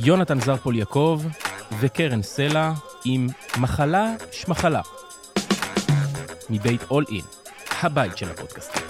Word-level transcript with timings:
יונתן 0.00 0.40
זרפול 0.40 0.76
יעקב 0.76 1.22
וקרן 1.80 2.22
סלע 2.22 2.72
עם 3.04 3.26
מחלה 3.56 4.14
שמחלה. 4.32 4.80
מבית 6.50 6.80
אול 6.90 7.04
אין, 7.08 7.24
הבית 7.82 8.18
של 8.18 8.30
הפודקאסטים. 8.30 8.82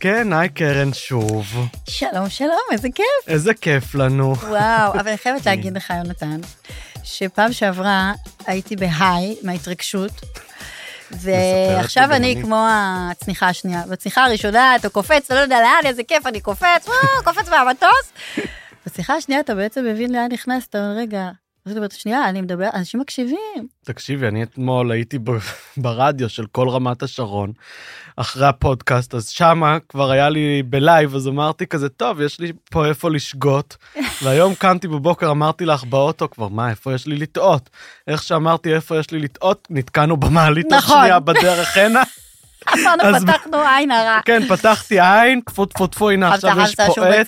כן, 0.00 0.32
היי 0.32 0.48
קרן 0.48 0.92
שוב. 0.92 1.46
שלום, 1.88 2.28
שלום, 2.28 2.50
איזה 2.72 2.88
כיף. 2.94 3.28
איזה 3.28 3.54
כיף 3.54 3.94
לנו. 3.94 4.34
וואו, 4.36 4.92
אבל 4.92 5.08
אני 5.08 5.18
חייבת 5.18 5.46
להגיד 5.46 5.76
לך, 5.76 5.92
יונתן, 5.96 6.40
שפעם 7.02 7.52
שעברה 7.52 8.12
הייתי 8.46 8.76
בהיי 8.76 9.36
מההתרגשות, 9.42 10.12
ועכשיו 11.10 12.12
אני 12.12 12.36
כמו 12.42 12.66
הצניחה 12.70 13.48
השנייה. 13.48 13.82
בצניחה 13.90 14.24
הראשונה 14.24 14.76
אתה 14.76 14.88
קופץ, 14.88 15.24
אתה 15.26 15.34
לא 15.34 15.40
יודע 15.40 15.60
לאן, 15.60 15.80
איזה 15.84 16.02
כיף, 16.04 16.26
אני 16.26 16.40
קופץ, 16.40 16.86
וואו, 16.86 17.24
קופץ 17.24 17.48
מהמטוס. 17.48 18.12
בצניחה 18.86 19.14
השנייה 19.14 19.40
אתה 19.40 19.54
בעצם 19.54 19.84
מבין 19.84 20.12
לאן 20.12 20.32
נכנסת, 20.32 20.70
אתה 20.70 20.78
אומר, 20.78 20.96
רגע, 20.98 21.30
אני 21.66 21.76
אומרת, 21.76 21.92
שנייה, 21.92 22.28
אני 22.28 22.40
מדבר, 22.40 22.68
אנשים 22.74 23.00
מקשיבים. 23.00 23.66
תקשיבי, 23.84 24.28
אני 24.28 24.42
אתמול 24.42 24.92
הייתי 24.92 25.18
ברדיו 25.76 26.28
של 26.28 26.46
כל 26.52 26.68
רמת 26.68 27.02
השרון, 27.02 27.52
אחרי 28.16 28.46
הפודקאסט, 28.46 29.14
אז 29.14 29.28
שמה 29.28 29.78
כבר 29.88 30.10
היה 30.10 30.28
לי 30.28 30.62
בלייב, 30.62 31.14
אז 31.14 31.28
אמרתי 31.28 31.66
כזה, 31.66 31.88
טוב, 31.88 32.20
יש 32.20 32.40
לי 32.40 32.52
פה 32.70 32.86
איפה 32.86 33.10
לשגות. 33.10 33.76
והיום 34.22 34.54
קמתי 34.54 34.88
בבוקר, 34.88 35.30
אמרתי 35.30 35.64
לך 35.64 35.84
באוטו 35.84 36.30
כבר, 36.30 36.48
מה, 36.48 36.70
איפה 36.70 36.94
יש 36.94 37.06
לי 37.06 37.16
לטעות? 37.16 37.70
איך 38.08 38.22
שאמרתי 38.22 38.74
איפה 38.74 38.98
יש 38.98 39.10
לי 39.10 39.18
לטעות, 39.18 39.68
נתקענו 39.70 40.16
במעלית 40.16 40.66
נכון. 40.70 40.96
השנייה 40.98 41.20
בדרך 41.20 41.76
הנה. 41.76 42.02
אמרנו, 42.74 43.16
אז- 43.16 43.24
פתחנו 43.24 43.58
עין 43.76 43.90
הרע. 43.90 44.20
כן, 44.24 44.48
פתחתי 44.48 45.00
עין, 45.00 45.40
טפו 45.40 45.66
טפו 45.66 45.86
טפו, 45.86 46.10
הנה 46.10 46.34
עכשיו 46.34 46.56
יש 46.60 46.74
פה 46.74 47.06
עץ. 47.06 47.26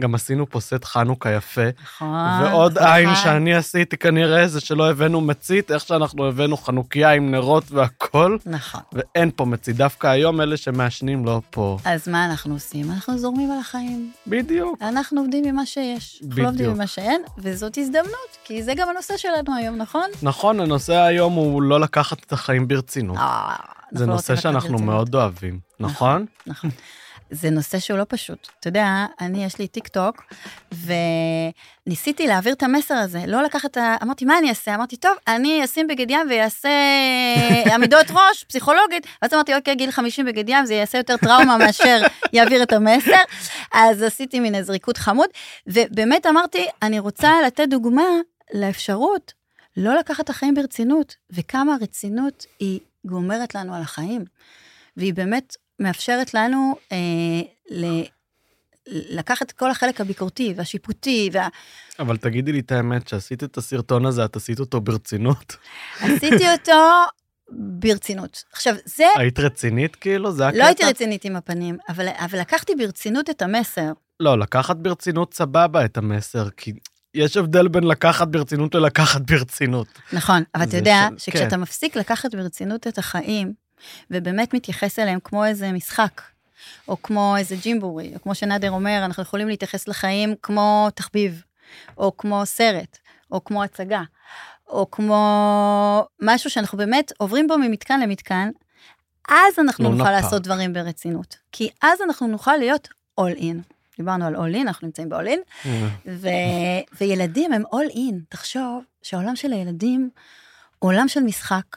גם 0.00 0.14
עשינו 0.14 0.50
פה 0.50 0.60
סט 0.60 0.84
חנוכה 0.84 1.30
יפה. 1.30 1.60
נכון. 1.82 2.08
ועוד 2.42 2.78
נכון. 2.78 2.92
עין 2.92 3.08
שאני 3.14 3.54
עשיתי 3.54 3.96
כנראה 3.96 4.48
זה 4.48 4.60
שלא 4.60 4.90
הבאנו 4.90 5.20
מצית, 5.20 5.70
איך 5.70 5.86
שאנחנו 5.86 6.28
הבאנו 6.28 6.56
חנוכיה 6.56 7.10
עם 7.12 7.30
נרות 7.30 7.64
והכל, 7.70 8.36
נכון. 8.46 8.80
ואין 8.92 9.30
פה 9.36 9.44
מצית. 9.44 9.76
דווקא 9.76 10.06
היום 10.06 10.40
אלה 10.40 10.56
שמעשנים 10.56 11.24
לא 11.24 11.40
פה. 11.50 11.78
אז 11.84 12.08
מה 12.08 12.26
אנחנו 12.26 12.54
עושים? 12.54 12.90
אנחנו 12.90 13.18
זורמים 13.18 13.50
על 13.50 13.58
החיים. 13.58 14.12
בדיוק. 14.26 14.78
אנחנו 14.82 15.20
עובדים 15.20 15.44
עם 15.44 15.54
מה 15.54 15.66
שיש. 15.66 16.20
אנחנו 16.22 16.30
בדיוק. 16.30 16.44
לא 16.44 16.48
עובדים 16.48 16.70
עם 16.70 16.78
מה 16.78 16.86
שאין, 16.86 17.22
וזאת 17.38 17.78
הזדמנות, 17.78 18.36
כי 18.44 18.62
זה 18.62 18.74
גם 18.76 18.88
הנושא 18.88 19.16
שלנו 19.16 19.56
היום, 19.56 19.76
נכון? 19.76 20.10
נכון, 20.22 20.60
הנושא 20.60 20.94
היום 20.94 21.32
הוא 21.32 21.62
לא 21.62 21.80
לקחת 21.80 22.24
את 22.26 22.32
החיים 22.32 22.68
ברצינות. 22.68 23.16
אה, 23.16 23.56
זה 23.92 24.04
אנחנו 24.04 24.06
לא 24.06 24.14
נושא 24.14 24.36
שאנחנו. 24.36 24.78
מאוד 24.78 25.14
אוהבים, 25.14 25.60
נכון? 25.80 26.26
נכון. 26.46 26.70
זה 27.30 27.50
נושא 27.50 27.78
שהוא 27.78 27.98
לא 27.98 28.04
פשוט. 28.08 28.48
אתה 28.60 28.68
יודע, 28.68 29.06
אני, 29.20 29.44
יש 29.44 29.58
לי 29.58 29.68
טיק 29.68 29.88
טוק, 29.88 30.22
וניסיתי 31.86 32.26
להעביר 32.26 32.52
את 32.52 32.62
המסר 32.62 32.94
הזה, 32.94 33.22
לא 33.26 33.42
לקחת 33.42 33.70
את 33.70 33.76
ה... 33.76 33.96
אמרתי, 34.02 34.24
מה 34.24 34.38
אני 34.38 34.48
אעשה? 34.48 34.74
אמרתי, 34.74 34.96
טוב, 34.96 35.12
אני 35.28 35.64
אשים 35.64 35.86
בגד 35.86 36.10
ים 36.10 36.26
ויעשה 36.30 36.68
עמידות 37.74 38.06
ראש, 38.10 38.44
פסיכולוגית. 38.44 39.06
ואז 39.22 39.34
אמרתי, 39.34 39.54
אוקיי, 39.54 39.74
גיל 39.74 39.90
50 39.90 40.26
בגד 40.26 40.48
ים, 40.48 40.66
זה 40.66 40.74
יעשה 40.74 40.98
יותר 40.98 41.16
טראומה 41.16 41.58
מאשר 41.58 42.02
יעביר 42.32 42.62
את 42.62 42.72
המסר. 42.72 43.22
אז 43.72 44.02
עשיתי 44.02 44.40
מין 44.40 44.54
איזה 44.54 44.72
ריקוד 44.72 44.98
חמוד, 44.98 45.28
ובאמת 45.66 46.26
אמרתי, 46.26 46.66
אני 46.82 46.98
רוצה 46.98 47.32
לתת 47.46 47.68
דוגמה 47.68 48.06
לאפשרות 48.54 49.32
לא 49.76 49.94
לקחת 49.98 50.24
את 50.24 50.30
החיים 50.30 50.54
ברצינות, 50.54 51.14
וכמה 51.30 51.74
הרצינות 51.74 52.46
היא 52.58 52.80
גומרת 53.04 53.54
לנו 53.54 53.74
על 53.74 53.82
החיים. 53.82 54.24
והיא 54.96 55.14
באמת 55.14 55.56
מאפשרת 55.80 56.34
לנו 56.34 56.74
אה, 56.92 56.96
ל, 57.70 58.02
לקחת 58.86 59.46
את 59.46 59.52
כל 59.52 59.70
החלק 59.70 60.00
הביקורתי 60.00 60.54
והשיפוטי, 60.56 61.30
אבל 61.98 62.16
תגידי 62.16 62.52
לי 62.52 62.60
את 62.60 62.72
האמת, 62.72 63.08
שעשית 63.08 63.44
את 63.44 63.56
הסרטון 63.56 64.06
הזה, 64.06 64.24
את 64.24 64.36
עשית 64.36 64.60
אותו 64.60 64.80
ברצינות? 64.80 65.56
ועשיתי 66.02 66.44
אותו 66.58 66.72
ברצינות. 67.52 68.44
עכשיו, 68.52 68.74
זה, 68.84 69.04
היית 69.16 69.38
רצינית 69.38 69.96
כאילו? 69.96 70.32
זה 70.32 70.46
הקטע? 70.46 70.58
לא 70.58 70.64
הייתי 70.64 70.84
רצינית 70.84 71.24
עם 71.24 71.36
הפנים, 71.36 71.76
אבל, 71.88 72.08
אבל 72.08 72.40
לקחתי 72.40 72.74
ברצינות 72.74 73.30
את 73.30 73.42
המסר. 73.42 73.92
לא, 74.20 74.38
לקחת 74.38 74.76
ברצינות 74.76 75.34
סבבה 75.34 75.84
את 75.84 75.96
המסר, 75.96 76.50
כי 76.56 76.72
יש 77.14 77.36
הבדל 77.36 77.68
בין 77.68 77.84
לקחת 77.84 78.28
ברצינות 78.28 78.74
ללקחת 78.74 79.20
ברצינות. 79.20 79.86
נכון, 80.12 80.42
אבל 80.54 80.64
אתה 80.64 80.76
יודע 80.76 81.08
ש- 81.18 81.24
שכשאתה 81.24 81.50
כן. 81.50 81.60
מפסיק 81.60 81.96
לקחת 81.96 82.34
ברצינות 82.34 82.86
את 82.86 82.98
החיים, 82.98 83.52
ובאמת 84.10 84.54
מתייחס 84.54 84.98
אליהם 84.98 85.18
כמו 85.24 85.44
איזה 85.44 85.72
משחק, 85.72 86.22
או 86.88 87.02
כמו 87.02 87.36
איזה 87.36 87.56
ג'ימבורי, 87.56 88.12
או 88.14 88.22
כמו 88.22 88.34
שנאדר 88.34 88.70
אומר, 88.70 89.02
אנחנו 89.04 89.22
יכולים 89.22 89.48
להתייחס 89.48 89.88
לחיים 89.88 90.34
כמו 90.42 90.88
תחביב, 90.94 91.42
או 91.98 92.16
כמו 92.16 92.46
סרט, 92.46 92.98
או 93.30 93.44
כמו 93.44 93.64
הצגה, 93.64 94.02
או 94.68 94.90
כמו 94.90 96.06
משהו 96.20 96.50
שאנחנו 96.50 96.78
באמת 96.78 97.12
עוברים 97.18 97.48
בו 97.48 97.58
ממתקן 97.58 98.00
למתקן, 98.00 98.50
אז 99.28 99.58
אנחנו 99.58 99.84
לונה 99.84 99.96
נוכל 99.96 100.10
פארק. 100.10 100.22
לעשות 100.24 100.42
דברים 100.42 100.72
ברצינות. 100.72 101.36
כי 101.52 101.70
אז 101.82 102.00
אנחנו 102.00 102.26
נוכל 102.26 102.56
להיות 102.56 102.88
all 103.20 103.38
in. 103.38 103.74
דיברנו 103.98 104.26
על 104.26 104.36
all 104.36 104.54
in, 104.54 104.60
אנחנו 104.60 104.86
נמצאים 104.86 105.08
ב-all 105.08 105.26
in, 105.26 105.68
ו... 106.06 106.28
וילדים 107.00 107.52
הם 107.52 107.62
all 107.66 107.94
in. 107.94 108.14
תחשוב 108.28 108.84
שהעולם 109.02 109.36
של 109.36 109.52
הילדים 109.52 110.10
הוא 110.78 110.90
עולם 110.90 111.08
של 111.08 111.20
משחק, 111.20 111.76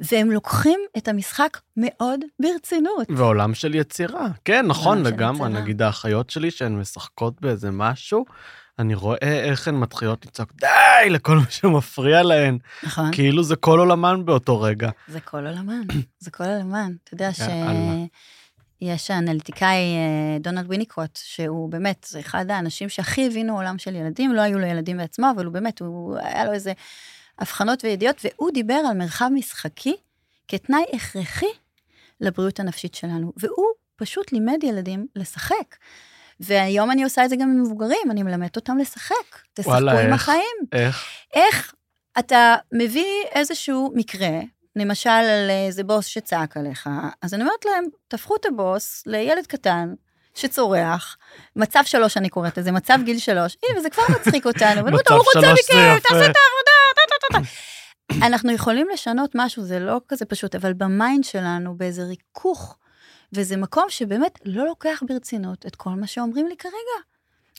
והם 0.00 0.30
לוקחים 0.30 0.80
את 0.96 1.08
המשחק 1.08 1.58
מאוד 1.76 2.20
ברצינות. 2.40 3.06
ועולם 3.08 3.54
של 3.54 3.74
יצירה. 3.74 4.26
כן, 4.44 4.66
נכון, 4.66 5.02
לגמרי. 5.02 5.48
נגיד 5.48 5.82
האחיות 5.82 6.30
שלי 6.30 6.50
שהן 6.50 6.78
משחקות 6.78 7.40
באיזה 7.40 7.70
משהו, 7.70 8.24
אני 8.78 8.94
רואה 8.94 9.42
איך 9.44 9.68
הן 9.68 9.74
מתחילות 9.74 10.26
לצעוק 10.26 10.52
די 10.60 11.10
לכל 11.10 11.36
מה 11.36 11.50
שמפריע 11.50 12.22
להן, 12.22 12.58
נכון? 12.82 13.12
כאילו 13.12 13.42
זה 13.42 13.56
כל 13.56 13.78
עולמן 13.78 14.24
באותו 14.24 14.60
רגע. 14.60 14.90
זה 15.08 15.20
כל 15.20 15.46
עולמן, 15.46 15.82
זה 16.18 16.30
כל 16.30 16.44
עולמן. 16.44 16.92
אתה 17.04 17.14
יודע 17.14 17.30
יאללה. 17.38 18.04
שיש 18.82 19.10
האנליטיקאי 19.10 19.76
אה, 19.76 20.38
דונלד 20.40 20.64
ויניקוט, 20.68 21.18
שהוא 21.22 21.70
באמת, 21.70 22.06
זה 22.08 22.20
אחד 22.20 22.50
האנשים 22.50 22.88
שהכי 22.88 23.26
הבינו 23.26 23.56
עולם 23.56 23.78
של 23.78 23.94
ילדים, 23.94 24.32
לא 24.32 24.40
היו 24.40 24.58
לו 24.58 24.66
ילדים 24.66 24.96
בעצמו, 24.96 25.26
אבל 25.36 25.44
הוא 25.44 25.52
באמת, 25.52 25.80
הוא 25.80 26.16
היה 26.18 26.44
לו 26.44 26.52
איזה 26.52 26.72
הבחנות 27.40 27.84
וידיעות, 27.84 28.16
והוא 28.24 28.50
דיבר 28.50 28.80
על 28.90 28.96
מרחב 28.96 29.28
משחקי 29.34 29.96
כתנאי 30.48 30.84
הכרחי 30.92 31.52
לבריאות 32.20 32.60
הנפשית 32.60 32.94
שלנו, 32.94 33.32
והוא 33.36 33.66
פשוט 33.96 34.32
לימד 34.32 34.64
ילדים 34.64 35.06
לשחק. 35.16 35.76
והיום 36.40 36.90
אני 36.90 37.04
עושה 37.04 37.24
את 37.24 37.30
זה 37.30 37.36
גם 37.36 37.42
עם 37.42 37.62
מבוגרים, 37.62 38.10
אני 38.10 38.22
מלמדת 38.22 38.56
אותם 38.56 38.78
לשחק. 38.78 39.14
תשחקו 39.54 39.70
וואלה, 39.70 40.00
עם 40.00 40.12
איך? 40.12 40.22
החיים. 40.22 40.56
איך? 40.72 41.04
איך 41.34 41.74
אתה 42.18 42.56
מביא 42.72 43.24
איזשהו 43.34 43.92
מקרה, 43.94 44.40
למשל 44.76 45.10
על 45.10 45.50
איזה 45.50 45.84
בוס 45.84 46.06
שצעק 46.06 46.56
עליך, 46.56 46.88
אז 47.22 47.34
אני 47.34 47.42
אומרת 47.42 47.64
להם, 47.64 47.84
תהפכו 48.08 48.36
את 48.36 48.46
הבוס 48.46 49.02
לילד 49.06 49.46
קטן 49.46 49.94
שצורח, 50.34 51.16
מצב 51.56 51.80
שלוש 51.84 52.16
אני 52.16 52.28
קוראת 52.28 52.58
לזה, 52.58 52.72
מצב 52.72 52.98
גיל 53.04 53.18
שלוש, 53.18 53.56
הנה, 53.62 53.78
וזה 53.78 53.90
כבר 53.90 54.02
מצחיק 54.10 54.46
אותנו, 54.46 54.82
מצב 54.86 55.14
הוא 55.14 55.24
רוצה 55.34 55.38
מכם, 55.38 55.52
יפה." 55.52 56.00
תעשה 56.00 56.26
את 56.26 56.36
העבודה, 56.36 56.69
טה. 57.32 57.38
אנחנו 58.26 58.52
יכולים 58.52 58.88
לשנות 58.92 59.30
משהו, 59.34 59.62
זה 59.62 59.78
לא 59.78 60.00
כזה 60.08 60.24
פשוט, 60.24 60.54
אבל 60.54 60.72
ב 60.72 60.82
mind 60.82 61.24
שלנו, 61.24 61.74
באיזה 61.76 62.02
ריכוך, 62.04 62.76
וזה 63.32 63.56
מקום 63.56 63.84
שבאמת 63.88 64.38
לא 64.44 64.66
לוקח 64.66 65.02
ברצינות 65.08 65.66
את 65.66 65.76
כל 65.76 65.90
מה 65.90 66.06
שאומרים 66.06 66.46
לי 66.46 66.56
כרגע. 66.56 67.10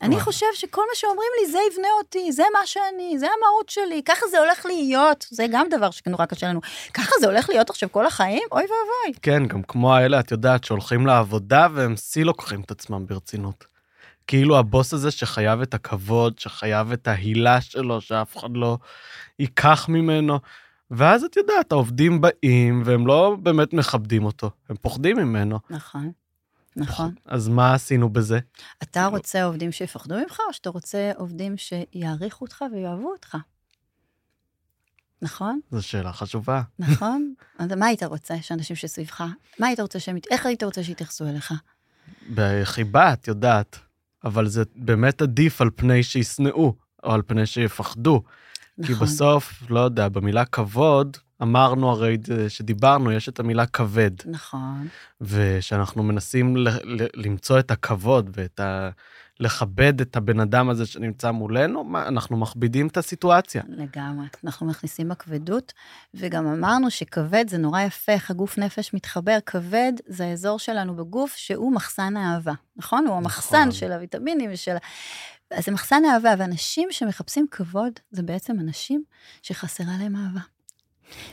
אני. 0.01 0.19
חושב 0.19 0.45
שכל 0.53 0.81
מה 0.81 0.95
שאומרים 0.95 1.29
לי, 1.41 1.51
זה 1.51 1.57
יבנה 1.71 1.87
אותי, 1.99 2.31
זה 2.31 2.43
מה 2.53 2.59
שאני, 2.65 3.19
זה 3.19 3.25
המהות 3.25 3.69
שלי, 3.69 4.01
ככה 4.03 4.27
זה 4.31 4.39
הולך 4.39 4.65
להיות. 4.65 5.25
זה 5.29 5.45
גם 5.51 5.67
דבר 5.69 5.91
שנורא 5.91 6.25
קשה 6.25 6.47
לנו. 6.47 6.61
ככה 6.93 7.11
זה 7.19 7.27
הולך 7.27 7.49
להיות 7.49 7.69
עכשיו 7.69 7.91
כל 7.91 8.05
החיים? 8.05 8.43
אוי 8.51 8.61
ואבוי. 8.61 9.19
כן, 9.21 9.45
גם 9.45 9.63
כמו 9.63 9.95
האלה, 9.95 10.19
את 10.19 10.31
יודעת, 10.31 10.63
שהולכים 10.63 11.07
לעבודה 11.07 11.67
והם 11.73 11.95
שיא 11.97 12.23
לוקחים 12.23 12.61
את 12.61 12.71
עצמם 12.71 13.05
ברצינות. 13.07 13.70
כאילו 14.31 14.57
הבוס 14.57 14.93
הזה 14.93 15.11
שחייב 15.11 15.61
את 15.61 15.73
הכבוד, 15.73 16.39
שחייב 16.39 16.91
את 16.91 17.07
ההילה 17.07 17.61
שלו, 17.61 18.01
שאף 18.01 18.37
אחד 18.37 18.49
לא 18.53 18.77
ייקח 19.39 19.85
ממנו. 19.89 20.39
ואז 20.91 21.23
את 21.23 21.37
יודעת, 21.37 21.71
העובדים 21.71 22.21
באים 22.21 22.81
והם 22.85 23.07
לא 23.07 23.37
באמת 23.43 23.73
מכבדים 23.73 24.25
אותו, 24.25 24.51
הם 24.69 24.75
פוחדים 24.75 25.17
ממנו. 25.17 25.59
נכון, 25.69 26.11
נכון. 26.75 27.13
אז 27.25 27.47
מה 27.47 27.73
עשינו 27.73 28.09
בזה? 28.09 28.39
אתה 28.83 29.05
רוצה 29.05 29.43
עובדים 29.43 29.71
שיפחדו 29.71 30.15
ממך, 30.15 30.39
או 30.47 30.53
שאתה 30.53 30.69
רוצה 30.69 31.11
עובדים 31.17 31.55
שיעריכו 31.57 32.45
אותך 32.45 32.65
ויאהבו 32.73 33.11
אותך? 33.11 33.37
נכון? 35.21 35.59
זו 35.71 35.81
שאלה 35.81 36.13
חשובה. 36.13 36.61
נכון? 36.79 37.33
אז 37.59 37.71
מה 37.71 37.85
היית 37.85 38.03
רוצה 38.03 38.41
שאנשים 38.41 38.75
שסביבך, 38.75 39.23
מה 39.59 39.67
היית 39.67 39.79
רוצה 39.79 39.99
שהם, 39.99 40.17
איך 40.31 40.45
היית 40.45 40.63
רוצה 40.63 40.83
שיתייחסו 40.83 41.27
אליך? 41.27 41.53
בחיבה, 42.35 43.13
את 43.13 43.27
יודעת. 43.27 43.90
אבל 44.23 44.47
זה 44.47 44.63
באמת 44.75 45.21
עדיף 45.21 45.61
על 45.61 45.69
פני 45.75 46.03
שישנאו, 46.03 46.75
או 47.03 47.13
על 47.13 47.21
פני 47.27 47.45
שיפחדו. 47.45 48.23
כי 48.85 48.91
נכון. 48.91 49.07
בסוף, 49.07 49.63
לא 49.69 49.79
יודע, 49.79 50.09
במילה 50.09 50.45
כבוד, 50.45 51.17
אמרנו 51.41 51.89
הרי 51.89 52.17
שדיברנו, 52.47 53.11
יש 53.11 53.29
את 53.29 53.39
המילה 53.39 53.65
כבד, 53.65 54.11
נכון. 54.25 54.87
ושאנחנו 55.21 56.03
מנסים 56.03 56.57
ל- 56.57 56.69
ל- 56.69 57.07
למצוא 57.15 57.59
את 57.59 57.71
הכבוד 57.71 58.29
ואת 58.33 58.59
ה... 58.59 58.89
לכבד 59.41 60.01
את 60.01 60.15
הבן 60.15 60.39
אדם 60.39 60.69
הזה 60.69 60.85
שנמצא 60.85 61.31
מולנו, 61.31 61.83
מה, 61.83 62.07
אנחנו 62.07 62.37
מכבידים 62.37 62.87
את 62.87 62.97
הסיטואציה. 62.97 63.63
לגמרי. 63.67 64.27
אנחנו 64.43 64.65
מכניסים 64.65 65.09
בכבדות, 65.09 65.73
וגם 66.13 66.47
אמרנו 66.47 66.91
שכבד 66.91 67.45
זה 67.49 67.57
נורא 67.57 67.81
יפה, 67.81 68.11
איך 68.11 68.31
הגוף 68.31 68.57
נפש 68.57 68.93
מתחבר. 68.93 69.37
כבד 69.45 69.93
זה 70.05 70.25
האזור 70.25 70.59
שלנו 70.59 70.95
בגוף 70.95 71.35
שהוא 71.35 71.73
מחסן 71.73 72.17
האהבה, 72.17 72.53
נכון? 72.75 73.07
הוא 73.07 73.15
המחסן 73.15 73.57
נכון. 73.57 73.71
של 73.71 73.91
הוויטמינים 73.91 74.49
ושל... 74.53 74.75
אז 75.51 75.65
זה 75.65 75.71
מחסן 75.71 76.05
האהבה, 76.05 76.33
ואנשים 76.37 76.87
שמחפשים 76.91 77.45
כבוד, 77.51 77.93
זה 78.11 78.23
בעצם 78.23 78.59
אנשים 78.59 79.03
שחסרה 79.41 79.93
להם 79.99 80.15
אהבה. 80.15 80.41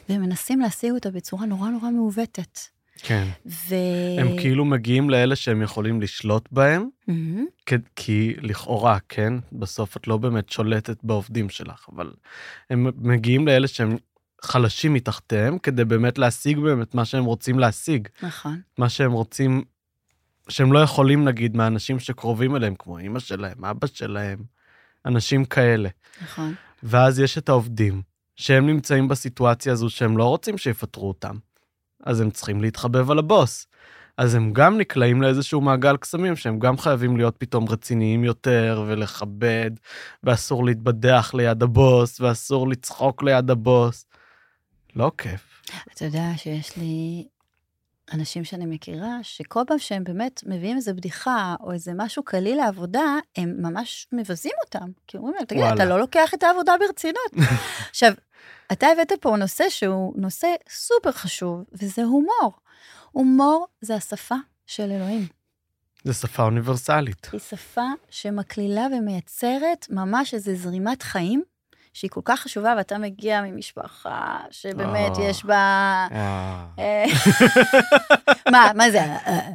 והם 0.09 0.23
מנסים 0.23 0.61
להשיג 0.61 0.93
אותה 0.93 1.11
בצורה 1.11 1.47
נורא 1.47 1.69
נורא 1.71 1.91
מעוותת. 1.91 2.59
כן. 3.03 3.29
ו... 3.47 3.75
הם 4.19 4.39
כאילו 4.41 4.65
מגיעים 4.65 5.11
לאלה 5.11 5.37
שהם 5.37 5.63
יכולים 5.63 6.01
לשלוט 6.01 6.49
בהם. 6.53 6.89
כי, 7.67 7.75
כי 7.97 8.35
לכאורה, 8.41 8.99
כן, 9.09 9.35
בסוף 9.53 9.97
את 9.97 10.09
לא 10.09 10.17
באמת 10.17 10.51
שולטת 10.51 11.05
בעובדים 11.05 11.49
שלך, 11.49 11.87
אבל 11.95 12.13
הם 12.71 12.87
מגיעים 12.97 13.47
לאלה 13.47 13.69
שהם 13.69 13.97
חלשים 14.43 14.95
מתחתיהם, 14.95 15.59
כדי 15.59 15.85
באמת 15.85 16.19
להשיג 16.19 16.59
בהם 16.59 16.83
את 16.83 16.95
מה 16.95 17.05
שהם 17.05 17.25
רוצים 17.25 17.59
להשיג. 17.59 18.09
נכון. 18.23 18.61
מה 18.79 18.89
שהם 18.89 19.13
רוצים, 19.13 19.63
שהם 20.49 20.73
לא 20.73 20.79
יכולים, 20.79 21.25
נגיד, 21.25 21.57
מהאנשים 21.57 21.99
שקרובים 21.99 22.57
אליהם, 22.57 22.75
כמו 22.79 22.99
אימא 22.99 23.19
שלהם, 23.19 23.65
אבא 23.65 23.87
שלהם, 23.87 24.39
אנשים 25.07 25.45
כאלה. 25.45 25.89
נכון. 26.23 26.55
ואז 26.83 27.21
יש 27.21 27.39
את 27.39 27.49
העובדים, 27.49 28.03
שהם 28.37 28.67
נמצאים 28.67 29.09
בסיטואציה 29.09 29.73
הזו 29.73 29.91
שהם 29.91 30.19
לא 30.19 30.25
רוצים 30.25 30.59
שיפטרו 30.59 31.09
אותם, 31.09 31.37
אז 32.05 32.21
הם 32.21 32.31
צריכים 32.31 32.61
להתחבב 32.61 33.11
על 33.11 33.19
הבוס. 33.19 33.67
אז 34.17 34.35
הם 34.35 34.53
גם 34.53 34.79
נקלעים 34.79 35.23
לאיזשהו 35.23 35.61
מעגל 35.61 35.97
קסמים, 35.97 36.37
שהם 36.37 36.59
גם 36.59 36.79
חייבים 36.79 37.17
להיות 37.17 37.35
פתאום 37.39 37.69
רציניים 37.69 38.25
יותר 38.25 38.85
ולכבד, 38.87 39.71
ואסור 40.23 40.65
להתבדח 40.65 41.35
ליד 41.35 41.63
הבוס, 41.63 42.21
ואסור 42.21 42.69
לצחוק 42.69 43.23
ליד 43.23 43.51
הבוס. 43.51 44.07
לא 44.97 45.13
כיף. 45.19 45.63
אתה 45.95 46.05
יודע 46.05 46.31
שיש 46.37 46.77
לי 46.77 47.27
אנשים 48.13 48.45
שאני 48.45 48.67
מכירה, 48.67 49.19
שכל 49.23 49.63
פעם 49.67 49.79
שהם 49.79 50.05
באמת 50.05 50.41
מביאים 50.47 50.77
איזה 50.77 50.93
בדיחה 50.93 51.55
או 51.61 51.73
איזה 51.73 51.93
משהו 51.97 52.23
קליל 52.23 52.57
לעבודה, 52.57 53.05
הם 53.37 53.55
ממש 53.59 54.07
מבזים 54.13 54.53
אותם. 54.65 54.91
כי 55.07 55.17
אומרים 55.17 55.35
להם, 55.35 55.45
תגיד. 55.45 55.65
אתה 55.75 55.85
לא 55.85 55.99
לוקח 55.99 56.35
את 56.35 56.43
העבודה 56.43 56.73
ברצינות. 56.81 57.49
עכשיו, 57.91 58.13
אתה 58.73 58.87
הבאת 58.87 59.13
פה 59.21 59.37
נושא 59.37 59.65
שהוא 59.69 60.15
נושא 60.17 60.49
סופר 60.69 61.13
חשוב, 61.13 61.65
וזה 61.73 62.03
הומור. 62.03 62.53
הומור 63.13 63.67
זה 63.81 63.95
השפה 63.95 64.37
של 64.67 64.91
אלוהים. 64.91 65.27
זו 66.05 66.15
שפה 66.15 66.43
אוניברסלית. 66.43 67.29
היא 67.33 67.41
שפה 67.41 67.87
שמקלילה 68.11 68.87
ומייצרת 68.93 69.87
ממש 69.91 70.35
איזו 70.35 70.55
זרימת 70.55 71.03
חיים, 71.03 71.43
שהיא 71.99 72.11
כל 72.11 72.21
כך 72.25 72.41
חשובה, 72.41 72.75
ואתה 72.77 72.99
מגיע 72.99 73.43
ממשפחה 73.43 74.39
שבאמת 74.51 75.19
אה. 75.19 75.25
יש 75.25 75.45
בה... 75.45 76.07
אה, 76.13 76.65
אה, 76.79 77.05
מה, 78.53 78.71
מה 78.75 78.91
זה? 78.91 79.01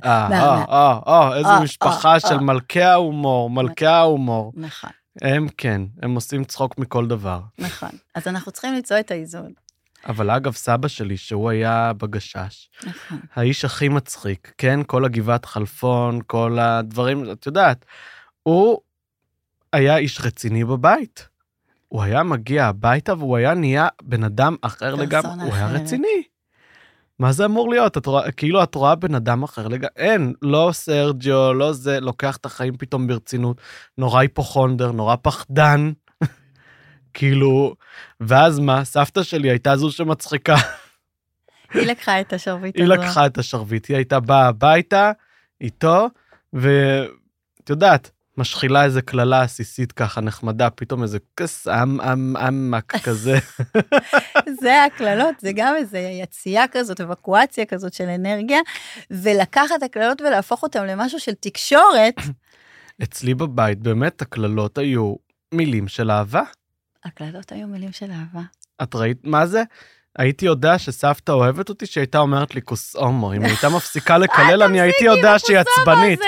אה, 0.05 1.59
משפחה 1.63 2.19
של. 2.19 2.37
מלכי 2.37 2.81
ההומור, 2.81 3.49
מלכי 3.49 3.85
ההומור. 3.85 4.53
נכון, 4.55 4.89
הם 5.21 5.47
כן, 5.57 5.81
הם 6.01 6.15
עושים 6.15 6.43
צחוק 6.43 6.77
מכל 6.77 7.07
דבר. 7.07 7.39
נכון. 7.59 7.89
אז 8.15 8.27
אנחנו 8.27 8.51
צריכים 8.51 8.73
למצוא 8.73 8.99
את 8.99 9.11
האיזון. 9.11 9.53
אבל 10.05 10.31
אגב, 10.31 10.53
סבא 10.53 10.87
שלי, 10.87 11.17
שהוא 11.17 11.49
היה 11.49 11.93
בגשש, 11.93 12.69
נכון. 12.83 13.19
האיש 13.35 13.65
הכי 13.65 13.89
מצחיק, 13.89 14.53
כן? 14.57 14.79
כל 14.87 15.05
הגבעת 15.05 15.45
חלפון, 15.45 16.19
כל 16.27 16.59
הדברים, 16.59 17.31
את 17.31 17.45
יודעת, 17.45 17.85
הוא 18.43 18.79
היה 19.73 19.97
איש 19.97 20.21
רציני 20.21 20.63
בבית. 20.63 21.32
הוא 21.93 22.03
היה 22.03 22.23
מגיע 22.23 22.65
הביתה 22.65 23.13
והוא 23.13 23.37
היה 23.37 23.53
נהיה 23.53 23.87
בן 24.03 24.23
אדם 24.23 24.55
אחר 24.61 24.95
לגמרי, 24.95 25.43
הוא 25.43 25.53
היה. 25.53 25.67
רציני. 25.67 26.23
מה 27.19 27.31
זה 27.31 27.45
אמור 27.45 27.69
להיות? 27.69 27.97
את 27.97 28.05
רואה, 28.05 28.31
כאילו 28.31 28.63
את 28.63 28.75
רואה 28.75 28.95
בן 28.95 29.15
אדם 29.15 29.43
אחר 29.43 29.67
לגמרי, 29.67 29.89
אין, 29.95 30.33
לא 30.41 30.69
סרג'יו, 30.73 31.53
לא 31.53 31.73
זה, 31.73 31.99
לוקח 31.99 32.37
את 32.37 32.45
החיים 32.45 32.77
פתאום 32.77 33.07
ברצינות, 33.07 33.61
נורא 33.97 34.19
היפוכונדר, 34.19 34.91
נורא 34.91 35.15
פחדן. 35.21 35.91
כאילו, 37.13 37.75
ואז 38.19 38.59
מה, 38.59 38.85
סבתא 38.85 39.23
שלי 39.23 39.49
הייתה 39.49 39.75
זו 39.75 39.91
שמצחיקה. 39.91 40.55
היא 41.73 41.87
לקחה 41.87 42.21
את 42.21 42.33
השרביט 42.33 42.75
היא 42.75 42.83
הזו. 42.83 42.93
לקחה 42.93 43.25
את 43.25 43.37
השרביט, 43.37 43.87
היא 43.87 43.95
הייתה 43.97 44.19
באה 44.19 44.47
הביתה 44.47 45.11
איתו, 45.61 46.07
ואת 46.53 47.69
יודעת, 47.69 48.11
משחילה 48.37 48.83
איזה 48.83 49.01
קללה 49.01 49.41
עסיסית 49.41 49.91
ככה 49.91 50.21
נחמדה, 50.21 50.69
פתאום 50.69 51.03
איזה 51.03 51.17
כס 51.37 51.67
עם 51.67 52.01
עם 52.01 52.35
עמק 52.35 52.95
כזה. 53.03 53.37
זה 54.61 54.83
הקללות, 54.83 55.35
זה 55.39 55.51
גם 55.55 55.75
איזו 55.75 55.97
יציאה 55.97 56.65
כזאת, 56.71 57.01
אבקואציה 57.01 57.65
כזאת 57.65 57.93
של 57.93 58.09
אנרגיה, 58.09 58.59
ולקחת 59.11 59.83
הקללות 59.85 60.21
ולהפוך 60.21 60.63
אותן 60.63 60.87
למשהו 60.87 61.19
של 61.19 61.33
תקשורת. 61.33 62.15
אצלי 63.03 63.33
בבית 63.33 63.79
באמת 63.79 64.21
הקללות 64.21 64.77
היו 64.77 65.15
מילים 65.53 65.87
של 65.87 66.11
אהבה. 66.11 66.43
הקללות 67.03 67.51
היו 67.51 67.67
מילים 67.67 67.91
של 67.91 68.11
אהבה. 68.11 68.41
את 68.83 68.95
ראית 68.95 69.17
מה 69.23 69.45
זה? 69.45 69.63
הייתי 70.19 70.45
יודע 70.45 70.79
שסבתא 70.79 71.31
אוהבת 71.31 71.69
אותי 71.69 71.85
שהייתה 71.85 72.19
אומרת 72.19 72.55
לי 72.55 72.61
כוס 72.61 72.95
הומו. 72.95 73.33
אם 73.33 73.41
היא 73.41 73.49
הייתה 73.49 73.69
מפסיקה 73.69 74.17
לקלל, 74.17 74.63
אני 74.63 74.81
הייתי 74.81 75.03
יודע 75.03 75.39
שהיא 75.39 75.57
עצבנית. 75.57 76.19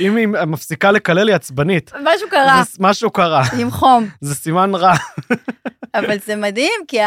אם 0.00 0.16
היא 0.16 0.26
מפסיקה 0.26 0.90
לקלל, 0.90 1.28
היא 1.28 1.36
עצבנית. 1.36 1.92
משהו 2.02 2.28
קרה, 2.30 2.62
משהו 2.78 3.10
קרה, 3.10 3.42
עם 3.58 3.70
חום. 3.70 4.08
זה 4.20 4.34
סימן 4.34 4.74
רע. 4.74 4.94
אבל 5.94 6.16
זה 6.26 6.36
מדהים, 6.36 6.80
כי 6.88 6.98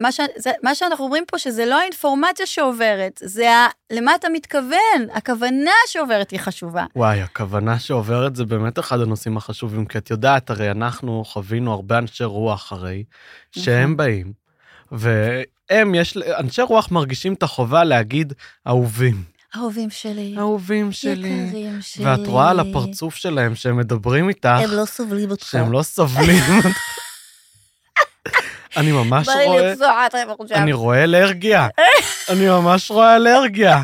מה, 0.00 0.12
ש, 0.12 0.20
זה, 0.36 0.50
מה 0.62 0.74
שאנחנו 0.74 1.04
אומרים 1.04 1.24
פה, 1.26 1.38
שזה 1.38 1.66
לא 1.66 1.80
האינפורמציה 1.80 2.46
שעוברת, 2.46 3.20
זה 3.24 3.50
ה, 3.50 3.68
למה 3.92 4.14
אתה 4.14 4.28
מתכוון, 4.32 5.06
הכוונה 5.14 5.70
שעוברת 5.86 6.30
היא 6.30 6.40
חשובה. 6.40 6.84
וואי, 6.96 7.22
הכוונה 7.22 7.78
שעוברת 7.78 8.36
זה 8.36 8.44
באמת 8.44 8.78
אחד 8.78 9.00
הנושאים 9.00 9.36
החשובים, 9.36 9.86
כי 9.86 9.98
את 9.98 10.10
יודעת, 10.10 10.50
הרי 10.50 10.70
אנחנו 10.70 11.24
חווינו 11.26 11.72
הרבה 11.72 11.98
אנשי 11.98 12.24
רוח 12.24 12.72
הרי, 12.72 13.04
שהם 13.52 13.82
נכון. 13.82 13.96
באים, 13.96 14.32
והם, 15.70 15.94
יש, 15.94 16.16
אנשי 16.16 16.62
רוח 16.62 16.90
מרגישים 16.90 17.34
את 17.34 17.42
החובה 17.42 17.84
להגיד 17.84 18.32
אהובים. 18.66 19.22
אהובים 19.56 19.90
שלי, 19.90 20.34
אהובים 20.38 20.92
שלי. 20.92 21.28
יקרים 21.28 21.78
שלי. 21.80 22.04
ואת 22.06 22.26
רואה 22.26 22.50
על 22.50 22.60
הפרצוף 22.60 23.14
שלהם 23.14 23.54
שהם 23.54 23.76
מדברים 23.76 24.28
איתך, 24.28 24.48
הם 24.48 24.70
לא 24.70 24.84
סובלים 24.84 25.30
אותך. 25.30 25.46
שהם 25.46 25.72
לא 25.72 25.82
סובלים. 25.82 26.42
אני 28.76 28.92
ממש 28.92 29.28
רואה. 29.28 29.74
אני 30.54 30.72
רואה 30.72 31.04
אלרגיה. 31.04 31.68
אני 32.30 32.46
ממש 32.48 32.90
רואה 32.90 33.16
אלרגיה. 33.16 33.82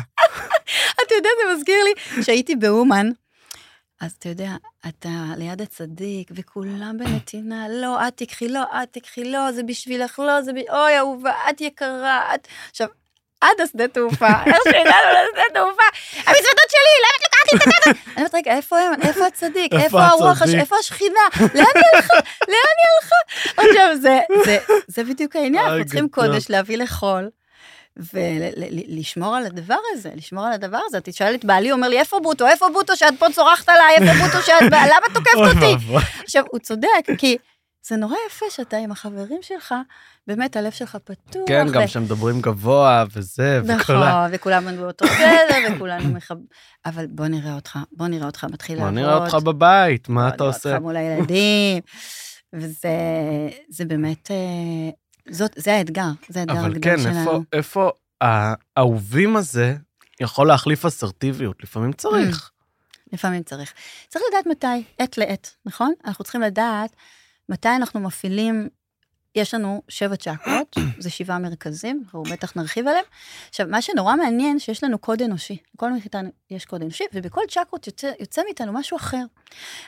אתה 1.05 1.15
יודע, 1.15 1.29
זה 1.43 1.55
מזכיר 1.57 1.75
לי 1.83 2.23
שהייתי 2.23 2.55
באומן. 2.55 3.09
אז 4.01 4.11
אתה 4.19 4.29
יודע, 4.29 4.49
אתה 4.87 5.09
ליד 5.37 5.61
הצדיק, 5.61 6.29
וכולם 6.35 6.97
בנתינה, 6.99 7.65
לא, 7.69 8.07
את 8.07 8.17
תיקחי, 8.17 8.47
לא, 8.49 8.63
את 8.83 8.91
תיקחי, 8.91 9.23
לא, 9.23 9.51
זה 9.51 9.63
בשבילך, 9.63 10.19
לא, 10.19 10.41
זה 10.41 10.53
ב... 10.53 10.57
אוי, 10.69 10.97
אהובה, 10.97 11.31
את 11.49 11.61
יקרה, 11.61 12.35
את... 12.35 12.47
עכשיו, 12.69 12.87
עד 13.41 13.61
השדה 13.63 13.87
תעופה, 13.87 14.27
איך 14.47 14.57
שהגענו 14.63 15.09
לשדה 15.13 15.41
תעופה, 15.53 15.83
המזוודות 16.15 16.69
שלי, 16.69 16.95
למה 17.01 17.15
את 17.17 17.23
לוקחת 17.23 17.53
לי 17.53 17.57
את 17.57 17.63
הדעת? 17.67 17.97
אני 18.07 18.15
אומרת, 18.17 18.35
רגע, 18.35 18.51
איפה 18.55 18.79
הם? 18.79 18.91
איפה 19.01 19.25
הצדיק? 19.27 19.73
איפה 19.73 20.03
הרוח? 20.03 20.41
איפה 20.59 20.75
השכינה? 20.79 21.19
לאן 21.39 21.65
היא 21.75 21.83
הלכה? 21.93 22.13
לאן 22.47 22.75
היא 22.77 22.89
הלכה? 23.01 23.61
עכשיו, 23.61 23.95
זה- 24.87 25.03
בדיוק 25.03 25.35
העניין, 25.35 25.63
אנחנו 25.65 25.85
צריכים. 25.85 26.09
קודש 26.09 26.49
להביא 26.49 26.77
לחול. 26.77 27.29
ולשמור 28.13 29.35
על 29.35 29.45
הדבר 29.45 29.77
הזה, 29.93 30.11
לשמור 30.15 30.45
על 30.45 30.53
הדבר 30.53 30.79
הזה. 30.85 31.01
תשאל 31.01 31.35
את 31.35 31.45
בעלי, 31.45 31.71
אומר 31.71 31.87
לי, 31.87 31.99
איפה 31.99 32.19
בוטו? 32.23 32.47
איפה 32.47 32.65
בוטו 32.73 32.95
שאת 32.95 33.13
פה 33.19 33.25
צורחת 33.33 33.69
עליי? 33.69 33.95
איפה 33.95 34.25
בוטו 34.25 34.41
שאת... 34.45 34.61
למה 34.71 35.13
תוקפת 35.13 35.35
אוי 35.35 35.49
אותי? 35.49 35.85
עכשיו, 36.23 36.43
הוא 36.51 36.59
צודק, 36.59 36.87
כי 37.17 37.37
זה 37.87 37.95
נורא 37.95 38.15
יפה 38.27 38.45
שאתה 38.49 38.77
עם 38.77 38.91
החברים 38.91 39.39
שלך, 39.41 39.75
באמת 40.27 40.55
הלב 40.55 40.71
שלך 40.71 40.97
פתוח. 41.03 41.43
כן, 41.47 41.67
גם 41.71 41.83
ו- 41.83 41.87
שמדברים 41.87 42.41
גבוה 42.41 43.03
וזה, 43.13 43.61
וכל 43.63 43.73
נכון, 43.73 43.95
ה... 43.95 44.27
וכולנו 44.31 44.77
באותו 44.81 45.07
סדר, 45.07 45.75
וכולנו 45.75 46.09
מחב... 46.13 46.35
אבל 46.85 47.05
בוא 47.07 47.27
נראה 47.27 47.55
אותך, 47.55 47.79
בוא 47.91 48.07
נראה 48.07 48.25
אותך 48.25 48.43
מתחיל 48.51 48.75
בוא 48.77 48.85
לעבוד. 48.85 48.99
נראה 48.99 49.17
אותך 49.17 49.33
בבית, 49.33 50.09
מה 50.09 50.21
בוא 50.21 50.29
אתה 50.29 50.43
נראה 50.43 50.55
עושה? 50.55 50.69
אותך 50.71 50.81
מול 50.81 50.95
הילדים. 50.97 51.81
וזה 52.53 52.89
זה 53.69 53.85
באמת, 53.85 54.31
אה, 54.31 54.89
זאת, 55.31 55.51
זה 55.55 55.73
האתגר, 55.73 56.09
זה 56.29 56.39
האתגר 56.39 56.59
אבל 56.59 56.65
הגדול 56.65 56.81
כן, 56.95 57.01
שלנו. 57.03 57.19
איפה, 57.19 57.41
איפה 57.53 57.89
האהובים 58.21 59.35
הזה 59.35 59.75
יכול 60.19 60.47
להחליף 60.47 60.85
אסרטיביות? 60.85 61.63
לפעמים 61.63 61.93
צריך. 61.93 62.51
לפעמים 63.13 63.43
צריך. 63.43 63.73
צריך 64.07 64.23
לדעת 64.29 64.47
מתי, 64.47 64.83
עת 64.97 65.17
לעת, 65.17 65.55
נכון? 65.65 65.93
אנחנו 66.05 66.23
צריכים 66.23 66.41
לדעת 66.41 66.95
מתי 67.49 67.69
אנחנו 67.69 67.99
מפעילים 67.99 68.69
יש 69.35 69.53
לנו 69.53 69.81
שבע 69.89 70.15
צ'קרות, 70.15 70.75
זה 71.03 71.09
שבעה 71.09 71.39
מרכזים, 71.39 72.01
אנחנו 72.03 72.23
בטח 72.23 72.55
נרחיב 72.55 72.87
עליהם. 72.87 73.05
עכשיו, 73.49 73.67
מה 73.69 73.81
שנורא 73.81 74.15
מעניין, 74.15 74.59
שיש 74.59 74.83
לנו 74.83 74.99
קוד 74.99 75.21
אנושי. 75.21 75.57
בכל 75.75 75.93
מחיתה 75.93 76.19
יש 76.51 76.65
קוד 76.65 76.81
אנושי, 76.81 77.03
ובכל 77.13 77.41
צ'קרות 77.49 77.87
יוצא, 77.87 78.11
יוצא 78.19 78.41
מאיתנו 78.45 78.73
משהו 78.73 78.97
אחר. 78.97 79.23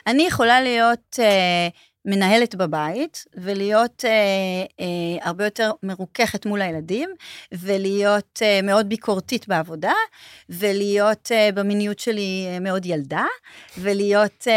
אני 0.06 0.22
יכולה 0.22 0.60
להיות 0.60 1.16
אה, 1.18 1.68
מנהלת 2.04 2.54
בבית, 2.54 3.24
ולהיות 3.34 4.04
אה, 4.04 4.10
אה, 4.80 5.26
הרבה 5.26 5.44
יותר 5.44 5.70
מרוככת 5.82 6.46
מול 6.46 6.62
הילדים, 6.62 7.10
ולהיות 7.52 8.38
אה, 8.42 8.60
מאוד 8.62 8.88
ביקורתית 8.88 9.48
בעבודה, 9.48 9.92
ולהיות 10.50 11.28
אה, 11.32 11.48
במיניות 11.54 11.98
שלי 11.98 12.46
אה, 12.48 12.60
מאוד 12.60 12.86
ילדה, 12.86 13.24
ולהיות 13.78 14.44
אה, 14.48 14.52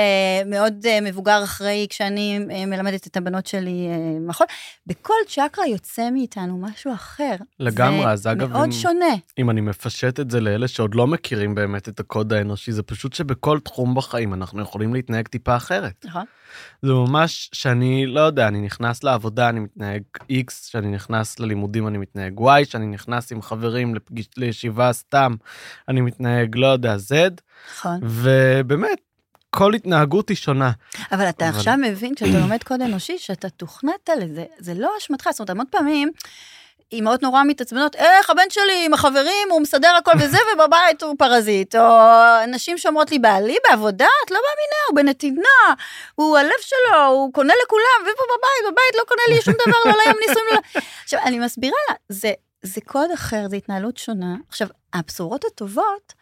מאוד 0.46 0.86
אה, 0.86 1.02
מבוגר 1.02 1.44
אחראי 1.44 1.88
כשאני 1.90 2.40
אה, 2.52 2.66
מלמדת 2.66 3.08
את 3.08 3.18
הבנות 3.18 3.48
שלי 3.48 3.88
אה, 3.92 3.98
מחול. 4.20 4.48
בכל 4.88 5.14
צ'קרה 5.28 5.68
יוצא 5.68 6.10
מאיתנו 6.12 6.58
משהו 6.58 6.94
אחר. 6.94 7.36
לגמרי, 7.60 8.02
זה 8.04 8.10
אז 8.12 8.28
אגב, 8.28 8.50
מאוד 8.52 8.66
אם- 8.66 8.72
שונה. 8.72 9.06
אם 9.38 9.50
אני 9.50 9.62
מפשט 9.62 10.20
את 10.20 10.32
זה 10.32 10.40
לאלה 10.40 10.68
שעוד 10.68 10.96
לא 10.96 11.08
מכירים 11.08 11.56
באמת 11.56 11.90
את 11.90 12.00
הקוד 12.00 12.34
האנושי, 12.34 12.72
זה 12.72 12.84
פשוט 12.84 13.14
שבכל 13.14 13.60
תחום 13.60 13.96
בחיים 13.96 14.34
אנחנו 14.34 14.62
יכולים 14.62 14.94
להתנהג 14.94 15.28
טיפה 15.28 15.56
אחרת. 15.56 16.06
נכון? 16.06 16.26
זה 16.82 16.92
ממש 16.94 17.50
שאני, 17.54 18.06
לא 18.06 18.20
יודע, 18.22 18.48
אני 18.48 18.62
נכנס 18.62 19.04
לעבודה, 19.04 19.50
אני 19.50 19.60
מתנהג 19.60 20.02
X, 20.32 20.52
שאני 20.70 20.88
נכנס 20.88 21.40
ללימודים, 21.40 21.88
אני 21.88 21.98
מתנהג 21.98 22.40
Y, 22.40 22.66
שאני 22.66 22.86
נכנס 22.88 23.32
עם 23.32 23.42
חברים 23.42 23.96
לפגיש, 23.96 24.30
לישיבה 24.38 24.94
סתם, 24.94 25.36
אני 25.88 26.02
מתנהג, 26.02 26.56
לא 26.58 26.68
יודע, 26.68 26.96
Z, 26.96 27.14
נכון. 27.72 28.00
ובאמת, 28.04 28.98
כל 29.50 29.74
התנהגות 29.74 30.30
היא 30.30 30.38
שונה. 30.38 30.72
אבל 31.12 31.30
אתה 31.30 31.50
אבל- 31.50 31.58
עכשיו 31.58 31.76
מבין, 31.78 32.16
כשאתה 32.16 32.40
לומד 32.40 32.64
קוד 32.64 32.82
אנושי, 32.82 33.18
שאתה 33.18 33.50
תוכנת 33.50 34.10
לזה, 34.22 34.46
זה 34.60 34.74
לא 34.74 34.92
אשמתך. 35.00 35.28
זאת 35.32 35.40
אומרת, 35.40 35.50
המון 35.50 35.66
פעמים, 35.72 36.12
אמהות 37.00 37.24
נורא 37.24 37.44
מתעצבנות, 37.44 37.96
איך 37.96 38.30
הבן 38.30 38.50
שלי 38.50 38.86
עם 38.86 38.94
החברים, 38.94 39.48
הוא 39.52 39.62
מסדר 39.62 39.96
הכל 39.98 40.12
וזה, 40.20 40.38
ובבית 40.54 41.04
הוא 41.04 41.16
פרזיט. 41.18 41.76
או 41.76 42.00
נשים 42.48 42.78
שאומרות 42.78 43.12
לי, 43.12 43.20
בעלי 43.20 43.58
בעבודה, 43.70 44.08
את 44.26 44.32
לא 44.32 44.38
מאמינה, 44.38 44.82
הוא 44.90 44.96
בנתינה, 44.96 45.76
הוא 46.16 46.38
הלב 46.38 46.62
שלו, 46.62 47.06
הוא 47.06 47.34
קונה 47.34 47.54
לכולם, 47.66 48.02
ופה 48.02 48.24
בבית, 48.24 48.72
בבית 48.74 48.96
לא 48.96 49.04
קונה 49.08 49.22
לי 49.30 49.42
שום 49.42 49.54
דבר, 49.68 49.92
לא 49.92 49.98
לים 50.06 50.16
נישואים. 50.28 50.84
עכשיו, 51.04 51.20
אני 51.26 51.40
מסבירה 51.40 51.78
לה, 51.90 51.96
זה, 52.10 52.32
זה 52.62 52.82
קוד 52.86 53.12
אחר, 53.12 53.48
זו 53.50 53.56
התנהלות 53.56 53.98
שונה. 53.98 54.36
עכשיו, 54.50 54.68
הבשורות 54.94 55.46
הטובות, 55.46 56.14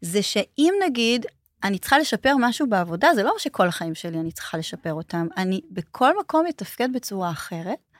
זה 0.00 0.22
שאם 0.22 0.74
נגיד, 0.86 1.26
אני 1.64 1.78
צריכה 1.78 1.98
לשפר 1.98 2.34
משהו 2.38 2.66
בעבודה, 2.66 3.14
זה 3.14 3.22
לא 3.22 3.34
שכל 3.38 3.68
החיים 3.68 3.94
שלי 3.94 4.18
אני 4.18 4.32
צריכה 4.32 4.58
לשפר 4.58 4.94
אותם. 4.94 5.26
אני 5.36 5.60
בכל 5.70 6.18
מקום 6.18 6.46
אתפקד 6.48 6.92
בצורה 6.92 7.30
אחרת. 7.30 7.91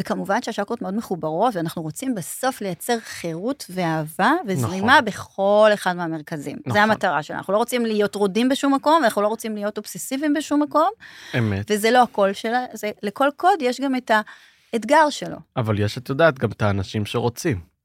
וכמובן 0.00 0.42
שהשקרות 0.42 0.82
מאוד 0.82 0.94
מחוברות, 0.94 1.56
ואנחנו 1.56 1.82
רוצים 1.82 2.14
בסוף 2.14 2.60
לייצר 2.60 2.96
חירות 3.00 3.66
ואהבה 3.70 4.32
וזרימה 4.46 4.92
נכון. 4.92 5.04
בכל 5.04 5.70
אחד 5.74 5.96
מהמרכזים. 5.96 6.56
נכון. 6.60 6.72
זה 6.72 6.82
המטרה 6.82 7.22
שלנו. 7.22 7.38
אנחנו 7.38 7.52
לא 7.52 7.58
רוצים 7.58 7.86
להיות 7.86 8.14
רודים 8.14 8.48
בשום 8.48 8.74
מקום, 8.74 9.02
ואנחנו 9.02 9.22
לא 9.22 9.28
רוצים 9.28 9.54
להיות 9.54 9.78
אובססיביים 9.78 10.34
בשום 10.34 10.62
מקום, 10.62 10.90
אמת. 11.38 11.70
וזה 11.70 11.90
לא 11.90 12.02
הקול 12.02 12.32
שלה, 12.32 12.64
זה, 12.72 12.90
לכל 13.02 13.28
קוד 13.36 13.62
יש 13.62 13.80
גם 13.80 13.96
את 13.96 14.10
האתגר 14.72 15.10
שלו. 15.10 15.36
אבל 15.56 15.78
יש, 15.78 15.98
את 15.98 16.08
יודעת, 16.08 16.38
גם 16.38 16.50
את 16.50 16.62
האנשים 16.62 17.06
שרוצים. 17.06 17.76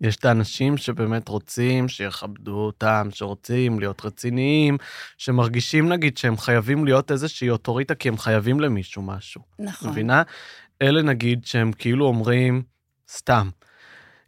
יש 0.00 0.16
את 0.16 0.24
האנשים 0.24 0.76
שבאמת 0.76 1.28
רוצים 1.28 1.88
שיכבדו 1.88 2.56
אותם, 2.56 3.08
שרוצים 3.10 3.80
להיות 3.80 4.04
רציניים, 4.04 4.78
שמרגישים 5.18 5.88
נגיד 5.88 6.16
שהם 6.16 6.36
חייבים 6.36 6.84
להיות 6.84 7.10
איזושהי 7.10 7.50
אוטוריטה 7.50 7.94
כי 7.94 8.08
הם 8.08 8.18
חייבים 8.18 8.60
למישהו 8.60 9.02
משהו. 9.02 9.40
נכון. 9.58 9.90
מבינה? 9.90 10.22
אלה 10.82 11.02
נגיד 11.02 11.46
שהם 11.46 11.72
כאילו 11.72 12.06
אומרים, 12.06 12.62
סתם, 13.12 13.48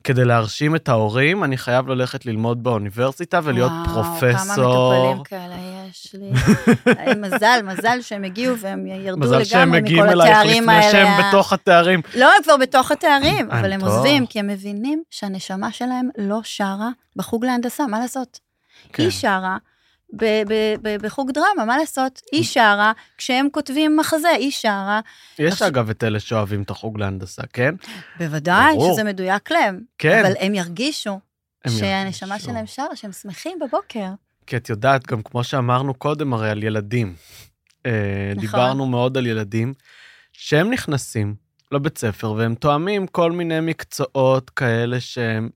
כדי 0.05 0.25
להרשים 0.25 0.77
את 0.77 0.89
ההורים, 0.89 1.45
אני 1.45 1.57
חייב 1.57 1.89
ללכת 1.89 2.27
ללמוד 2.27 2.63
באוניברסיטה 2.63 3.41
ולהיות 3.45 3.73
וואו, 3.73 3.95
פרופסור. 3.95 4.45
כמה 4.45 4.53
מטופלים 4.53 5.25
כאלה 5.25 5.57
יש 5.91 6.15
לי. 6.15 6.31
אה, 6.99 7.15
מזל, 7.15 7.61
מזל 7.65 7.99
שהם 8.01 8.25
הגיעו 8.25 8.59
והם 8.59 8.87
ירדו 8.87 9.21
מזל 9.21 9.45
שהם 9.45 9.61
לגמרי 9.61 9.81
מגיעים 9.81 10.05
מכל 10.05 10.21
אלייך 10.21 10.39
התארים 10.39 10.63
לפני 10.63 10.75
האלה. 10.75 10.91
שהם 10.93 11.29
בתוך 11.29 11.53
התארים. 11.53 12.01
לא, 12.15 12.27
הם 12.37 12.43
כבר 12.43 12.57
בתוך 12.57 12.91
התארים, 12.91 13.51
אה, 13.51 13.61
אבל 13.61 13.73
הם. 13.73 13.81
עוזבים, 13.81 14.27
כי 14.27 14.39
הם 14.39 14.47
מבינים 14.47 15.03
שהנשמה 15.11 15.73
שלהם 15.73 16.09
לא 16.19 16.41
שרה 16.43 16.91
בחוג 17.17 17.45
להנדסה, 17.45 17.87
מה 17.87 17.99
לעשות? 18.01 18.41
כן. 18.93 19.03
היא 19.03 19.11
שרה 19.11 19.57
בחוג 21.03 21.31
דרמה, 21.31 21.65
מה 21.67 21.77
לעשות? 21.79 22.21
היא 22.33 22.45
שרה 22.45 22.93
כשהם 23.19 23.49
כותבים 23.53 23.97
מחזה, 23.97 24.29
היא 24.29 24.51
שרה. 24.51 25.01
יש 25.39 25.53
עכשיו- 25.53 25.69
אגב 25.69 25.91
את 25.91 26.05
אלה 26.05 26.21
שאוהבים 26.21 26.63
את 26.63 26.71
החוג 26.71 26.99
להנדסה, 26.99 27.43
כן? 27.53 27.75
בוודאי 28.19 28.75
ברור. 28.75 28.93
שזה 28.93 29.05
מדויק 29.05 29.51
להם, 29.51 29.81
כן. 29.99 30.25
אבל 30.25 30.33
הם 30.41 30.55
ירגישו 30.55 31.21
הם 31.65 31.73
שהנשמה 31.73 32.29
ירגישו. 32.29 32.51
שלהם 32.51 32.67
שרה, 32.67 32.97
שהם 32.97 33.13
שמחים 33.13 33.59
בבוקר. 33.59 34.09
כי 34.47 34.57
את 34.57 34.69
יודעת, 34.71 35.07
גם 35.07 35.23
כמו 35.23 35.45
שאמרנו 35.45 35.95
קודם, 35.95 36.33
הרי 36.33 36.51
על 36.51 36.63
ילדים. 36.63 37.15
אה, 37.87 37.93
נכון. 38.31 38.41
דיברנו 38.41 38.87
מאוד 38.87 39.17
על 39.17 39.27
ילדים 39.27 39.75
שהם 40.33 40.71
נכנסים 40.71 41.35
לבית 41.73 41.99
ספר 41.99 42.33
והם 42.33 42.55
תואמים 42.55 43.07
כל 43.07 43.33
מיני 43.33 43.61
מקצועות 43.61 44.51
כאלה 44.51 45.01
שהם, 45.01 45.49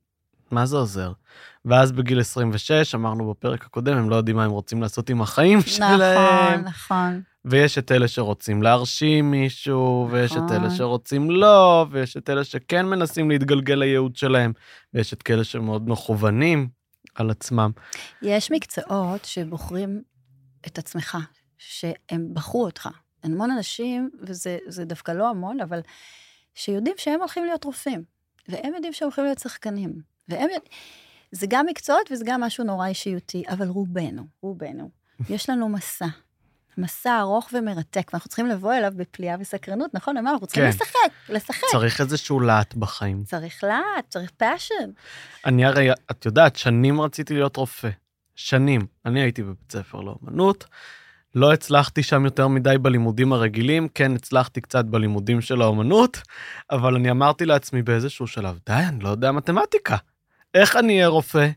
מה 0.50 0.66
זה 0.66 0.76
עוזר? 0.76 1.12
ואז 1.64 1.92
בגיל 1.92 2.20
26, 2.20 2.94
אמרנו 2.94 3.30
בפרק 3.30 3.64
הקודם, 3.64 3.96
הם 3.96 4.10
לא 4.10 4.16
יודעים 4.16 4.36
מה 4.36 4.44
הם 4.44 4.50
רוצים 4.50 4.82
לעשות 4.82 5.10
עם 5.10 5.22
החיים 5.22 5.60
שלהם. 5.60 6.60
נכון, 6.60 6.64
נכון. 6.64 7.22
ויש 7.44 7.78
את 7.78 7.92
אלה 7.92 8.08
שרוצים 8.08 8.62
להרשים 8.62 9.30
מישהו, 9.30 10.08
ויש 10.10 10.32
את 10.32 10.36
נכון. 10.36 10.56
אלה 10.56 10.70
שרוצים 10.70 11.30
לא, 11.30 11.86
ויש 11.90 12.16
את 12.16 12.30
אלה 12.30 12.44
שכן 12.44 12.86
מנסים 12.86 13.30
להתגלגל 13.30 13.74
לייעוד 13.74 14.16
שלהם, 14.16 14.52
ויש 14.94 15.12
את 15.12 15.22
כאלה 15.22 15.44
שמאוד 15.44 15.88
מכוונים 15.88 16.68
על 17.14 17.30
עצמם. 17.30 17.70
יש 18.22 18.50
מקצועות 18.50 19.24
שבוחרים 19.24 20.02
את 20.66 20.78
עצמך, 20.78 21.18
שהם 21.58 22.34
בחרו 22.34 22.64
אותך. 22.64 22.88
המון 23.22 23.50
אנשים, 23.50 24.10
וזה 24.22 24.58
זה 24.66 24.84
דווקא 24.84 25.12
לא 25.12 25.30
המון, 25.30 25.60
אבל 25.60 25.80
שיודעים 26.54 26.94
שהם 26.98 27.20
הולכים 27.20 27.44
להיות 27.44 27.64
רופאים, 27.64 28.04
והם 28.48 28.74
יודעים 28.74 28.92
שהם 28.92 29.06
הולכים 29.06 29.24
להיות 29.24 29.38
שחקנים, 29.38 29.92
והם 30.28 30.40
יודעים... 30.42 30.60
זה 31.32 31.46
גם 31.48 31.66
מקצועות 31.66 32.12
וזה 32.12 32.24
גם 32.26 32.40
משהו 32.40 32.64
נורא 32.64 32.86
אישיותי, 32.86 33.42
אבל 33.48 33.66
רובנו, 33.68 34.26
רובנו, 34.42 34.90
יש 35.30 35.50
לנו 35.50 35.68
מסע. 35.68 36.06
מסע 36.78 37.18
ארוך 37.20 37.50
ומרתק, 37.52 38.10
ואנחנו 38.12 38.28
צריכים 38.28 38.46
לבוא 38.46 38.74
אליו 38.74 38.92
בפליאה 38.96 39.36
וסקרנות, 39.40 39.94
נכון? 39.94 40.16
אמרנו, 40.16 40.34
אנחנו 40.34 40.46
צריכים 40.46 40.64
כן. 40.64 40.68
לשחק, 40.68 41.28
לשחק. 41.28 41.68
צריך 41.70 42.00
איזשהו 42.00 42.40
להט 42.40 42.74
בחיים. 42.74 43.24
צריך 43.24 43.64
להט, 43.64 44.08
צריך 44.08 44.30
passion. 44.36 44.90
אני 45.46 45.64
הרי, 45.64 45.88
את 46.10 46.26
יודעת, 46.26 46.56
שנים 46.56 47.00
רציתי 47.00 47.34
להיות 47.34 47.56
רופא. 47.56 47.90
שנים. 48.40 48.86
אני 49.06 49.20
הייתי 49.20 49.42
בבית 49.42 49.72
ספר 49.72 50.00
לאומנות, 50.00 50.64
לא 51.34 51.52
הצלחתי 51.52 52.02
שם 52.02 52.24
יותר 52.24 52.48
מדי 52.48 52.78
בלימודים 52.78 53.32
הרגילים, 53.32 53.88
כן 53.88 54.14
הצלחתי 54.14 54.60
קצת 54.60 54.84
בלימודים 54.84 55.40
של 55.40 55.62
האומנות, 55.62 56.22
אבל 56.70 56.94
אני 56.94 57.10
אמרתי 57.10 57.46
לעצמי 57.46 57.82
באיזשהו 57.82 58.26
שלב, 58.26 58.58
די, 58.66 58.72
אני 58.88 59.04
לא 59.04 59.08
יודע 59.08 59.32
מתמטיקה. 59.32 59.96
איך 60.54 60.76
אני 60.76 60.92
אהיה 60.94 61.08
רופא? 61.08 61.48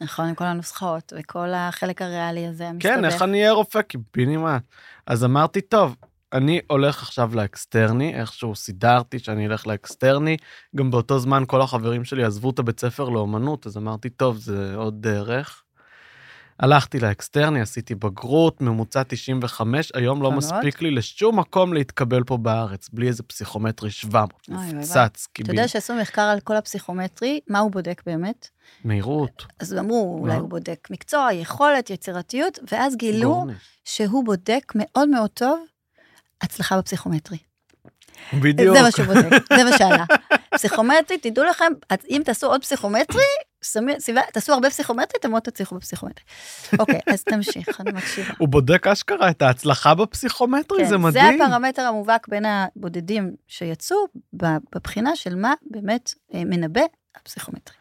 נכון, 0.00 0.28
עם 0.28 0.34
כל 0.34 0.44
הנוסחאות 0.44 1.12
וכל 1.18 1.48
החלק 1.54 2.02
הריאלי 2.02 2.46
הזה 2.46 2.68
המסתבך. 2.68 2.92
כן, 2.92 3.04
איך 3.04 3.22
אני 3.22 3.40
אהיה 3.40 3.52
רופא? 3.52 3.82
קיבינימט. 3.82 4.62
אז 5.06 5.24
אמרתי, 5.24 5.60
טוב, 5.60 5.96
אני 6.32 6.60
הולך 6.66 7.02
עכשיו 7.02 7.30
לאקסטרני, 7.34 8.14
איכשהו 8.14 8.54
סידרתי 8.54 9.18
שאני 9.18 9.46
אלך 9.46 9.66
לאקסטרני. 9.66 10.36
גם 10.76 10.90
באותו 10.90 11.18
זמן 11.18 11.42
כל 11.46 11.60
החברים 11.60 12.04
שלי 12.04 12.24
עזבו 12.24 12.50
את 12.50 12.58
הבית 12.58 12.80
ספר 12.80 13.08
לאומנות, 13.08 13.66
אז 13.66 13.76
אמרתי, 13.76 14.10
טוב, 14.10 14.36
זה 14.36 14.74
עוד 14.76 15.02
דרך. 15.02 15.63
הלכתי 16.60 17.00
לאקסטרני, 17.00 17.60
עשיתי 17.60 17.94
בגרות, 17.94 18.60
ממוצע 18.60 19.02
95, 19.08 19.92
היום 19.94 20.22
לא 20.22 20.32
מספיק 20.32 20.82
לי 20.82 20.90
לשום 20.90 21.38
מקום 21.38 21.72
להתקבל 21.72 22.24
פה 22.24 22.36
בארץ, 22.36 22.88
בלי 22.92 23.08
איזה 23.08 23.22
פסיכומטרי 23.22 23.90
700, 23.90 24.32
אוי, 24.48 24.56
אוי, 24.56 24.72
מפוצץ, 24.72 25.28
אתה 25.42 25.50
יודע 25.50 25.68
שעשו 25.68 25.94
מחקר 25.94 26.22
על 26.22 26.40
כל 26.40 26.56
הפסיכומטרי, 26.56 27.40
מה 27.48 27.58
הוא 27.58 27.70
בודק 27.70 28.02
באמת? 28.06 28.48
מהירות, 28.84 29.46
אז 29.60 29.74
אמרו, 29.74 30.18
אולי. 30.20 30.36
הוא 30.36 30.48
בודק 30.48 30.88
מקצוע, 30.90 31.32
יכולת, 31.32 31.90
יצירתיות, 31.90 32.58
ואז 32.72 32.96
גילו. 32.96 33.46
שהוא 33.84 34.24
בודק 34.24 34.72
מאוד 34.74 35.08
מאוד 35.08 35.30
טוב 35.30 35.64
הצלחה 36.42 36.78
בפסיכומטרי. 36.78 37.38
בדיוק. 38.32 38.76
זה 38.76 38.82
מה 38.82 38.90
שהוא 38.90 39.06
בודק, 39.06 39.54
זה 39.56 39.64
מה 39.64 39.78
שעלה. 39.78 40.04
פסיכומטרי, 40.50 41.18
תדעו 41.18 41.44
לכם, 41.44 41.72
אם 42.10 42.22
תעשו 42.24 42.46
עוד 42.46 42.62
פסיכומטרי, 42.62 43.22
תעשו 44.32 44.52
הרבה 44.52 44.70
פסיכומטרי, 44.70 45.18
אתם 45.20 45.30
מאוד 45.30 45.42
תצליחו 45.42 45.74
בפסיכומטרי. 45.74 46.24
אוקיי, 46.78 47.00
אז 47.12 47.22
תמשיך, 47.24 47.80
אני 47.80 47.92
מקשיבה. 47.92 48.34
הוא 48.38 48.48
בודק 48.48 48.86
אשכרה 48.86 49.30
את 49.30 49.42
ההצלחה 49.42 49.94
בפסיכומטרי, 49.94 50.78
כן, 50.78 50.84
זה 50.84 50.90
זה 50.90 50.98
מדהים. 50.98 51.42
הפרמטר 51.42 51.82
המובהק 51.82 52.28
בין 52.28 52.44
הבודדים 52.46 53.34
שיצאו 53.48 53.96
בבחינה 54.74 55.16
של 55.16 55.34
מה 55.34 55.54
באמת 55.70 56.14
אה, 56.34 56.42
מנבא 56.44 56.80
הפסיכומטרי. 57.16 57.74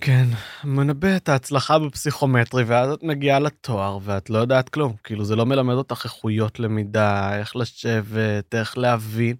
כן, 0.00 0.24
מנבא 0.64 1.16
את 1.16 1.28
ההצלחה 1.28 1.78
בפסיכומטרי, 1.78 2.64
ואז 2.64 2.92
את 2.92 3.02
מגיעה 3.02 3.38
לתואר, 3.38 3.98
ואת 4.02 4.30
לא 4.30 4.38
יודעת 4.38 4.68
כלום. 4.68 4.92
כאילו, 5.04 5.24
זה 5.24 5.36
לא 5.36 5.46
מלמד 5.46 5.74
אותך 5.74 6.00
איכויות 6.04 6.60
למידה, 6.60 7.38
איך 7.38 7.56
לשבת, 7.56 8.54
איך 8.54 8.78
להבין, 8.78 9.36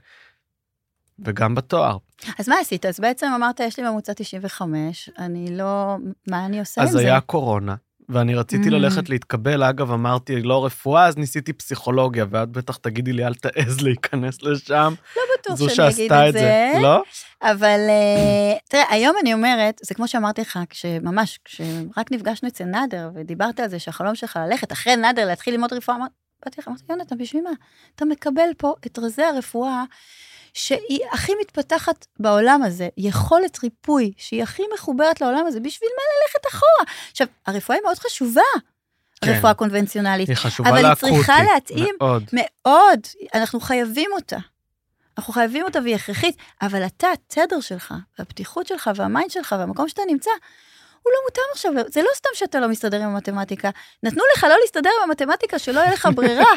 וגם 1.18 1.54
בתואר. 1.54 1.96
אז 2.38 2.48
מה 2.48 2.54
עשית? 2.60 2.86
אז 2.86 3.00
בעצם 3.00 3.26
אמרת, 3.36 3.60
יש 3.60 3.78
לי 3.78 3.90
ממוצע 3.90 4.12
95, 4.16 5.10
אני 5.18 5.56
לא... 5.56 5.96
מה 6.28 6.46
אני 6.46 6.60
עושה 6.60 6.80
עם 6.80 6.86
אז 6.86 6.92
זה? 6.92 6.98
היה 6.98 7.20
קורונה, 7.20 7.74
ואני 8.08 8.34
רציתי 8.34 8.68
Mm. 8.68 8.72
ללכת 8.72 9.08
להתקבל, 9.08 9.62
אגב, 9.62 9.92
אמרתי, 9.92 10.42
לא 10.42 10.64
רפואה, 10.64 11.06
אז 11.06 11.16
ניסיתי 11.16 11.52
פסיכולוגיה, 11.52 12.24
ואת 12.30 12.48
בטח 12.48 12.76
תגידי 12.76 13.12
לי, 13.12 13.26
אל 13.26 13.34
תעז 13.34 13.80
להיכנס 13.80 14.42
לשם. 14.42 14.94
לא 15.16 15.22
בטוח 15.54 15.68
שאני 15.70 15.88
אגיד 15.88 16.12
את 16.12 16.32
זה. 16.32 16.38
זה, 16.74 16.78
לא? 16.82 17.02
אבל 17.42 17.80
אה, 17.88 18.56
תראה, 18.68 18.84
היום 18.90 19.16
אני 19.22 19.34
אומרת, 19.34 19.80
זה 19.82 19.94
כמו 19.94 20.08
שאמרתי 20.08 20.40
לך, 20.40 20.58
כשממש, 20.70 21.38
כשרק 21.44 22.12
נפגשנו 22.12 22.48
אצל 22.48 22.64
נאדר, 22.64 23.10
ודיברת 23.14 23.60
על 23.60 23.68
זה 23.68 23.78
שהחלום 23.78 24.14
שלך 24.14 24.38
ללכת 24.48 24.72
אחרי 24.72 24.96
נאדר 24.96 25.26
להתחיל 25.26 25.54
ללמוד 25.54 25.72
רפואה, 25.72 25.96
אמר- 25.96 26.06
באתי 26.44 26.60
לך, 26.60 26.68
אמרתי, 26.68 26.82
יונתן, 26.90 27.18
בשביל 27.18 27.42
מה? 27.44 27.50
אתה 27.94 28.04
מקבל 28.04 28.48
פה 28.58 28.74
את 28.86 28.98
רזי 28.98 29.22
הרפואה, 29.22 29.84
שהיא 30.54 31.00
הכי 31.12 31.32
מתפתחת 31.40 32.06
בעולם 32.18 32.62
הזה, 32.62 32.88
יכולת 32.96 33.62
ריפוי, 33.62 34.12
שהיא 34.16 34.42
הכי 34.42 34.62
מחוברת 34.74 35.20
לעולם 35.20 35.46
הזה, 35.46 35.60
בשביל 35.60 35.90
מה 35.96 36.02
ללכת 36.22 36.46
אחורה? 36.48 36.94
עכשיו, 37.10 37.26
הרפואה 37.46 37.78
היא 37.78 37.84
מאוד 37.84 37.98
חשובה, 37.98 38.40
כן. 39.20 39.32
הרפואה 39.32 39.50
הקונבנציונלית, 39.50 40.28
היא 40.28 40.36
חשובה 40.36 40.70
אבל 40.70 40.78
היא 40.78 40.86
לאקוטי. 40.86 41.12
צריכה 41.12 41.42
להתאים 41.42 41.94
מאוד. 42.00 42.24
מאוד, 42.32 43.00
אנחנו 43.34 43.60
חייבים 43.60 44.10
אותה. 44.12 44.38
אנחנו 45.18 45.32
חייבים 45.32 45.64
אותה 45.64 45.78
והיא 45.82 45.94
הכרחית, 45.94 46.36
אבל 46.62 46.86
אתה, 46.86 47.06
התדר 47.12 47.60
שלך, 47.60 47.94
והפתיחות 48.18 48.66
שלך, 48.66 48.90
והמיינד 48.94 49.30
שלך, 49.30 49.54
והמקום 49.58 49.88
שאתה 49.88 50.02
נמצא, 50.08 50.30
הוא 51.08 51.12
לא 51.12 51.20
מותאם 51.24 51.42
עכשיו, 51.52 51.92
זה 51.92 52.02
לא 52.02 52.08
סתם 52.14 52.28
שאתה 52.34 52.60
לא 52.60 52.68
מסתדר 52.68 53.02
עם 53.02 53.08
המתמטיקה. 53.08 53.70
נתנו 54.02 54.22
לך 54.36 54.44
לא 54.44 54.56
להסתדר 54.60 54.90
עם 54.96 55.10
המתמטיקה, 55.10 55.58
שלא 55.58 55.80
יהיה 55.80 55.92
לך 55.92 56.08
ברירה, 56.16 56.52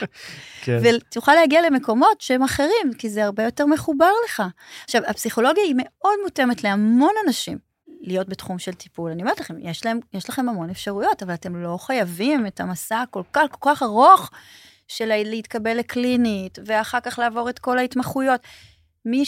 כן. 0.62 0.80
ותוכל 0.84 1.34
להגיע 1.34 1.62
למקומות 1.62 2.22
שהם 2.22 2.44
אחרים, 2.44 2.94
כי 2.98 3.10
זה 3.10 3.26
הרבה 3.26 3.44
יותר 3.44 3.66
מחובר 3.66 4.12
לך. 4.26 4.44
עכשיו, 4.84 5.02
הפסיכולוגיה 5.08 5.64
היא 5.64 5.76
מאוד 5.78 6.16
מותאמת 6.24 6.64
להמון 6.64 7.14
אנשים. 7.28 7.58
להיות 8.02 8.30
בתחום 8.30 8.60
של 8.60 8.74
טיפול, 8.74 9.12
אני 9.12 9.22
אומרת 9.22 9.40
לכם, 9.40 9.56
יש, 9.60 9.86
להם, 9.86 10.00
יש 10.14 10.30
לכם 10.30 10.50
המון 10.50 10.70
אפשרויות, 10.70 11.24
אבל 11.24 11.34
אתם 11.34 11.64
לא 11.64 11.78
חייבים 11.78 12.48
את 12.48 12.60
המסע 12.60 13.02
הכל 13.02 13.24
כך, 13.34 13.42
כל 13.52 13.70
כך 13.70 13.84
ארוך 13.84 14.32
של 14.88 15.06
להתקבל 15.24 15.78
לקלינית, 15.78 16.60
ואחר 16.66 17.00
כך 17.00 17.20
לעבור 17.20 17.50
את 17.50 17.60
כל 17.60 17.78
ההתמחויות. 17.78 18.42
מי 19.06 19.26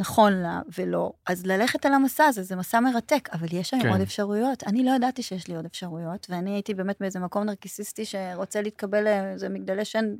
שנכון 0.00 0.32
לה 0.32 0.60
ולא, 0.78 1.12
אז 1.26 1.46
ללכת 1.46 1.86
על 1.86 1.94
המסע 1.94 2.24
הזה, 2.24 2.42
זה 2.42 2.56
מסע 2.56 2.80
מרתק, 2.80 3.28
אבל 3.32 3.46
יש 3.52 3.74
היום 3.74 3.82
כן. 3.82 3.88
עוד 3.88 4.00
אפשרויות. 4.00 4.64
אני 4.66 4.84
לא 4.84 4.90
ידעתי 4.90 5.22
שיש 5.22 5.48
לי 5.48 5.56
עוד 5.56 5.64
אפשרויות, 5.64 6.26
ואני 6.30 6.50
הייתי 6.50 6.74
באמת 6.74 6.96
באיזה 7.00 7.18
מקום 7.18 7.44
נרקיסיסטי 7.44 8.04
שרוצה 8.04 8.62
להתקבל 8.62 9.04
לאיזה 9.04 9.48
מגדלי 9.48 9.84
שן 9.84 10.14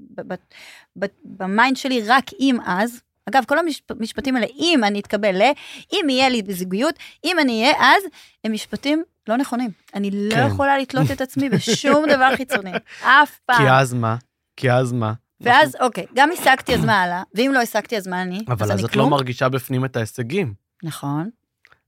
ב 1.25 1.35
mind 1.35 1.76
שלי 1.76 2.02
רק 2.06 2.25
אם 2.40 2.58
אז. 2.66 3.00
אגב, 3.28 3.44
כל 3.49 3.56
המשפטים 3.90 4.37
האלה, 4.37 4.46
אם 4.58 4.80
אני 4.84 5.00
אתקבל 5.00 5.42
ל, 5.42 5.52
אם 5.92 6.08
יהיה 6.08 6.28
לי 6.28 6.42
בזוגיות, 6.42 6.94
אם 7.25 7.38
אני 7.38 7.62
אהיה 7.62 7.75
אז, 7.80 8.02
הם 8.44 8.52
משפטים 8.52 9.02
לא 9.28 9.37
נכונים. 9.37 9.70
אני 9.94 10.10
לא 10.10 10.34
כן. 10.34 10.46
יכולה 10.46 10.78
לתלות 10.78 11.10
את 11.10 11.20
עצמי 11.20 11.49
בשום 11.49 12.04
דבר 12.08 12.37
חיצוני, 12.37 12.72
אף 13.02 13.38
פעם. 13.46 13.58
כי 13.58 13.70
אז 13.70 13.94
מה? 13.94 14.16
כי 14.56 14.70
אז 14.70 14.92
מה? 14.92 15.12
ואז, 15.40 15.76
אוקיי, 15.80 16.06
גם 16.14 16.30
השגתי, 16.32 16.75
אז 16.75 16.85
מה 16.85 17.02
הלאה? 17.02 17.23
ואם 17.35 17.50
לא 17.54 17.59
השגתי, 17.61 17.97
אז 17.97 18.09
מה 18.09 18.23
אני? 18.23 18.44
אבל 18.49 18.73
אז 18.73 18.85
את 18.85 18.97
לא? 18.97 19.09
מרגישה 19.11 19.49
בפנים 19.49 19.85
את 19.85 19.97
ההישגים. 19.97 20.54
נכון. 20.82 21.30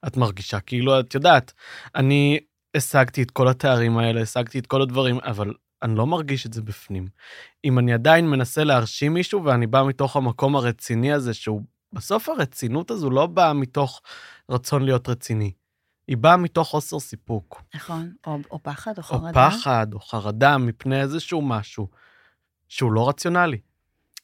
את 0.07 0.17
מרגישה 0.17 0.61
כאילו, 0.61 1.01
את 1.01 1.15
יודעת, 1.15 1.53
אני 1.95 2.41
השגתי 2.75 3.23
את 3.23 3.31
כל 3.31 3.49
התארים 3.49 3.99
האלה, 3.99 4.21
השגתי 4.21 4.59
את 4.59 4.67
כל 4.67 4.83
הדברים, 4.83 5.19
אבל 5.23 5.55
אני 5.83 5.97
לא 5.97 6.07
מרגיש 6.07 6.47
את 6.47 6.53
זה 6.53 6.63
בפנים. 6.63 7.09
אם 7.65 7.79
אני 7.79 7.93
עדיין 7.93 8.31
מנסה 8.31 8.65
להרשים 8.65 9.15
מישהו 9.15 9.45
ואני 9.45 9.67
בא 9.67 9.83
מתוך 9.83 10.17
המקום 10.17 10.57
הרציני 10.57 11.13
הזה, 11.13 11.35
שהוא, 11.35 11.63
בסוף 11.93 12.29
הרצינות 12.29 12.91
הזו 12.91 13.11
לא 13.11 13.27
באה 13.27 13.53
מתוך 13.53 14.01
רצון 14.51 14.83
להיות 14.85 15.09
רציני. 15.09 15.53
היא 16.09 16.17
באה 16.17 16.37
מתוך 16.37 16.69
חוסר 16.69 17.01
סיפוק, 17.01 17.63
נכון, 17.75 18.13
או, 18.27 18.39
או 18.51 18.63
פחד, 18.63 18.93
או 18.99 19.03
או 19.03 19.03
חרדה. 19.03 19.51
פחד, 19.51 19.87
או 19.93 20.01
חרדה 20.01 20.59
מפני 20.59 21.01
איזשהו 21.01 21.43
משהו 21.43 21.89
שהוא 22.73 22.93
לא 22.93 23.09
רציונלי. 23.09 23.59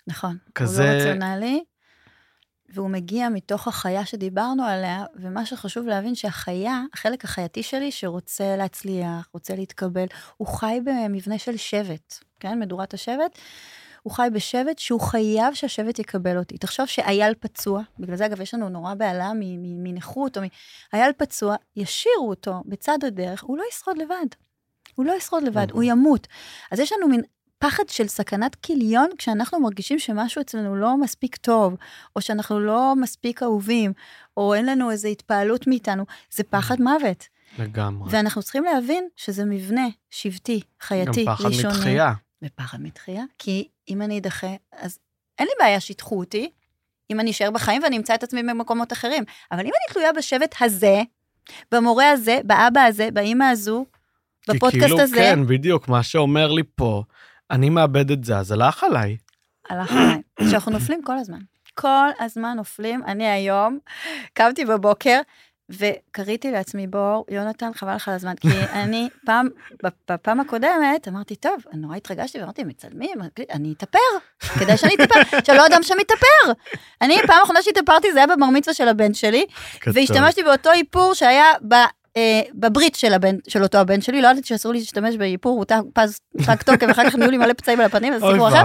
נכון. 0.06 0.36
כזה- 0.54 0.82
הוא 0.82 0.90
לא 0.92 0.96
רציונלי, 0.96 1.64
והוא 2.68 2.90
מגיע 2.90 3.28
מתוך 3.28 3.68
החיה 3.68 4.04
שדיברנו 4.06 4.64
עליה, 4.64 5.04
ומה 5.16 5.46
שחשוב 5.46 5.86
להבין 5.86 6.14
שהחיה, 6.14 6.82
החלק 6.94 7.24
החייתי 7.24 7.62
שלי 7.62 7.92
שרוצה 7.92 8.56
להצליח, 8.56 9.28
רוצה 9.34 9.54
להתקבל, 9.56 10.06
הוא 10.36 10.48
חי 10.48 10.80
במבנה 10.84 11.38
של 11.38 11.56
שבט, 11.56 12.18
כן? 12.40 12.58
מדורת 12.60 12.94
השבט. 12.94 13.38
הוא 14.02 14.12
חי 14.12 14.28
בשבט 14.32 14.78
שהוא 14.78 15.00
חייב 15.00 15.54
שהשבט 15.54 15.98
יקבל 15.98 16.38
אותי. 16.38 16.58
תחשוב 16.58 16.86
שאייל 16.86 17.34
פצוע, 17.40 17.82
בגלל 17.98 18.16
זה 18.16 18.26
אגב 18.26 18.40
יש 18.40 18.54
לנו 18.54 18.68
נורא 18.68 18.94
בהלה 18.94 19.30
מנכות, 19.34 20.36
או 20.38 20.42
מ... 20.42 20.46
אייל 20.92 21.12
פצוע, 21.16 21.56
ישירו 21.76 22.28
אותו 22.28 22.62
בצד 22.66 22.98
הדרך, 23.06 23.42
הוא 23.42 23.58
לא 23.58 23.64
ישרוד 23.72 23.98
לבד. 23.98 24.26
הוא 24.94 25.06
לא 25.06 25.12
ישרוד 25.12 25.42
לבד, 25.42 25.70
Mhm. 25.70 25.74
הוא 25.74 25.82
ימות. 25.82 26.26
אז 26.72 26.78
יש 26.80 26.92
לנו 26.92 27.08
מין 27.08 27.20
פחד 27.58 27.88
של 27.88 28.06
סכנת 28.08 28.54
כיליון 28.54 29.10
כשאנחנו 29.18 29.60
מרגישים 29.60 29.98
שמשהו 29.98 30.40
אצלנו 30.40 30.76
לא 30.76 30.96
מספיק 30.96 31.36
טוב, 31.36 31.76
או 32.16 32.20
שאנחנו 32.20 32.60
לא 32.60 32.94
מספיק 32.96 33.42
אהובים, 33.42 33.92
או 34.36 34.54
אין 34.54 34.66
לנו 34.66 34.90
איזו 34.90 35.08
התפעלות 35.08 35.66
מאיתנו, 35.66 36.04
זה 36.30 36.44
פחד 36.44 36.80
מוות. 36.80 37.28
לגמרי. 37.58 38.08
ואנחנו 38.12 38.42
צריכים 38.42 38.64
להבין 38.64 39.08
שזה 39.16 39.44
מבנה 39.44 39.86
שבטי, 40.10 40.60
חייתי, 40.80 41.24
גם 41.24 41.34
פחד 41.34 41.44
ראשוני. 41.44 41.74
מתחייה. 41.74 42.12
ופחד 42.42 42.80
מתחייה, 42.80 43.24
כי 43.38 43.68
אם 43.88 44.02
אני 44.02 44.18
אדחה, 44.18 44.54
אז 44.72 44.98
אין 45.38 45.46
לי 45.46 45.52
בעיה 45.60 45.80
שידחו 45.80 46.18
אותי, 46.18 46.50
אם 47.10 47.20
אני 47.20 47.30
אשאר 47.30 47.50
בחיים 47.50 47.82
ואני 47.82 47.96
אמצא 47.96 48.14
את 48.14 48.22
עצמי 48.22 48.42
במקומות 48.42 48.92
אחרים. 48.92 49.24
אבל 49.52 49.60
אם 49.60 49.66
אני 49.66 49.94
תלויה 49.94 50.12
בשבט 50.12 50.54
הזה, 50.60 51.02
במורה 51.72 52.10
הזה, 52.10 52.40
באבא 52.44 52.80
הזה, 52.80 53.08
באימא 53.10 53.44
הזו, 53.44 53.86
כי 54.42 54.52
בפודקאסט 54.52 54.84
כאילו, 54.84 55.00
הזה, 55.00 55.16
כן, 55.16 55.46
בדיוק, 55.46 55.88
מה 55.88 56.02
שאומר 56.02 56.52
לי 56.52 56.62
פה, 56.74 57.02
אני 57.50 57.70
מאבד 57.70 58.10
את 58.10 58.24
זה, 58.24 58.38
אז 58.38 58.52
הלך 58.52 58.84
עליי. 58.84 59.16
הלך 59.70 59.92
עליי. 59.92 60.50
שאנחנו 60.50 60.72
נופלים 60.72 61.02
כל 61.02 61.18
הזמן. 61.18 61.38
כל 61.74 62.08
הזמן 62.20 62.54
נופלים. 62.56 63.02
אני 63.04 63.28
היום 63.28 63.78
קמתי 64.34 64.64
בבוקר 64.64 65.20
וקראתי 65.70 66.50
לעצמי, 66.50 66.86
בוא, 66.86 67.24
יונתן, 67.30 67.70
חבל 67.74 67.94
לך 67.94 68.08
על 68.08 68.14
הזמן, 68.14 68.34
כי 68.40 68.48
אני 68.82 69.08
פעם, 69.26 69.48
בפעם 70.10 70.40
הקודמת, 70.40 71.08
אמרתי, 71.08 71.36
טוב, 71.36 71.54
אני 71.72 71.80
נורא 71.80 71.96
התרגשתי, 71.96 72.40
ואמרתי, 72.40 72.64
מצלמים, 72.64 73.18
אני 73.50 73.72
אתאפר, 73.76 73.98
כדאי 74.60 74.76
שאני 74.76 74.94
אתאפר, 74.94 75.38
שלא 75.46 75.66
אדם 75.66 75.82
שמתאפר. 75.82 76.52
אני, 77.02 77.16
פעם 77.26 77.42
אחרונה 77.42 77.62
שהתאפרתי, 77.62 78.12
זה 78.12 78.18
היה 78.18 78.36
בבר 78.36 78.46
מצווה 78.46 78.74
של 78.74 78.88
הבן 78.88 79.14
שלי. 79.14 79.46
והשתמשתי 79.86 80.42
באותו 80.42 80.72
איפור 80.72 81.14
שהיה 81.14 81.52
בברית 82.54 82.94
של, 82.94 83.12
הבן, 83.12 83.36
של 83.48 83.62
אותו 83.62 83.78
הבן 83.78 84.00
שלי, 84.00 84.22
לא 84.22 84.28
ידעתי 84.28 84.48
שאסור 84.48 84.72
לי 84.72 84.78
להשתמש 84.78 85.16
באיפור, 85.16 85.52
הוא 85.52 85.64
פז 85.94 86.20
פג 86.46 86.56
תוקף, 86.56 86.86
ואחר 86.88 87.10
כך 87.10 87.16
נהיו 87.16 87.30
לי 87.30 87.38
מלא 87.38 87.52
פצעים 87.52 87.80
על 87.80 87.86
הפנים, 87.86 88.12
אז 88.12 88.22
סיפור 88.32 88.48
אחר. 88.48 88.64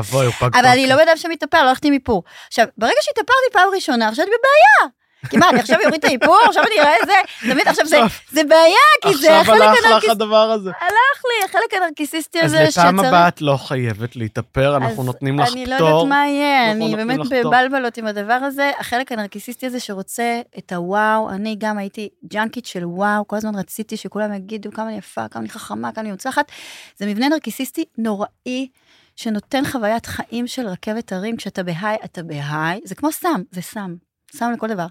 אבל 0.53 0.65
אני. 0.65 0.87
לא 0.87 0.95
בן 0.95 1.01
אדם 1.01 1.17
שמתאפר, 1.17 1.63
לא 1.63 1.69
הלכתי 1.69 1.87
עם 1.87 1.93
איפור. 1.93 2.23
עכשיו, 2.47 2.65
ברגע 2.77 2.95
שהתאפרתי 3.01 3.47
פעם 3.51 3.69
ראשונה, 3.75 4.07
עכשיו 4.07 4.25
אני 4.25 4.31
בבעיה. 4.31 4.91
כי 5.29 5.37
מה, 5.37 5.49
אני 5.49 5.59
עכשיו 5.59 5.79
אוריד 5.85 5.93
את 5.93 6.03
האיפור, 6.03 6.37
עכשיו 6.47 6.63
אני 6.63 6.79
אראה 6.79 6.95
זה, 7.05 7.13
תמיד 7.51 7.67
עכשיו 7.67 7.85
זה, 7.85 8.03
עכשיו- 8.03 8.19
זה 8.31 8.43
בעיה, 8.43 8.75
כי 9.01 9.17
זה 9.17 9.39
עכשיו 9.39 9.55
החלק 9.55 9.85
הלך 9.85 10.03
לך. 10.03 10.09
הדבר 10.09 10.51
הזה. 10.51 10.69
הלך 10.69 11.23
לי, 11.25 11.45
החלק 11.49 11.81
הנרקיסיסטי 11.81 12.39
אז 12.39 12.45
הזה 12.45 12.63
לפעם 12.63 12.95
שצריך... 12.95 13.07
הבאה 13.07 13.27
את 13.27 13.41
לא 13.41 13.57
חייבת 13.57 14.15
להתאפר, 14.15 14.75
אנחנו 14.77 15.01
אז 15.01 15.05
נותנים 15.05 15.39
לך 15.39 15.51
אני 15.51 15.65
לא 15.65 15.73
יודעת 15.73 15.89
פטור. 15.89 16.07
מה 16.07 16.27
יהיה, 16.27 16.71
אני 16.71 16.95
באמת 16.95 17.19
פטור. 17.25 17.51
בבלבלות 17.51 17.97
עם 17.97 18.07
הדבר 18.07 18.33
הזה. 18.33 18.71
החלק 18.79 19.11
הנרקיסיסטי 19.11 19.65
הזה 19.65 19.79
שרוצה 19.79 20.41
את 20.57 20.71
הוואו, 20.71 21.29
אני 21.29 21.55
גם 21.59 21.77
הייתי 21.77 22.09
ג'אנקית 22.27 22.65
של 22.65 22.85
וואו, 22.85 23.27
כל 23.27 23.35
הזמן 23.35 23.55
רציתי 23.55 23.97
שכולם 23.97 24.33
יגידו 24.33 24.71
כמה 24.71 24.87
אני 24.87 24.97
יפה, 24.97 25.27
כמה 25.27 25.41
אני 25.41 25.49
חכמה, 25.49 25.91
כמה 25.91 26.01
אני 26.01 26.11
מוצלחת. 26.11 26.51
זה 26.97 27.05
מבנה 27.05 27.29
נרקיסיסטי 27.29 27.85
נוראי, 27.97 28.67
שנותן 29.15 29.65
חוויית 29.65 30.05
חיים 30.05 30.47
של 30.47 30.67
רכבת 30.67 31.11
הרים, 31.11 31.37
כשאתה 31.37 31.63
בהיי, 31.63 31.97
אתה 32.05 32.23
בהיי, 32.23 32.79
זה 32.85 32.95
כמו 32.95 33.11
סם, 33.11 33.41
זה 33.51 33.61
סם, 33.61 33.95
סם 34.35 34.51
לכל 34.55 34.67
דבר. 34.67 34.85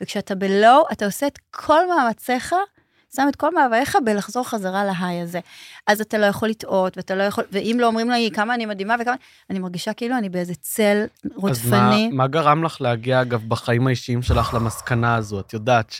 וכשאתה 0.00 0.34
בלואו, 0.34 0.84
אתה 0.92 1.04
עושה 1.04 1.26
את 1.26 1.38
כל 1.50 1.88
מאמציך, 1.88 2.54
שם 3.16 3.26
את 3.28 3.36
כל 3.36 3.54
מאווייך 3.54 3.96
בלחזור 4.04 4.48
חזרה 4.48 4.84
להיי 4.84 5.20
הזה. 5.20 5.40
אז 5.86 6.00
אתה 6.00 6.18
לא 6.18 6.26
יכול 6.26 6.48
לטעות, 6.48 6.96
ואתה 6.96 7.14
לא 7.14 7.22
יכול, 7.22 7.44
ואם 7.52 7.76
לא 7.80 7.86
אומרים 7.86 8.10
לי 8.10 8.30
כמה 8.34 8.54
אני 8.54 8.66
מדהימה 8.66 8.96
וכמה, 9.00 9.14
אני 9.50 9.58
מרגישה 9.58 9.92
כאילו 9.92 10.18
אני 10.18 10.28
באיזה 10.28 10.54
צל 10.54 11.02
אז 11.24 11.30
מה, 11.30 11.30
רודפני. 11.36 12.08
מה 12.12 12.26
גרם 12.26 12.64
לך 12.64 12.80
להגיע, 12.80 13.22
אגב, 13.22 13.44
בחיים 13.48 13.86
האישיים 13.86 14.22
שלך 14.22 14.54
למסקנה 14.54 15.14
הזו? 15.14 15.40
את 15.40 15.52
יודעת 15.52 15.94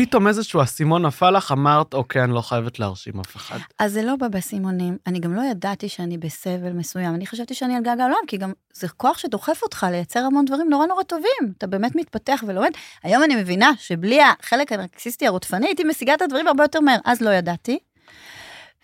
פתאום 0.00 0.28
איזשהו 0.28 0.62
אסימון 0.62 1.06
נפל 1.06 1.30
לך, 1.30 1.52
אמרת, 1.52 1.94
אוקיי, 1.94 2.24
אני 2.24 2.32
לא 2.32 2.40
חייבת 2.40 2.78
להרשים 2.78 3.20
אף 3.20 3.36
אחד. 3.36 3.58
אז 3.78 3.92
זה 3.92 4.02
לא 4.02 4.16
בא 4.16 4.28
באסימונים. 4.28 4.98
אני 5.06 5.20
גם 5.20 5.34
לא 5.34 5.42
ידעתי 5.50 5.88
שאני 5.88 6.18
בסבל 6.18 6.72
מסוים. 6.72 7.14
אני 7.14 7.26
חשבתי 7.26 7.54
שאני 7.54 7.76
על 7.76 7.82
גג 7.82 8.00
העולם, 8.00 8.16
כי 8.26 8.36
גם 8.36 8.52
זה 8.72 8.88
כוח 8.88 9.18
שדוחף 9.18 9.62
אותך 9.62 9.86
לייצר 9.90 10.20
המון 10.20 10.44
דברים 10.44 10.70
נורא 10.70 10.86
נורא 10.86 11.02
טובים. 11.02 11.52
אתה 11.58 11.66
באמת 11.66 11.96
מתפתח 11.96 12.44
ולומד. 12.46 12.70
היום 13.02 13.22
אני 13.22 13.36
מבינה 13.36 13.70
שבלי 13.78 14.20
החלק 14.22 14.72
הנרקסיסטי 14.72 15.26
הרודפני, 15.26 15.66
הייתי 15.66 15.84
משיגה 15.84 16.14
את 16.14 16.22
הדברים 16.22 16.48
הרבה 16.48 16.64
יותר 16.64 16.80
מהר. 16.80 16.98
אז 17.04 17.20
לא 17.20 17.30
ידעתי. 17.30 17.78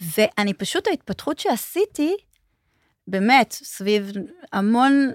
ואני 0.01 0.55
פשוט, 0.55 0.89
ההתפתחות 0.89 1.39
שעשיתי, 1.39 2.15
באמת, 3.09 3.53
סביב 3.53 4.13
המון 4.53 5.11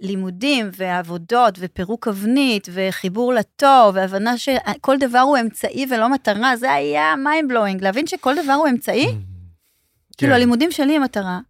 לימודים 0.00 0.70
ועבודות 0.76 1.54
ופירוק 1.58 2.08
אבנית 2.08 2.68
וחיבור 2.72 3.32
לטוב 3.34 3.94
והבנה 3.94 4.38
שכל 4.38 4.98
דבר 4.98 5.18
הוא 5.18 5.38
אמצעי 5.38 5.86
ולא 5.90 6.08
מטרה, 6.08 6.56
זה 6.56 6.72
היה 6.72 7.14
mind 7.14 7.52
blowing, 7.52 7.82
להבין 7.82 8.06
שכל 8.06 8.34
דבר 8.44 8.52
הוא 8.52 8.68
אמצעי, 8.68 9.06
כאילו 10.16 10.30
כן. 10.30 10.36
הלימודים 10.36 10.72
שלי 10.72 10.96
הם 10.96 11.02
מטרה. 11.02 11.40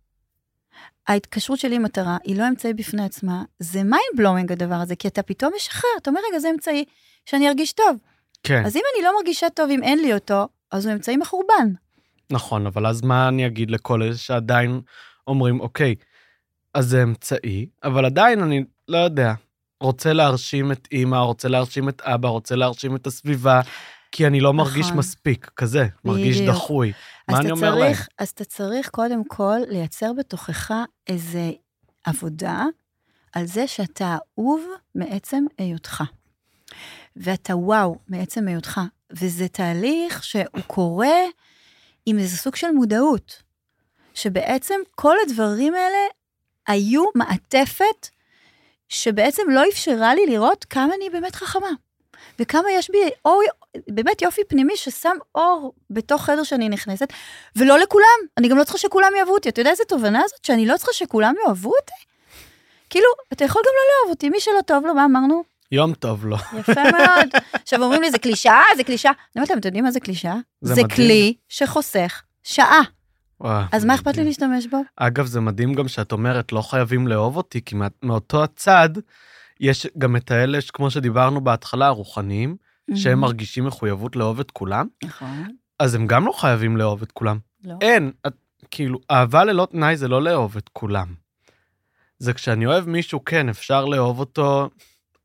ההתקשרות 1.08 1.58
שלי 1.58 1.76
עם 1.76 1.82
מטרה, 1.82 2.16
היא 2.24 2.38
לא 2.38 2.48
אמצעי 2.48 2.74
בפני 2.74 3.04
עצמה, 3.04 3.42
זה 3.58 3.80
mind 3.80 4.20
blowing 4.20 4.52
הדבר 4.52 4.74
הזה, 4.74 4.96
כי 4.96 5.08
אתה 5.08 5.22
פתאום 5.22 5.52
משחרר, 5.56 5.90
אתה 6.02 6.10
אומר, 6.10 6.20
רגע, 6.30 6.38
זה 6.38 6.50
אמצעי, 6.50 6.84
שאני 7.26 7.48
ארגיש 7.48 7.72
טוב. 7.72 7.96
כן, 8.42 8.62
אז 8.66 8.76
אם 8.76 8.82
אני 8.94 9.04
לא 9.04 9.16
מרגישה 9.16 9.50
טוב, 9.50 9.70
אם 9.70 9.82
אין 9.82 9.98
לי 9.98 10.14
אותו, 10.14 10.48
אז 10.70 10.86
הוא 10.86 10.94
אמצעי 10.94 11.16
מחורבן. 11.16 11.72
נכון, 12.30 12.66
אבל 12.66 12.86
אז 12.86 13.02
מה 13.02 13.28
אני 13.28 13.46
אגיד 13.46 13.70
לכל 13.70 14.02
אלה 14.02 14.16
שעדיין 14.16 14.80
אומרים, 15.26 15.60
אוקיי, 15.60 15.94
אז 16.74 16.86
זה 16.86 17.02
אמצעי, 17.02 17.66
אבל 17.84 18.04
עדיין 18.04 18.42
אני 18.42 18.64
לא 18.88 18.98
יודע, 18.98 19.34
רוצה 19.80 20.12
להרשים 20.12 20.72
את 20.72 20.88
אימא, 20.92 21.16
רוצה 21.16 21.48
להרשים 21.48 21.88
את 21.88 22.00
אבא, 22.00 22.28
רוצה 22.28 22.56
להרשים 22.56 22.96
את 22.96 23.06
הסביבה, 23.06 23.60
כי 24.12 24.26
אני 24.26 24.40
לא 24.40 24.52
מרגיש 24.52 24.86
נכון. 24.86 24.98
מספיק, 24.98 25.50
כזה, 25.56 25.86
מרגיש 26.04 26.36
בדיוק. 26.40 26.54
דחוי. 26.54 26.92
מה 27.30 27.38
אני 27.38 27.50
אומר 27.50 27.74
להם? 27.74 27.92
צריך, 27.92 28.08
אז 28.18 28.28
אתה 28.28 28.44
צריך 28.44 28.88
קודם 28.88 29.24
כל 29.24 29.58
לייצר 29.68 30.12
בתוכך 30.12 30.70
איזה 31.06 31.50
עבודה 32.04 32.64
על 33.32 33.46
זה 33.46 33.66
שאתה 33.66 34.16
אהוב 34.38 34.62
מעצם 34.94 35.44
היותך. 35.58 36.02
ואתה 37.16 37.56
וואו 37.56 37.96
מעצם 38.08 38.48
היותך. 38.48 38.80
וזה 39.12 39.48
תהליך 39.48 40.24
שהוא 40.24 40.62
קורה 40.66 41.18
עם 42.06 42.18
איזה 42.18 42.36
סוג 42.36 42.56
של 42.56 42.70
מודעות. 42.70 43.42
שבעצם 44.14 44.74
כל 44.94 45.16
הדברים 45.26 45.74
האלה 45.74 45.98
היו 46.68 47.04
מעטפת 47.14 48.08
שבעצם 48.88 49.42
לא 49.50 49.62
אפשרה 49.72 50.14
לי 50.14 50.26
לראות 50.26 50.64
כמה 50.64 50.94
אני 50.94 51.10
באמת 51.10 51.34
חכמה. 51.34 51.70
וכמה 52.38 52.70
יש 52.70 52.90
בי 52.90 52.98
אור, 53.24 53.42
באמת 53.88 54.22
יופי 54.22 54.40
פנימי 54.48 54.76
ששם 54.76 55.16
אור 55.34 55.72
בתוך 55.90 56.24
חדר 56.24 56.42
שאני 56.42 56.68
נכנסת, 56.68 57.12
ולא 57.56 57.78
לכולם. 57.78 58.18
אני 58.38 58.48
גם 58.48 58.58
לא 58.58 58.64
צריכה 58.64 58.78
שכולם 58.78 59.12
יאהבו 59.16 59.32
אותי. 59.34 59.48
אתה 59.48 59.60
יודע 59.60 59.70
איזה 59.70 59.82
תובנה 59.88 60.22
זאת? 60.28 60.44
שאני 60.44 60.66
לא 60.66 60.76
צריכה 60.76 60.92
שכולם 60.92 61.34
יאהבו 61.46 61.72
אותי? 61.80 62.04
כאילו, 62.90 63.06
אתה 63.32 63.44
יכול 63.44 63.62
גם 63.66 63.72
לא 63.74 63.82
לאהוב 63.94 64.10
אותי, 64.14 64.30
מי 64.30 64.40
שלא 64.40 64.60
טוב 64.66 64.86
לו, 64.86 64.94
מה 64.94 65.04
אמרנו? 65.04 65.42
יום 65.72 65.94
טוב 65.94 66.26
לו. 66.26 66.36
יפה 66.58 66.82
מאוד. 66.82 67.28
עכשיו 67.52 67.82
אומרים 67.82 68.02
לי, 68.02 68.10
זה 68.10 68.18
קלישאה? 68.18 68.62
זה 68.76 68.84
קלישאה. 68.84 69.10
אני 69.10 69.26
אומרת 69.36 69.50
להם, 69.50 69.58
אתם 69.58 69.68
יודעים 69.68 69.84
מה 69.84 69.90
זה 69.90 70.00
קלישאה? 70.00 70.36
זה 70.60 70.74
זה. 70.74 70.82
כלי 70.94 71.34
שחוסך 71.48 72.22
שעה. 72.42 72.80
אז 73.72 73.84
מה 73.84 73.94
אכפת 73.94 74.16
לי. 74.16 74.24
להשתמש 74.24 74.66
בו? 74.66 74.80
אגב, 74.96 75.26
זה 75.26 75.40
מדהים 75.40 75.74
גם 75.74 75.88
שאת 75.88 76.12
אומרת, 76.12 76.52
לא 76.52 76.62
חייבים 76.62 77.08
לאהוב 77.08 77.36
אותי, 77.36 77.60
כי 77.64 77.76
מאותו 78.02 78.44
הצד, 78.44 78.88
יש 79.60 79.86
גם 79.98 80.16
את 80.16 80.30
האלה, 80.30 80.58
כמו 80.72 80.90
שדיברנו 80.90 81.40
בהתחלה, 81.40 81.86
הרוחניים, 81.86 82.56
שהם 82.94 83.20
מרגישים 83.20 83.64
מחויבות 83.64 84.16
לאהוב 84.16 84.40
את 84.40 84.50
כולם, 84.50 84.86
נכון. 85.04 85.48
אז 85.78 85.94
הם 85.94 86.06
גם 86.06 86.26
לא 86.26 86.32
חייבים 86.32 86.76
לאהוב 86.76 87.02
את 87.02 87.12
כולם. 87.12 87.38
לא. 87.64 87.74
אין, 87.80 88.12
את, 88.26 88.34
כאילו, 88.70 88.98
אהבה 89.10 89.44
ללא 89.44 89.66
תנאי 89.70 89.96
זה 89.96 90.08
לא 90.08 90.22
לאהוב 90.22 90.56
את 90.56 90.70
כולם. 90.72 91.14
זה 92.18 92.32
כשאני 92.32 92.66
אוהב 92.66 92.88
מישהו, 92.88 93.24
כן, 93.24 93.48
אפשר 93.48 93.84
לאהוב 93.84 94.20
אותו, 94.20 94.70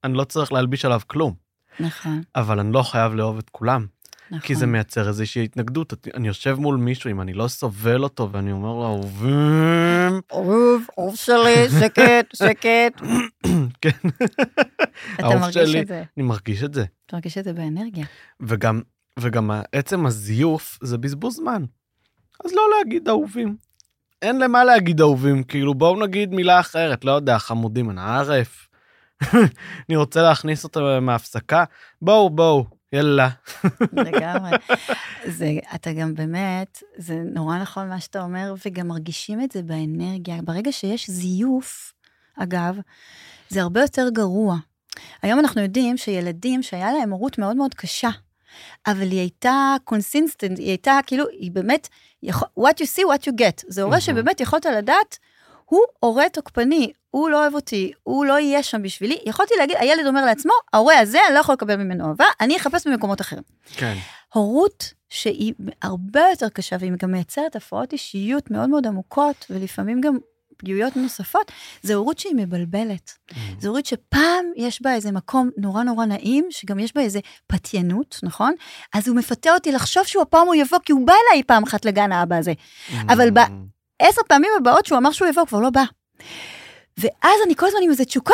אני 0.03 0.13
לא 0.13 0.23
צריך 0.23 0.53
להלביש 0.53 0.85
עליו 0.85 1.01
כלום, 1.07 1.33
נכון, 1.79 2.21
אבל 2.35 2.59
אני 2.59 2.73
לא 2.73 2.83
חייב 2.83 3.13
לאהוב 3.13 3.37
את 3.37 3.49
כולם, 3.49 3.85
נכון. 4.31 4.39
כי 4.39 4.55
זה 4.55 4.65
מייצר 4.65 5.07
איזושהי 5.07 5.43
התנגדות. 5.43 5.93
אני 6.13 6.27
יושב 6.27 6.55
מול 6.59 6.77
מישהו, 6.77 7.11
אם 7.11 7.21
אני 7.21 7.33
לא 7.33 7.47
סובל 7.47 8.03
אותו, 8.03 8.29
ואני 8.31 8.51
אומר 8.51 8.73
לו, 8.73 8.85
אהובים, 8.85 10.21
אהוב, 10.33 10.87
אהוב 10.99 11.15
שלי, 11.15 11.69
שקט, 11.79 12.35
שקט. 12.35 13.01
כן, 13.81 14.09
אתה 15.19 15.39
מרגיש. 15.39 15.75
את 15.75 15.87
זה. 15.87 16.03
אני 16.17 16.25
מרגיש 16.25 16.63
את 16.63 16.73
זה. 16.73 16.85
אתה 17.05 17.15
מרגיש 17.15 17.37
את 17.37 17.43
זה 17.43 17.53
באנרגיה. 17.53 18.05
וגם, 18.39 18.81
וגם 19.19 19.51
עצם 19.71 20.05
הזיוף 20.05 20.79
זה 20.81 20.97
בזבוז 20.97 21.35
זמן. 21.35 21.63
אז 22.45 22.53
לא 22.53 22.61
להגיד 22.77 23.07
אהובים. 23.07 23.55
אין 24.21 24.39
למה 24.39 24.63
להגיד 24.63 25.01
אהובים, 25.01 25.43
כאילו 25.43 25.73
בואו 25.73 25.99
נגיד 26.05 26.33
מילה 26.33 26.59
אחרת, 26.59 27.05
לא 27.05 27.11
יודע, 27.11 27.39
חמודים, 27.39 27.89
אנא 27.89 28.01
ערף. 28.01 28.67
אני 29.89 29.95
רוצה 29.95 30.21
להכניס 30.21 30.63
אותו 30.63 31.01
מההפסקה, 31.01 31.63
בואו, 32.01 32.29
בואו, 32.29 32.65
יאללה. 32.93 33.29
לגמרי. 33.93 34.57
זה, 35.25 35.51
אתה 35.75 35.93
גם 35.93 36.13
באמת, 36.13 36.83
זה 36.97 37.21
נורא 37.33 37.57
נכון 37.57 37.89
מה 37.89 37.99
שאתה 37.99 38.21
אומר, 38.21 38.53
וגם 38.65 38.87
מרגישים 38.87 39.41
את 39.41 39.51
זה 39.51 39.61
באנרגיה. 39.61 40.41
ברגע 40.41 40.71
שיש 40.71 41.09
זיוף, 41.09 41.93
אגב, 42.37 42.77
זה 43.49 43.61
הרבה 43.61 43.81
יותר 43.81 44.09
גרוע. 44.13 44.57
היום 45.21 45.39
אנחנו 45.39 45.61
יודעים 45.61 45.97
שילדים 45.97 46.63
שהיה 46.63 46.91
להם 46.91 47.11
הורות 47.11 47.37
מאוד 47.37 47.55
מאוד 47.55 47.73
קשה, 47.73 48.09
אבל 48.87 49.11
היא 49.11 49.19
הייתה 49.19 49.75
consistent, 49.83 50.59
היא 50.59 50.67
הייתה 50.67 50.99
כאילו, 51.05 51.25
היא 51.27 51.51
באמת, 51.51 51.87
what 52.59 52.73
you 52.79 52.85
see, 52.95 53.03
what 53.03 53.27
you 53.27 53.33
get. 53.39 53.63
זה 53.67 53.81
הורה. 53.81 54.01
שבאמת 54.01 54.39
יכולת 54.41 54.65
לדעת, 54.65 55.19
הוא 55.69 55.81
הורה 55.99 56.29
תוקפני, 56.29 56.91
הוא 57.11 57.29
לא 57.29 57.41
אוהב 57.41 57.55
אותי, 57.55 57.91
הוא 58.03 58.25
לא 58.25 58.39
יהיה 58.39 58.63
שם 58.63 58.83
בשבילי. 58.83 59.17
יכולתי 59.25 59.53
להגיד, 59.59 59.75
הילד 59.79 60.07
אומר 60.07 60.25
לעצמו, 60.25 60.53
ההורה 60.73 60.99
הזה, 60.99 61.19
אני 61.27 61.35
לא 61.35 61.39
יכול 61.39 61.53
לקבל 61.53 61.75
ממנו 61.75 62.07
אהבה, 62.07 62.25
אני 62.41 62.57
אחפש 62.57 62.87
במקומות 62.87 63.21
אחרים. 63.21 63.43
כן. 63.75 63.95
הורות 64.33 64.93
שהיא 65.09 65.53
הרבה 65.81 66.21
יותר 66.29 66.49
קשה, 66.49 66.75
והיא 66.79 66.91
גם 66.97 67.11
מייצרת 67.11 67.55
הפרעות 67.55 67.93
אישיות 67.93 68.51
מאוד 68.51 68.69
מאוד 68.69 68.87
עמוקות, 68.87 69.45
ולפעמים 69.49 70.01
גם 70.01 70.17
פגיעויות 70.57 70.95
נוספות, 70.97 71.51
זה 71.81 71.93
הורות 71.95 72.19
שהיא 72.19 72.35
מבלבלת. 72.35 73.11
זו 73.59 73.67
הורות 73.67 73.85
שפעם 73.85 74.45
יש 74.55 74.81
בה 74.81 74.93
איזה 74.93 75.11
מקום 75.11 75.49
נורא 75.57 75.83
נורא 75.83 76.05
נעים, 76.05 76.47
שגם 76.49 76.79
יש 76.79 76.95
בה 76.95 77.01
איזה 77.01 77.19
פתיינות, 77.47 78.19
נכון? 78.23 78.53
אז 78.93 79.07
הוא 79.07 79.17
מפתה 79.17 79.53
אותי 79.53 79.71
לחשוב 79.71 80.03
שהוא 80.03 80.21
הפעם 80.21 80.47
הוא 80.47 80.55
יבוא, 80.55 80.79
כי 80.85 80.91
הוא 80.91 81.07
בא 81.07 81.13
אליי 81.31 81.43
פעם 81.43 81.63
אחת 81.63 81.85
לגן 81.85 82.11
האבא 82.11 82.35
הזה. 82.35 82.53
אבל 83.09 83.31
ב- 83.31 83.39
עשר 83.99 84.21
פעמים 84.27 84.51
הבאות 84.57 84.85
שהוא 84.85 84.97
אמר 84.97 85.11
שהוא 85.11 85.27
יבוא, 85.27 85.41
הוא 85.41 85.47
כבר 85.47 85.59
לא 85.59 85.69
בא. 85.69 85.83
ואז 86.97 87.39
אני 87.45 87.55
כל 87.55 87.65
הזמן 87.65 87.79
עם 87.83 87.89
איזה 87.89 88.05
תשוקה 88.05 88.33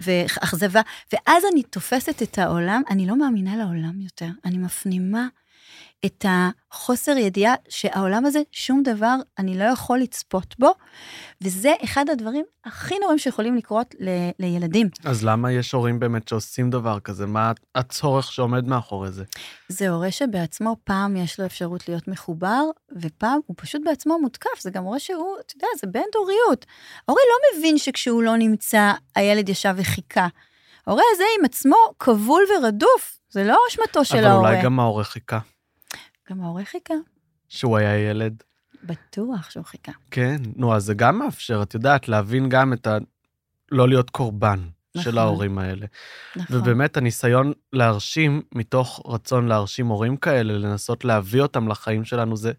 ואכזבה, 0.00 0.80
ואז 1.12 1.42
אני 1.52 1.62
תופסת 1.62 2.22
את 2.22 2.38
העולם, 2.38 2.82
אני 2.90 3.06
לא 3.06 3.18
מאמינה 3.18 3.56
לעולם 3.56 4.00
יותר, 4.00 4.28
אני 4.44 4.58
מפנימה 4.58 5.26
את 6.06 6.24
החוסר 6.28 7.16
ידיעה 7.16 7.54
שהעולם 7.68 8.24
הזה, 8.26 8.40
שום 8.52 8.82
דבר, 8.82 9.14
אני 9.38 9.58
לא 9.58 9.64
יכול 9.64 9.98
לצפות 9.98 10.54
בו, 10.58 10.70
וזה 11.44 11.72
אחד 11.84 12.04
הדברים 12.10 12.44
הכי 12.64 12.94
נוראים 12.98 13.18
שיכולים 13.18 13.56
לקרות 13.56 13.94
ל- 14.00 14.30
לילדים. 14.38 14.88
אז 15.04 15.24
למה 15.24 15.52
יש 15.52 15.72
הורים 15.72 15.98
באמת 16.00 16.28
שעושים 16.28 16.70
דבר 16.70 17.00
כזה? 17.00 17.26
מה 17.26 17.52
הצורך 17.74 18.32
שעומד 18.32 18.68
מאחורי 18.68 19.10
זה? 19.10 19.24
זה 19.68 19.88
הורה 19.88 20.10
שבעצמו, 20.10 20.76
פעם 20.84 21.16
יש 21.16 21.40
לו 21.40 21.46
אפשרות 21.46 21.88
להיות 21.88 22.08
מחובר, 22.08 22.62
ופעם 23.00 23.40
הוא 23.46 23.56
פשוט 23.58 23.82
בעצמו 23.84 24.18
מותקף. 24.20 24.60
זה 24.60 24.70
גם 24.70 24.84
הורה 24.84 24.98
שהוא, 24.98 25.36
אתה 25.46 25.54
יודע, 25.56 25.66
זה 25.80 25.86
בין 25.86 26.04
דוריות. 26.12 26.66
ההורה 27.08 27.22
לא 27.28 27.58
מבין 27.58 27.78
שכשהוא 27.78 28.22
לא 28.22 28.36
נמצא, 28.36 28.92
הילד 29.16 29.48
ישב 29.48 29.74
וחיכה. 29.76 30.26
ההורה 30.86 31.02
הזה 31.14 31.24
עם 31.38 31.44
עצמו 31.44 31.76
כבול 31.98 32.42
ורדוף, 32.58 33.18
זה 33.30 33.44
לא 33.44 33.58
אשמתו 33.70 34.04
של 34.04 34.16
אבל 34.16 34.26
ההורה. 34.26 34.50
אולי 34.50 34.62
גם 34.62 34.80
ההורה 34.80 35.04
חיכה, 35.04 35.38
גם 36.30 36.42
ההורה 36.42 36.64
חיכה, 36.64 36.94
שהוא 37.48 37.76
היה 37.76 38.10
ילד. 38.10 38.42
בטוח 38.84 39.50
שהוא 39.50 39.64
חיכה. 39.64 39.92
כן, 40.10 40.36
נו, 40.56 40.74
אז 40.74 40.84
זה 40.84 40.94
גם 40.94 41.18
מאפשר, 41.18 41.62
את 41.62 41.74
יודעת, 41.74 42.08
להבין 42.08 42.48
גם 42.48 42.72
את 42.72 42.86
ה... 42.86 42.98
לא 43.72 43.88
להיות 43.88 44.10
קורבן 44.10 44.60
של 44.96 45.00
נכון. 45.10 45.18
ההורים 45.18 45.58
האלה. 45.58 45.86
נכון. 46.36 46.56
ובאמת 46.56 46.96
הניסיון 46.96 47.52
להרשים, 47.72 48.42
מתוך 48.54 49.02
רצון 49.06 49.48
להרשים 49.48 49.86
הורים 49.86 50.16
כאלה, 50.16 50.52
לנסות 50.58 51.04
להביא 51.04 51.42
אותם 51.42 51.68
לחיים 51.68 52.04
שלנו, 52.04 52.36
זה... 52.36 52.52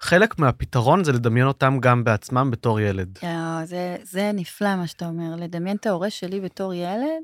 חלק 0.00 0.38
מהפתרון 0.38 1.04
זה 1.04 1.12
לדמיין 1.12 1.46
אותם 1.46 1.78
גם 1.80 2.04
בעצמם 2.04 2.50
בתור 2.50 2.80
ילד. 2.80 3.18
יואו, 3.22 3.66
זה, 3.66 3.96
זה 4.02 4.30
נפלא 4.34 4.76
מה 4.76 4.86
שאתה 4.86 5.06
אומר, 5.06 5.36
לדמיין 5.36 5.76
את 5.76 5.86
ההורה 5.86 6.10
שלי 6.10 6.40
בתור 6.40 6.74
ילד, 6.74 7.22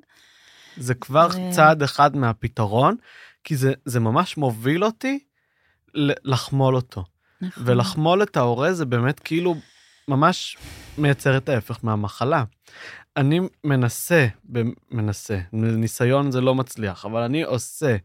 זה 0.76 0.94
כבר 0.94 1.30
זה- 1.30 1.48
צעד 1.52 1.82
אחד 1.82 2.16
מהפתרון, 2.16 2.96
כי 3.44 3.56
זה, 3.56 3.72
זה 3.84 4.00
ממש 4.00 4.36
מוביל 4.36 4.84
אותי 4.84 5.18
לחמול 5.94 6.76
אותו. 6.76 7.04
נכון. 7.40 7.62
ולחמול 7.66 8.22
את 8.22 8.36
ההורה 8.36 8.72
זה 8.72 8.84
באמת 8.84 9.20
כאילו 9.20 9.54
ממש 10.08 10.56
מייצר 10.98 11.36
את 11.36 11.48
ההפך 11.48 11.78
מהמחלה. 11.82 12.44
אני 13.16 13.40
מנסה, 13.64 14.26
מנסה, 14.90 15.38
ניסיון 15.52 16.30
זה 16.30 16.40
לא 16.40 16.54
מצליח, 16.54 17.04
אבל 17.04 17.22
אני 17.22 17.42
עושה 17.42 17.96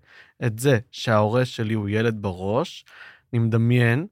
את 0.45 0.59
זה 0.59 0.79
שההורה 0.91 1.45
שלי 1.45 1.73
הוא 1.73 1.89
ילד 1.89 2.21
בראש, 2.21 2.85
אני 3.33 3.39
מדמיין, 3.39 4.07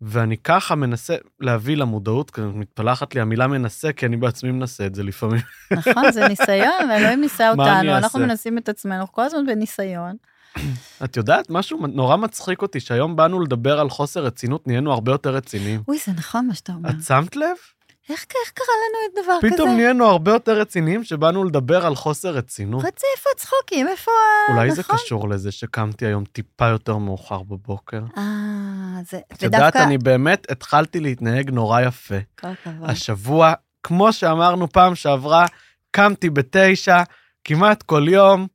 ואני 0.00 0.36
ככה 0.36 0.74
מנסה 0.74 1.16
להביא 1.40 1.76
למודעות, 1.76 2.30
כי 2.30 2.40
מתפלחת 2.40 3.14
לי 3.14 3.20
המילה 3.20 3.46
מנסה, 3.46 3.92
כי 3.92 4.06
אני 4.06 4.16
בעצמי 4.16 4.50
מנסה 4.50 4.86
את 4.86 4.94
זה 4.94 5.02
לפעמים. 5.02 5.40
נכון, 5.70 6.12
זה 6.12 6.28
ניסיון, 6.28 6.90
ואלוהים 6.90 7.20
ניסה 7.20 7.50
אותנו, 7.50 7.96
אנחנו? 7.96 8.20
מנסים 8.20 8.58
את 8.58 8.68
עצמנו, 8.68 9.00
אנחנו 9.00 9.14
כל 9.14 9.22
הזמן 9.22 9.46
בניסיון. 9.46 10.16
את 11.04 11.16
יודעת, 11.16 11.50
משהו 11.50 11.86
נורא 11.86 12.16
מצחיק 12.16 12.62
אותי, 12.62 12.80
שהיום 12.80 13.16
באנו 13.16 13.40
לדבר 13.40 13.80
על 13.80 13.90
חוסר 13.90 14.24
רצינות, 14.24 14.66
נהיינו 14.66 14.92
הרבה 14.92 15.12
יותר 15.12 15.34
רציניים. 15.34 15.82
אוי, 15.88 15.98
זה 16.06 16.12
נכון 16.12 16.46
מה 16.46 16.54
שאתה 16.54 16.72
אומר. 16.72 16.90
את 16.90 16.94
שמת 17.06 17.36
לב? 17.36 17.56
איך 18.08 18.24
איך 18.42 18.50
קרה 18.50 18.66
לנו 18.66 18.98
את 19.06 19.24
דבר 19.24 19.38
כזה? 19.42 19.54
פתאום 19.54 19.76
נהיינו 19.76 20.06
הרבה 20.06 20.32
יותר 20.32 20.60
רציניים 20.60 21.04
שבאנו 21.04 21.44
לדבר 21.44 21.86
על 21.86 21.94
חוסר 21.94 22.30
רצינות. 22.30 22.82
חצי 22.82 23.06
איפה 23.16 23.30
הצחוקים, 23.34 23.88
איפה 23.88 24.10
ה... 24.10 24.52
אולי 24.52 24.70
זה 24.70 24.80
נכון? 24.80 24.96
קשור 24.96 25.28
לזה 25.28 25.52
שקמתי 25.52 26.06
היום 26.06 26.24
טיפה 26.24 26.68
יותר 26.68 26.96
מאוחר 26.96 27.42
בבוקר. 27.42 28.00
אה, 28.16 28.22
זה... 29.10 29.20
את 29.32 29.42
יודעת, 29.42 29.76
אני 29.76 29.98
באמת 29.98 30.50
התחלתי 30.50 31.00
להתנהג 31.00 31.50
נורא 31.50 31.80
יפה. 31.80 32.14
כל 32.38 32.48
הכבוד. 32.48 32.90
השבוע, 32.90 33.52
כמו 33.82 34.12
שאמרנו 34.12 34.68
פעם 34.68 34.94
שעברה, 34.94 35.46
קמתי 35.90 36.30
בתשע, 36.30 37.02
כמעט 37.44 37.82
כל 37.82 38.06
יום, 38.08 38.46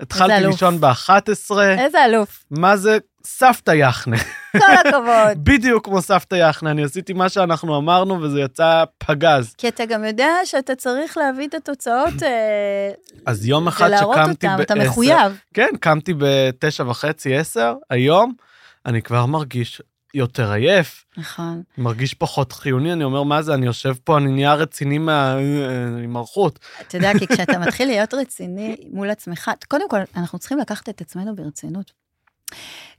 התחלתי. 0.00 0.46
לישון 0.46 0.80
ב-11, 0.80 1.60
איזה 1.78 2.04
אלוף. 2.04 2.44
מה 2.50 2.76
זה? 2.76 2.98
סבתא 3.24 3.70
יחנה. 3.70 4.16
כל 4.52 4.58
הכבוד. 4.58 5.44
בדיוק 5.52 5.84
כמו 5.84 6.02
סבתא 6.02 6.34
יחנה, 6.34 6.70
אני 6.70 6.84
עשיתי 6.84 7.12
מה 7.12 7.28
שאנחנו 7.28 7.78
אמרנו 7.78 8.22
וזה 8.22 8.40
יצא 8.40 8.84
פגז. 8.98 9.54
כי 9.58 9.68
אתה 9.68 9.84
גם 9.84 10.04
יודע 10.04 10.30
שאתה 10.44 10.74
צריך 10.74 11.16
להביא 11.16 11.48
את 11.48 11.54
התוצאות 11.54 12.22
אה, 12.22 12.90
אז 13.26 13.46
יום 13.46 13.68
אחד 13.68 13.86
ולהראות 13.86 14.16
שקמתי 14.16 14.46
אותם, 14.48 14.62
אתה 14.62 14.74
בעשר, 14.74 14.90
מחויב. 14.90 15.40
כן, 15.54 15.68
קמתי 15.80 16.14
בתשע 16.18 16.84
וחצי, 16.88 17.36
עשר, 17.36 17.74
היום 17.90 18.32
אני 18.86 19.02
כבר 19.02 19.26
מרגיש 19.26 19.82
יותר 20.14 20.52
עייף, 20.52 21.04
נכון. 21.16 21.62
מרגיש 21.78 22.14
פחות 22.14 22.52
חיוני, 22.52 22.92
אני 22.92 23.04
אומר, 23.04 23.22
מה 23.22 23.42
זה, 23.42 23.54
אני 23.54 23.66
יושב 23.66 23.94
פה, 24.04 24.18
אני 24.18 24.32
נהיה 24.32 24.54
רציני 24.54 24.98
מה... 24.98 25.36
עם 26.04 26.16
הלכות. 26.16 26.58
אתה 26.80 26.96
יודע, 26.96 27.10
כי 27.18 27.26
כשאתה 27.26 27.58
מתחיל 27.58 27.88
להיות 27.88 28.14
רציני 28.14 28.76
מול 28.92 29.10
עצמך, 29.10 29.50
קודם 29.68 29.88
כל, 29.88 29.98
אנחנו 30.16 30.38
צריכים 30.38 30.58
לקחת 30.58 30.88
את 30.88 31.00
עצמנו 31.00 31.36
ברצינות. 31.36 32.05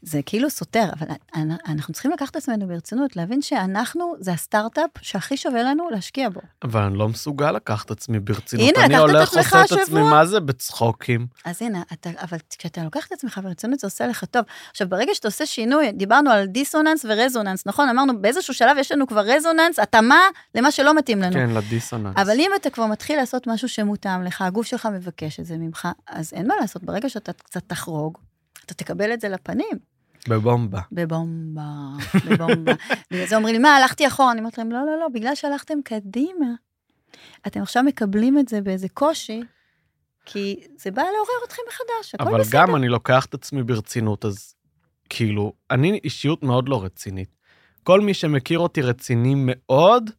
זה 0.02 0.20
כאילו 0.26 0.50
סותר, 0.50 0.86
אבל 1.00 1.08
אנ- 1.36 1.58
אנחנו 1.68 1.94
צריכים 1.94 2.12
לקחת 2.12 2.32
את 2.32 2.36
עצמנו 2.36 2.68
ברצינות, 2.68 3.16
להבין 3.16 3.42
שאנחנו, 3.42 4.16
זה 4.20 4.32
הסטארט-אפ 4.32 4.90
שהכי 5.02 5.38
שווה 5.38 5.64
לנו 5.64 5.90
להשקיע 5.90 6.30
בו. 6.30 6.42
אבל 6.64 6.82
אני 6.82 6.98
לא 6.98 7.10
מסוגל 7.10 7.52
לקחת 7.52 7.86
את 7.86 7.92
עצמי 7.92 8.20
ברצינות. 8.20 8.68
הנה, 8.68 8.86
אני 8.86 8.94
לקחת 8.94 9.06
את 9.06 9.10
הולך, 9.10 9.30
עצמך 9.30 9.46
עושה 9.56 9.66
את 9.66 9.72
עצמי, 9.72 9.82
השבוע? 9.84 10.10
מה 10.10 10.26
זה, 10.26 10.40
בצחוקים. 10.40 11.28
אז 11.46 11.62
הנה, 11.62 11.82
אתה, 11.94 12.10
אבל 12.22 12.38
כשאתה 12.58 12.84
לוקח 12.84 13.08
את 13.08 13.12
עצמך 13.12 13.40
ברצינות, 13.44 13.80
זה 13.80 13.88
עושה 13.88 14.08
לך 14.08 14.24
טוב. 14.26 14.44
עכשיו, 14.72 14.90
ברגע 14.90 15.12
שאתה 15.14 15.28
עושה 15.28 15.46
שינוי, 15.46 15.92
דיברנו 15.92 16.32
על 16.32 16.46
דיסוננס 16.46 17.06
ורזוננס, 17.10 17.66
נכון? 17.66 17.90
אמרנו, 17.90 18.22
באיזשהו 18.22 18.54
שלב 18.54 18.78
יש 18.78 18.92
לנו 18.92 19.08
כבר 19.08 19.22
רזוננס, 19.22 19.80
התאמה 19.80 20.20
למה 20.56 20.72
שלא 20.72 20.94
מתאים 20.94 21.22
לנו. 21.22 21.34
כן, 21.34 21.50
לדיסוננס. 21.50 22.14
אבל 22.18 22.40
אם 22.40 22.52
אתה 22.62 22.70
כבר 22.70 22.86
מתחיל 22.86 23.18
לעשות 23.18 23.48
משהו 23.48 23.70
שמותאם 23.70 24.24
לך, 24.24 24.42
הגוף 24.42 24.66
שלך 24.68 24.86
מבקש 24.86 25.40
את 25.40 25.46
זה 25.46 25.58
ממך, 25.58 25.88
אז 26.08 26.34
אין 26.34 26.48
מה 26.48 26.54
לעשות, 26.62 26.84
ברגע 26.84 27.10
שאתה 27.10 27.34
קצת 27.34 27.62
תחרוג, 27.68 28.18
אתה 28.68 28.74
תקבל 28.74 29.14
את 29.14 29.22
זה 29.22 29.30
לפנים. 29.30 29.78
בבומבה. 30.30 30.82
בבומבה, 30.92 31.64
בבומבה. 32.26 32.74
בגלל 33.12 33.28
זה 33.28 33.36
אומרים 33.36 33.54
לי, 33.56 33.60
מה, 33.60 33.76
הלכתי 33.76 34.08
אחורה? 34.08 34.32
אני 34.32 34.40
אומרת 34.40 34.58
להם, 34.58 34.72
לא, 34.72 34.86
לא, 34.86 35.00
לא, 35.00 35.08
בגלל 35.14 35.36
שהלכתם 35.36 35.78
קדימה, 35.84 36.48
אתם 37.48 37.62
עכשיו 37.62 37.84
מקבלים 37.84 38.40
את 38.40 38.48
זה 38.48 38.62
באיזה 38.62 38.90
קושי, 38.90 39.44
כי 40.26 40.68
זה 40.78 40.92
בא 40.92 41.02
לעורר 41.02 41.46
אתכם 41.48 41.62
מחדש, 41.68 42.16
הכל 42.16 42.30
אבל 42.30 42.40
בסדר. 42.40 42.60
גם 42.60 42.76
אני 42.76 42.88
לוקח 42.88 43.26
את 43.26 43.34
עצמי 43.34 43.64
ברצינות, 43.64 44.26
אז 44.26 44.56
כאילו, 45.10 45.54
אני 45.72 46.00
אישיות 46.04 46.44
מאוד 46.44 46.70
לא 46.70 46.84
רצינית. 46.84 47.30
כל 47.84 48.02
מי 48.02 48.14
שמכיר 48.14 48.60
אותי 48.60 48.82
רציני 48.82 49.34
מאוד, 49.38 50.10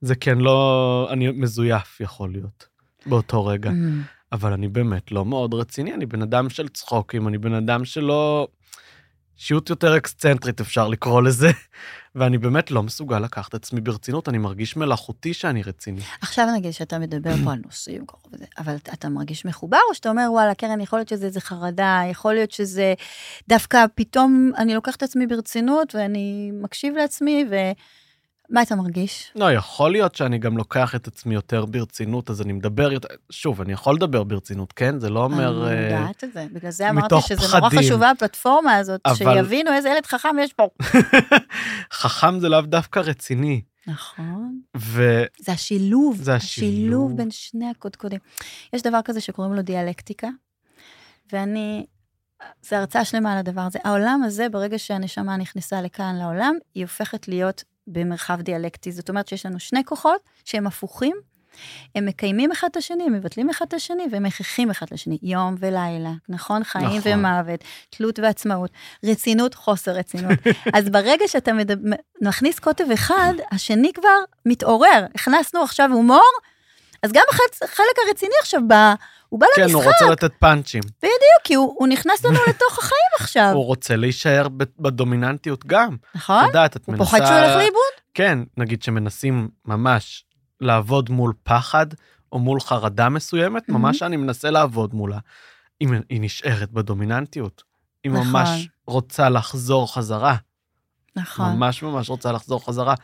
זה 0.00 0.14
כי 0.14 0.32
אני 0.32 0.42
לא... 0.42 1.08
אני 1.10 1.30
מזויף 1.30 2.00
יכול 2.00 2.32
להיות, 2.32 2.66
באותו 3.06 3.46
רגע. 3.46 3.70
אבל 4.34 4.52
אני 4.52 4.68
באמת 4.68 5.12
לא 5.12 5.24
מאוד 5.24 5.54
רציני, 5.54 5.94
אני 5.94 6.06
בן 6.06 6.22
אדם 6.22 6.50
של 6.50 6.68
צחוקים, 6.68 7.28
אני 7.28 7.38
בן 7.38 7.54
אדם 7.54 7.84
שלא... 7.84 8.48
אישיות 9.38 9.70
יותר 9.70 9.96
אקסצנטרית 9.96 10.60
אפשר 10.60 10.88
לקרוא 10.88 11.22
לזה, 11.22 11.50
ואני 12.14 12.38
באמת 12.38 12.70
לא 12.70 12.82
מסוגל 12.82 13.18
לקחת 13.18 13.48
את 13.48 13.54
עצמי 13.54 13.80
ברצינות, 13.80 14.28
אני 14.28 14.38
מרגיש 14.38 14.76
מלאכותי 14.76 15.34
שאני 15.34 15.62
רציני. 15.62 16.00
עכשיו 16.20 16.46
נגיד 16.56 16.70
שאתה 16.70 16.98
מדבר 16.98 17.34
פה 17.44 17.52
על 17.52 17.58
נושאים, 17.64 18.04
אבל 18.58 18.76
אתה- 18.76 19.08
מרגיש 19.08 19.44
מחובר, 19.44 19.78
או 19.90 19.94
שאתה 19.94 20.08
אומר, 20.10 20.26
וואלה, 20.30 20.54
קרן, 20.54 20.80
יכול 20.80 20.98
להיות 20.98 21.08
שזה 21.08 21.26
איזה 21.26 21.40
חרדה, 21.40 22.02
יכול 22.10 22.34
להיות 22.34 22.50
שזה 22.50 22.94
דווקא 23.48 23.84
פתאום 23.94 24.52
אני 24.56 24.74
לוקח 24.74 24.96
את 24.96 25.02
עצמי 25.02 25.26
ברצינות, 25.26 25.94
ואני 25.94 26.50
מקשיב 26.62 26.94
לעצמי, 26.94 27.46
ומה 28.50 28.62
אתה 28.62 28.76
מרגיש? 28.76 29.32
לא, 29.36 29.52
יכול 29.52 29.92
להיות 29.92 30.14
שאני 30.14 30.38
גם 30.38 30.56
לוקח 30.56 30.94
את 30.94 31.06
עצמי 31.06 31.34
יותר 31.34 31.64
ברצינות, 31.64 32.30
אז 32.30 32.42
אני 32.42 32.52
מדבר 32.52 32.92
יותר... 32.92 33.08
שוב, 33.30 33.60
אני 33.60 33.72
יכול 33.72 33.94
לדבר 33.94 34.24
ברצינות, 34.24 34.72
כן? 34.72 34.98
זה 34.98 35.10
לא 35.10 35.24
אומר... 35.24 35.68
אני 35.68 35.76
אה, 35.76 35.84
יודעת 35.84 36.24
את 36.24 36.32
זה, 36.32 36.46
בגלל 36.52 36.70
זה 36.70 36.90
אמרתי 36.90 37.14
שזה 37.20 37.58
נורא. 37.58 37.70
חשובה 37.78 38.10
הפלטפורמה 38.10 38.76
הזאת, 38.76 39.00
אבל- 39.06 39.14
שיבינו 39.14 39.72
איזה 39.72 39.88
ילד 39.88 40.06
חכם 40.06 40.36
יש 40.40 40.52
פה. 40.52 40.68
חכם 42.02 42.40
זה 42.40 42.48
לאו 42.48 42.60
דווקא 42.60 42.98
רציני. 42.98 43.62
נכון. 43.86 44.60
ו... 44.76 45.22
זה 45.38 45.52
השילוב, 45.52 46.16
זה 46.22 46.34
השילוב. 46.34 46.74
השילוב 46.74 47.16
בין 47.16 47.30
שני 47.30 47.70
הקודקודים. 47.70 48.18
יש 48.72 48.82
דבר 48.82 49.00
כזה 49.04 49.20
שקוראים 49.20 49.54
לו 49.54 49.62
דיאלקטיקה, 49.62 50.28
ואני, 51.32 51.86
זו 52.62 52.76
הרצאה 52.76 53.04
שלמה 53.04 53.32
על 53.32 53.38
הדבר 53.38 53.60
הזה. 53.60 53.78
העולם 53.84 54.22
הזה, 54.24 54.48
ברגע 54.48 54.78
שהנשמה 54.78 55.36
נכנסה 55.36 55.82
לכאן 55.82 56.16
לעולם, 56.18 56.54
היא 56.74 56.84
הופכת 56.84 57.28
להיות 57.28 57.64
במרחב 57.86 58.40
דיאלקטי. 58.40 58.92
זאת 58.92 59.08
אומרת 59.08 59.28
שיש 59.28 59.46
לנו 59.46 59.60
שני 59.60 59.84
כוחות 59.84 60.20
שהם 60.44 60.66
הפוכים, 60.66 61.16
הם 61.94 62.06
מקיימים 62.06 62.52
אחד 62.52 62.68
את 62.70 62.76
השני, 62.76 63.04
הם 63.04 63.12
מבטלים 63.12 63.50
אחד 63.50 63.64
את 63.68 63.74
השני, 63.74 64.02
והם 64.10 64.22
מכרחים 64.22 64.70
אחד 64.70 64.86
לשני, 64.92 65.18
יום 65.22 65.54
ולילה, 65.58 66.12
נכון? 66.28 66.64
חיים 66.64 66.98
נכון. 66.98 67.12
ומוות, 67.12 67.64
תלות 67.90 68.18
ועצמאות, 68.18 68.70
רצינות, 69.04 69.54
חוסר 69.54 69.92
רצינות. 69.92 70.38
אז 70.74 70.88
ברגע 70.88 71.28
שאתה 71.28 71.52
מדבר, 71.52 71.96
מכניס 72.20 72.58
קוטב 72.58 72.90
אחד, 72.90 73.34
השני 73.52 73.92
כבר 73.92 74.18
מתעורר. 74.46 75.06
הכנסנו 75.14 75.62
עכשיו 75.62 75.90
הומור, 75.92 76.30
אז 77.04 77.12
גם 77.12 77.22
החלק, 77.62 77.96
הרציני 78.06 78.34
עכשיו 78.42 78.60
בא, 78.68 78.94
הוא 79.28 79.40
בא 79.40 79.46
כן, 79.56 79.62
הוא 79.62 79.70
למשחק, 79.72 79.86
רוצה 79.86 80.12
לתת 80.12 80.34
פאנצ'ים. 80.38 80.82
כי 81.44 81.54
הוא, 81.54 81.74
הוא 81.78 81.88
נכנס 81.88 82.24
לנו 82.24 82.38
לתוך 82.48 82.78
החיים 82.78 83.10
עכשיו, 83.20 83.50
הוא 83.54 83.64
רוצה 83.64 83.96
להישאר 83.96 84.48
בדומיננטיות 84.78 85.66
גם. 85.66 85.96
נכון? 86.14 86.40
את 86.40 86.46
יודעת, 86.46 86.76
את 86.76 86.86
הוא 86.86 86.92
מנסה... 86.92 87.04
פוחד 87.04 87.26
שהוא 87.26 87.38
ילך 87.38 87.56
לאיבוד? 87.56 87.94
כן, 88.14 88.38
נגיד 88.56 88.82
שמנסים 88.82 89.48
ממש 89.64 90.24
לעבוד 90.60 91.10
מול 91.10 91.32
פחד 91.42 91.86
או 92.32 92.38
מול 92.38 92.60
חרדה 92.60 93.08
מסוימת. 93.08 93.68
ממש 93.68 94.02
אני 94.02 94.16
מנסה 94.16 94.50
לעבוד 94.50 94.94
מולה. 94.94 95.18
היא, 95.80 95.88
היא 96.08 96.20
נשארת 96.20 96.70
בדומיננטיות. 96.70 97.62
היא 98.04 98.12
נכון. 98.12 98.26
ממש 98.26 98.68
רוצה 98.86 99.28
לחזור 99.28 99.94
חזרה. 99.94 100.36
נכון. 101.16 101.52
ממש 101.52 101.82
ממש 101.82 102.10
רוצה 102.10 102.32
לחזור 102.32 102.66
חזרה. 102.66 102.94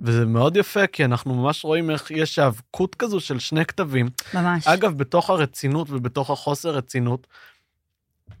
וזה 0.00 0.26
מאוד 0.26 0.56
יפה, 0.56 0.86
כי 0.86 1.04
אנחנו 1.04 1.34
ממש 1.34 1.64
רואים 1.64 1.90
איך 1.90 2.10
יש 2.10 2.38
האבקות 2.38 2.94
כזו 2.94 3.20
של 3.20 3.38
שני 3.38 3.64
כתבים. 3.64 4.08
ממש. 4.34 4.66
אגב, 4.66 4.98
בתוך 4.98 5.30
הרצינות 5.30 5.90
ובתוך 5.90 6.30
החוסר 6.30 6.70
רצינות, 6.70 7.26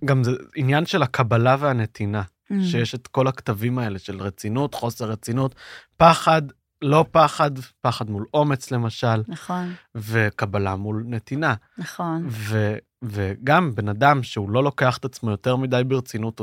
גם 0.04 0.24
זה 0.24 0.30
עניין 0.56 0.86
של 0.86 1.02
הקבלה 1.02 1.56
והנתינה, 1.58 2.22
Mm. 2.52 2.64
שיש 2.64 2.94
את 2.94 3.06
כל 3.06 3.26
הכתבים 3.26 3.78
האלה 3.78 3.98
של 3.98 4.22
רצינות, 4.22 4.74
חוסר 4.74 5.04
רצינות, 5.10 5.54
פחד, 5.96 6.42
לא 6.82 7.04
פחד, 7.10 7.50
פחד 7.80 8.10
מול 8.10 8.26
אומץ 8.34 8.70
למשל, 8.70 9.22
נכון, 9.28 9.74
וקבלה 9.94 10.76
מול 10.76 11.04
נתינה. 11.06 11.54
נכון. 11.78 12.26
ו, 12.28 12.76
וגם 13.02 13.74
בן 13.74 13.88
אדם 13.88 14.22
שהוא 14.22 14.50
לא 14.50 14.64
לוקח 14.64 14.96
את 14.98 15.04
עצמו 15.04 15.30
יותר 15.30 15.56
מדי 15.56 15.82
ברצינות, 15.86 16.40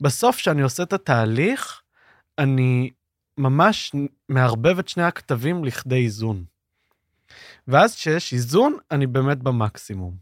בסוף 0.00 0.36
כשאני 0.36 0.62
עושה 0.62 0.82
את 0.82 0.92
התהליך, 0.92 1.80
אני 2.38 2.90
ממש 3.38 3.92
מערבב 4.28 4.78
את 4.78 4.88
שני 4.88 5.02
הכתבים 5.02 5.64
לכדי 5.64 6.04
איזון. 6.04 6.44
ואז 7.68 7.94
כשיש 7.94 8.32
איזון, 8.32 8.76
אני 8.90 9.06
באמת 9.06 9.38
במקסימום. 9.38 10.16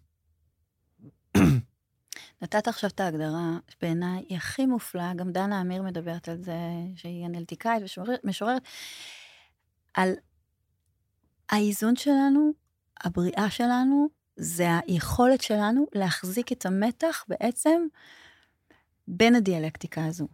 נתת 2.43 2.69
עכשיו 2.69 2.91
את 2.91 3.01
ההגדרה, 3.01 3.59
שבעיניי 3.69 4.25
היא 4.29 4.37
הכי 4.37 4.67
מופלאה, 4.67 5.15
גם 5.15 5.33
דנה 5.33 5.61
אמיר 5.61 5.83
מדברת 5.83 6.29
על 6.29 6.37
זה, 6.43 6.59
שהיא 6.97 7.27
אנליטיקאית 7.27 7.83
ומשוררת, 8.25 8.63
על 9.95 10.13
האיזון 11.51 11.97
שלנו, 11.97 12.53
הבריאה 13.05 13.51
שלנו, 13.51 14.09
זה 14.37 14.67
היכולת 14.87 15.41
שלנו 15.41 15.87
להחזיק 15.95 16.53
את 16.53 16.67
המתח 16.67 17.25
בעצם 17.29 17.87
בין 19.09 19.35
הדיאלקטיקה 19.35 20.05
הזו. 20.05 20.29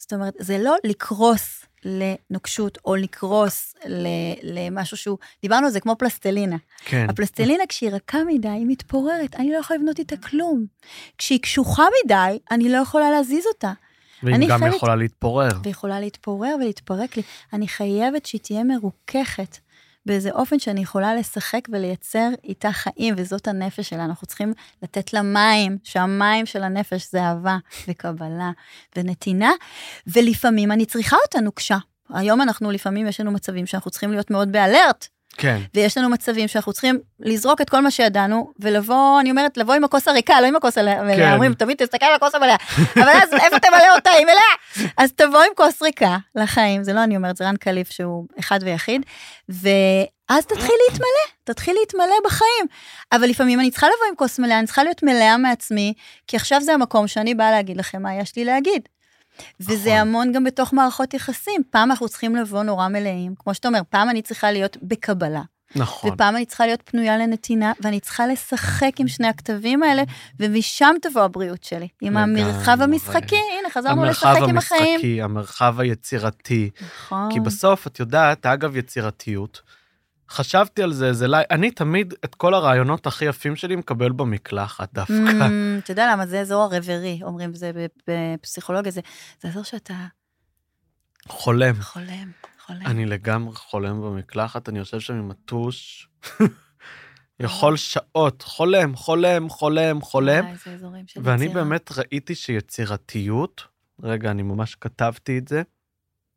זאת 0.00 0.12
אומרת, 0.12 0.34
זה 0.38 0.58
לא 0.58 0.76
לקרוס 0.84 1.64
לנוקשות 1.84 2.78
או 2.84 2.96
לקרוס 2.96 3.74
ל- 3.86 4.06
למשהו 4.42 4.96
שהוא, 4.96 5.18
דיברנו 5.42 5.66
על 5.66 5.72
זה 5.72 5.80
כמו 5.80 5.96
פלסטלינה. 5.98 6.56
כן. 6.84 7.06
הפלסטלינה 7.10 7.62
כשהיא 7.68 7.90
רכה 7.90 8.18
מדי, 8.26 8.48
היא 8.48 8.66
מתפוררת, 8.68 9.34
אני 9.36 9.52
לא 9.52 9.58
יכולה 9.58 9.78
לבנות 9.78 9.98
איתה 9.98 10.16
כלום. 10.16 10.64
כשהיא 11.18 11.40
קשוחה 11.40 11.82
מדי, 12.04 12.38
אני 12.50 12.68
לא 12.68 12.78
יכולה 12.78 13.10
להזיז 13.10 13.44
אותה. 13.54 13.72
והיא 14.22 14.48
גם 14.48 14.58
חייבת- 14.58 14.76
יכולה 14.76 14.96
להתפורר. 14.96 15.48
ויכולה 15.64 16.00
להתפורר 16.00 16.54
ולהתפרק 16.60 17.16
לי. 17.16 17.22
אני 17.52 17.68
חייבת 17.68 18.26
שהיא 18.26 18.40
תהיה 18.40 18.64
מרוככת 18.64 19.56
באיזה 20.06 20.30
אופן 20.30 20.58
שאני 20.58 20.80
יכולה 20.80 21.14
לשחק 21.14 21.60
ולייצר 21.72 22.28
איתה 22.44 22.72
חיים, 22.72 23.14
וזאת 23.16 23.48
הנפש 23.48 23.88
שלנו. 23.88 24.04
אנחנו 24.04 24.26
צריכים 24.26 24.52
לתת 24.82 25.12
לה 25.12 25.22
מים, 25.22 25.78
שהמים 25.84 26.46
של 26.46 26.62
הנפש 26.62 27.10
זה 27.10 27.22
אהבה 27.22 27.56
וקבלה 27.88 28.50
ונתינה, 28.96 29.50
ולפעמים 30.06 30.72
אני 30.72 30.86
צריכה 30.86 31.16
אותה 31.24 31.40
נוקשה. 31.40 31.78
היום 32.10 32.42
אנחנו 32.42 32.70
לפעמים, 32.70 33.06
יש 33.06 33.20
לנו 33.20 33.30
מצבים 33.30 33.66
שאנחנו 33.66 33.90
צריכים 33.90 34.10
להיות 34.10 34.30
מאוד 34.30 34.52
באלרט, 34.52 35.08
כן. 35.36 35.60
ויש 35.74 35.98
לנו 35.98 36.08
מצבים 36.08 36.48
שאנחנו 36.48 36.72
צריכים 36.72 36.98
לזרוק 37.20 37.60
את 37.60 37.70
כל 37.70 37.80
מה 37.80 37.90
שידענו, 37.90 38.52
ולבוא, 38.60 39.20
אני 39.20 39.30
אומרת, 39.30 39.56
לבוא 39.56 39.74
עם 39.74 39.84
הכוס 39.84 40.08
הריקה, 40.08 40.40
לא 40.40 40.46
עם 40.46 40.56
הכוס 40.56 40.78
המלאה. 40.78 41.16
כן. 41.16 41.32
אומרים, 41.32 41.54
תמיד 41.54 41.76
תסתכל 41.76 42.06
על 42.06 42.14
הכוס 42.14 42.34
המלאה. 42.34 42.56
אבל 42.96 43.08
אז 43.08 43.32
איפה 43.32 43.58
תמלא 43.58 43.94
אותה? 43.94 44.10
היא 44.10 44.26
מלאה. 44.26 44.90
אז 44.96 45.12
תבוא 45.12 45.40
עם 45.40 45.52
כוס 45.56 45.82
ריקה 45.82 46.16
לחיים, 46.34 46.84
זה 46.84 46.92
לא 46.92 47.04
אני 47.04 47.16
אומרת, 47.16 47.36
זה 47.36 47.44
רן 47.44 47.56
קליף 47.56 47.90
שהוא 47.90 48.26
אחד 48.38 48.58
ויחיד, 48.62 49.02
ואז 49.48 50.46
תתחיל 50.46 50.74
להתמלא, 50.88 51.26
תתחיל 51.44 51.76
להתמלא 51.80 52.14
בחיים. 52.24 52.66
אבל 53.12 53.28
לפעמים 53.28 53.60
אני 53.60 53.70
צריכה 53.70 53.86
לבוא 53.86 54.08
עם 54.08 54.16
כוס 54.16 54.38
מלאה, 54.38 54.58
אני 54.58 54.66
צריכה 54.66 54.84
להיות 54.84 55.02
מלאה 55.02 55.36
מעצמי, 55.36 55.94
כי 56.26 56.36
עכשיו 56.36 56.60
זה 56.60 56.74
המקום 56.74 57.06
שאני 57.08 57.34
באה 57.34 57.50
להגיד 57.50 57.76
לכם 57.76 58.02
מה 58.02 58.14
יש 58.14 58.36
לי 58.36 58.44
להגיד. 58.44 58.88
וזה 59.60 59.74
נכון. 59.74 59.90
המון 59.90 60.32
גם 60.32 60.44
בתוך 60.44 60.72
מערכות 60.72 61.14
יחסים. 61.14 61.62
פעם 61.70 61.90
אנחנו 61.90 62.08
צריכים 62.08 62.36
לבוא 62.36 62.62
נורא 62.62 62.88
מלאים, 62.88 63.34
כמו 63.38 63.54
שאתה 63.54 63.68
אומר, 63.68 63.80
פעם 63.90 64.10
אני 64.10 64.22
צריכה 64.22 64.52
להיות 64.52 64.76
בקבלה. 64.82 65.42
נכון. 65.76 66.10
ופעם 66.10 66.36
אני 66.36 66.46
צריכה 66.46 66.66
להיות 66.66 66.82
פנויה 66.84 67.18
לנתינה, 67.18 67.72
ואני 67.80 68.00
צריכה 68.00 68.26
לשחק 68.26 68.90
עם 68.98 69.08
שני 69.08 69.28
הכתבים 69.28 69.82
האלה, 69.82 70.02
ומשם 70.40 70.94
תבוא 71.02 71.22
הבריאות 71.22 71.64
שלי. 71.64 71.88
עם 72.00 72.16
לגמרי. 72.16 72.42
המרחב 72.42 72.82
המשחקי, 72.82 73.36
הנה, 73.58 73.70
חזרנו 73.70 74.04
לשחק 74.04 74.24
המרחב 74.26 74.48
עם 74.48 74.58
החיים. 74.58 74.84
המשחקי, 74.84 75.22
המרחב 75.22 75.80
היצירתי. 75.80 76.70
נכון. 76.86 77.32
כי 77.32 77.40
בסוף, 77.40 77.86
את 77.86 78.00
יודעת, 78.00 78.46
אגב 78.46 78.76
יצירתיות, 78.76 79.62
חשבתי 80.30 80.82
על 80.82 80.92
זה, 80.92 81.12
זה 81.12 81.28
לי... 81.28 81.36
אני 81.50 81.70
תמיד 81.70 82.14
את 82.24 82.34
כל 82.34 82.54
הרעיונות 82.54 83.06
הכי 83.06 83.24
יפים 83.24 83.56
שלי 83.56 83.76
מקבל 83.76 84.12
במקלחת 84.12 84.92
דווקא. 84.94 85.12
Mm, 85.12 85.84
אתה 85.84 85.90
יודע 85.90 86.12
למה? 86.12 86.26
זה 86.26 86.40
אזור 86.40 86.62
הרברי, 86.62 87.20
אומרים 87.22 87.54
זה 87.54 87.70
בפסיכולוגיה, 88.08 88.92
זה 88.92 89.00
זה 89.40 89.48
אזור 89.48 89.62
שאתה 89.62 89.94
חולם. 91.28 91.74
חולם, 91.82 92.30
חולם. 92.66 92.86
אני 92.86 93.06
לגמרי 93.06 93.56
חולם 93.56 94.02
במקלחת, 94.02 94.68
אני 94.68 94.78
יושב 94.78 95.00
שם 95.00 95.14
עם 95.14 95.30
הטוש. 95.30 96.08
יכול 97.40 97.76
שעות, 97.76 98.42
חולם, 98.42 98.96
חולם, 98.96 99.48
חולם, 99.48 100.00
חולם. 100.00 100.44
ואני. 101.22 101.48
באמת 101.48 101.90
ראיתי 101.96 102.34
שיצירתיות, 102.34 103.64
רגע, 104.02 104.30
אני 104.30 104.42
ממש 104.42 104.76
כתבתי 104.80 105.38
את 105.38 105.48
זה. 105.48 105.62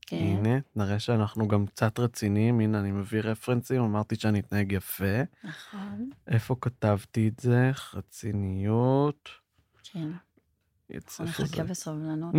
כן. 0.07 0.15
הנה, 0.17 0.59
נראה 0.75 0.99
שאנחנו 0.99 1.47
גם 1.47 1.65
קצת 1.65 1.99
רציניים, 1.99 2.59
הנה, 2.59 2.79
אני 2.79 2.91
מביא 2.91 3.21
רפרנסים, 3.21 3.81
אמרתי 3.81 4.15
שאני 4.15 4.39
אתנהג 4.39 4.71
יפה. 4.71 5.21
נכון, 5.43 6.09
איפה 6.27 6.55
כתבתי 6.61 7.27
את 7.27 7.39
זה? 7.39 7.71
רציניות. 7.93 9.29
כן. 9.83 10.07
אנחנו? 11.19 11.25
נחכה 11.25 11.63
בסבלנות. 11.63 12.35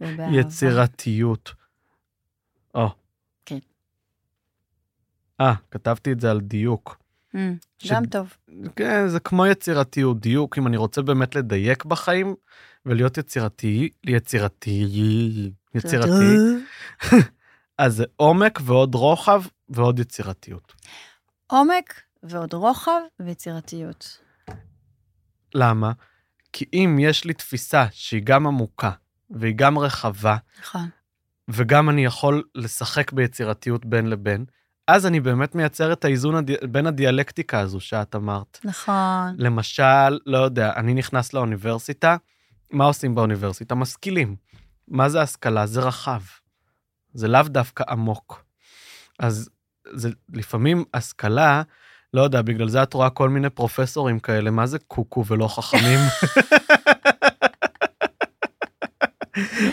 יצירתיות. 0.40 1.52
או. 2.74 2.88
כן. 3.46 3.58
אה, 5.40 5.54
כתבתי 5.70 6.12
את 6.12 6.20
זה 6.20 6.30
על 6.30 6.40
דיוק. 6.40 6.96
Mm, 7.34 7.38
ש- 7.78 7.92
גם 7.92 8.06
טוב. 8.06 8.36
כן, 8.76 9.08
זה 9.08 9.20
כמו 9.20 9.46
יצירתיות, 9.46 10.20
דיוק, 10.20 10.58
אם 10.58 10.66
אני 10.66 10.76
רוצה 10.76 11.02
באמת 11.02 11.34
לדייק 11.34 11.84
בחיים 11.84 12.34
ולהיות 12.86 13.18
יצירתי, 13.18 13.88
יצירתי, 14.06 14.84
יצירתי, 15.74 16.36
אז 17.78 17.94
זה 17.94 18.04
עומק 18.16 18.58
ועוד 18.62 18.94
רוחב 18.94 19.42
ועוד 19.68 19.98
יצירתיות. 19.98 20.74
עומק 21.46 22.00
ועוד 22.22 22.54
רוחב 22.54 23.00
ויצירתיות. 23.20 24.18
למה? 25.54 25.92
כי 26.52 26.64
אם 26.72 26.96
יש 27.00 27.24
לי 27.24 27.32
תפיסה 27.32 27.86
שהיא 27.90 28.22
גם 28.24 28.46
עמוקה 28.46 28.90
והיא 29.30 29.54
גם 29.56 29.78
רחבה, 29.78 30.36
נכון. 30.60 30.88
וגם 31.48 31.90
אני 31.90 32.04
יכול 32.04 32.42
לשחק 32.54 33.12
ביצירתיות 33.12 33.84
בין 33.86 34.06
לבין, 34.06 34.44
אז 34.88 35.06
אני 35.06 35.20
באמת 35.20 35.54
מייצר 35.54 35.92
את 35.92 36.04
האיזון 36.04 36.34
הדי... 36.34 36.54
בין 36.70 36.86
הדיאלקטיקה 36.86 37.60
הזו 37.60 37.80
שאת 37.80 38.14
אמרת. 38.14 38.58
נכון. 38.64 39.34
למשל, 39.38 40.18
לא 40.26 40.38
יודע, 40.38 40.72
אני 40.76 40.94
נכנס 40.94 41.32
לאוניברסיטה, 41.32 42.16
מה 42.70 42.84
עושים 42.84 43.14
באוניברסיטה? 43.14 43.74
משכילים. 43.74 44.36
מה 44.88 45.08
זה 45.08 45.22
השכלה? 45.22 45.66
זה 45.66 45.80
רחב. 45.80 46.20
זה 47.14 47.28
לאו 47.28 47.42
דווקא 47.42 47.84
עמוק. 47.88 48.44
אז 49.18 49.50
זה 49.92 50.10
לפעמים 50.32 50.84
השכלה, 50.94 51.62
לא 52.14 52.22
יודע, 52.22 52.42
בגלל 52.42 52.68
זה 52.68 52.82
את 52.82 52.94
רואה 52.94 53.10
כל 53.10 53.28
מיני 53.28 53.50
פרופסורים 53.50 54.18
כאלה, 54.18 54.50
מה 54.50 54.66
זה 54.66 54.78
קוקו 54.78 55.24
ולא 55.26 55.48
חכמים? 55.48 55.98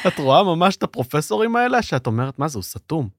את 0.08 0.20
רואה 0.20 0.44
ממש 0.44 0.76
את 0.76 0.84
הפרופסורים 0.84 1.56
האלה 1.56 1.82
שאת 1.82 2.08
אומרת, 2.08 2.40
מה 2.40 2.48
זה, 2.48 2.58
הוא 2.58 2.64
סתום. 2.64 3.10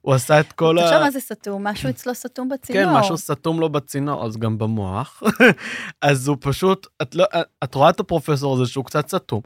הוא 0.00 0.14
עשה 0.14 0.40
את 0.40 0.52
כל 0.52 0.78
ה... 0.78 0.82
תחשוב 0.82 1.00
מה 1.00 1.10
זה 1.10 1.20
סתום, 1.20 1.66
משהו 1.66 1.90
אצלו 1.90 2.14
סתום 2.14 2.48
בצינור. 2.48 2.82
כן, 2.82 2.98
משהו 2.98 3.18
סתום 3.18 3.60
לו 3.60 3.68
בצינור, 3.68 4.26
אז 4.26 4.36
גם 4.36 4.58
במוח. 4.58 5.22
אז 6.02 6.28
הוא 6.28 6.36
פשוט, 6.40 6.86
את, 7.02 7.14
לא, 7.14 7.24
את 7.64 7.74
רואה 7.74 7.90
את 7.90 8.00
הפרופסור 8.00 8.54
הזה 8.54 8.72
שהוא 8.72 8.84
קצת 8.84 9.08
סתום, 9.08 9.40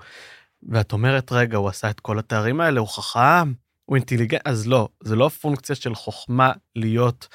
ואת 0.62 0.92
אומרת, 0.92 1.32
רגע, 1.32 1.56
הוא 1.56 1.68
עשה 1.68 1.90
את 1.90 2.00
כל 2.00 2.18
התארים 2.18 2.60
האלה, 2.60 2.80
הוא 2.80 2.88
חכם, 2.88 3.52
הוא 3.84 3.96
אינטליגנט, 3.96 4.40
אז 4.44 4.66
לא, 4.66 4.88
זה 5.00 5.16
לא 5.16 5.28
פונקציה 5.28 5.76
של 5.76 5.94
חוכמה 5.94 6.52
להיות 6.76 7.28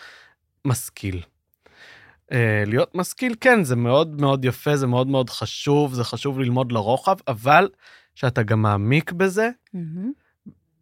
משכיל. 0.66 1.22
Uh, 2.32 2.34
להיות 2.66 2.96
משכיל, 2.96 3.36
כן, 3.42 3.64
זה 3.64 3.76
מאוד 3.76 4.22
מאוד 4.22 4.46
יפה, 4.46 4.78
זה 4.78 4.88
מאוד 4.88 5.08
מאוד 5.08 5.30
חשוב, 5.30 5.94
זה 5.94 6.04
חשוב 6.04 6.40
ללמוד 6.40 6.72
לרוחב, 6.72 7.18
אבל 7.28 7.70
שאתה 8.16 8.44
גם 8.44 8.62
מעמיק 8.62 9.12
בזה, 9.12 9.50
מהמם. 9.74 10.12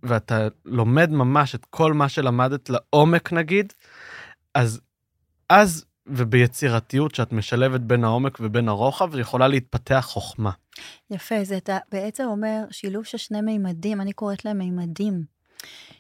ואתה 0.04 0.48
לומד 0.66 1.10
ממש 1.10 1.56
את 1.56 1.66
כל 1.66 1.94
מה 1.94 2.10
שלמדת 2.10 2.70
לעומק 2.70 3.34
נגיד, 3.34 3.74
אז 4.54 4.82
אז 5.50 5.86
וביצירתיות 6.08 7.16
שאת 7.16 7.34
משלבת 7.34 7.82
בין 7.82 8.04
העומק 8.04 8.38
ובין 8.42 8.70
הרוחב, 8.70 9.20
יכולה 9.20 9.48
להתפתח 9.48 10.06
חוכמה. 10.10 10.52
יפה, 11.12 11.44
זה 11.44 11.58
אתה 11.58 11.78
בעצם 11.92 12.24
אומר 12.24 12.64
שילוב 12.72 13.06
של 13.06 13.18
שני 13.18 13.42
מימדים, 13.42 14.02
אני 14.02 14.14
קוראת 14.14 14.46
להם 14.46 14.58
מימדים. 14.58 15.24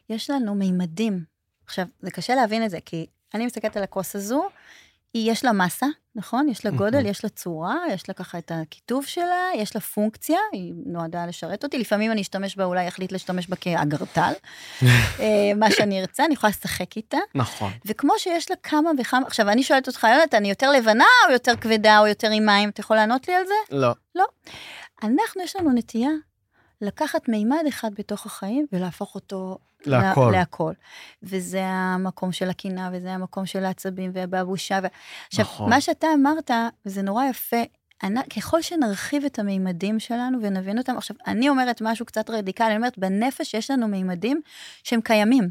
יש 0.10 0.30
לנו 0.30 0.56
מימדים. 0.56 1.24
עכשיו, 1.66 1.86
זה 2.00 2.12
קשה 2.12 2.36
להבין 2.36 2.66
את 2.66 2.70
זה, 2.70 2.80
כי 2.86 3.06
אני 3.34 3.46
מסתכלת 3.46 3.78
על 3.78 3.84
הכוס 3.84 4.16
הזו, 4.16 4.50
היא, 5.14 5.32
יש 5.32 5.46
לה 5.46 5.54
מסה, 5.54 5.86
נכון? 6.16 6.50
יש 6.50 6.66
לה 6.66 6.72
גודל. 6.72 7.06
יש 7.06 7.24
לה 7.24 7.30
צורה, 7.30 7.76
יש 7.94 8.10
לה 8.10 8.14
ככה 8.14 8.38
את 8.38 8.52
הכיתוב 8.56 9.06
שלה, 9.06 9.50
יש 9.56 9.76
לה 9.76 9.82
פונקציה, 9.82 10.40
היא 10.52 10.74
נועדה 10.86 11.26
לשרת 11.26 11.64
אותי. 11.64 11.78
לפעמים 11.78 12.12
אני 12.12 12.22
אשתמש 12.22 12.56
בה, 12.56 12.64
אולי 12.64 12.88
אחליט 12.88 13.12
להשתמש 13.12 13.48
בה 13.48 13.56
כאגרטל, 13.56 14.34
אה, 14.84 14.88
מה 15.56 15.72
שאני 15.72 16.02
ארצה, 16.02 16.26
אני 16.26 16.34
יכולה 16.34 16.50
לשחק 16.50 16.98
איתה. 16.98 17.18
נכון. 17.36 17.72
וכמו 17.86 18.14
שיש 18.18 18.50
לה 18.50 18.56
כמה 18.64 18.92
וכמה, 19.00 19.28
עכשיו 19.28 19.50
אני 19.50 19.64
שואלת 19.64 19.88
אותך, 19.88 20.08
יונתן, 20.12 20.38
אני 20.38 20.50
יותר 20.50 20.72
לבנה 20.72 21.06
או 21.28 21.34
יותר 21.34 21.56
כבדה 21.56 22.00
או 22.00 22.08
יותר 22.08 22.30
עם 22.32 22.46
מים? 22.46 22.70
אתה 22.70 22.82
יכול 22.82 22.96
לענות 22.96 23.28
לי 23.28 23.34
על 23.34 23.46
זה? 23.46 23.76
לא. 24.16 24.26
אנחנו, 25.04 25.42
יש 25.44 25.56
לנו 25.56 25.72
נטייה 25.72 26.12
לקחת 26.82 27.30
מימד 27.30 27.64
אחד 27.68 27.90
בתוך 27.98 28.26
החיים 28.26 28.66
ולהפוך 28.72 29.16
אותו 29.16 29.58
להכל. 29.86 30.32
לה, 30.32 30.40
להכל. 30.40 30.74
וזה 31.24 31.66
המקום 31.66 32.32
של 32.32 32.50
הקינה, 32.50 32.90
וזה 32.94 33.14
המקום 33.14 33.46
של 33.46 33.66
העצבים 33.66 34.12
והבושה. 34.14 34.80
ו... 34.84 34.88
עכשיו, 35.28 35.46
נכון. 35.46 35.70
מה 35.70 35.82
שאתה 35.82 36.08
אמרת, 36.16 36.52
וזה 36.86 37.02
נורא 37.02 37.26
יפה, 37.26 37.64
אני, 38.04 38.20
ככל 38.36 38.62
שנרחיב 38.62 39.26
את 39.26 39.40
המימדים 39.40 40.00
שלנו 40.00 40.38
ונבין 40.42 40.78
אותם, 40.78 40.98
עכשיו, 40.98 41.18
אני 41.28 41.50
אומרת 41.50 41.82
משהו 41.82 42.06
קצת 42.06 42.30
רדיקלי, 42.30 42.68
אני 42.68 42.76
אומרת, 42.76 42.98
בנפש 42.98 43.54
יש 43.54 43.72
לנו 43.72 43.88
מימדים 43.88 44.42
שהם 44.84 45.02
קיימים. 45.02 45.50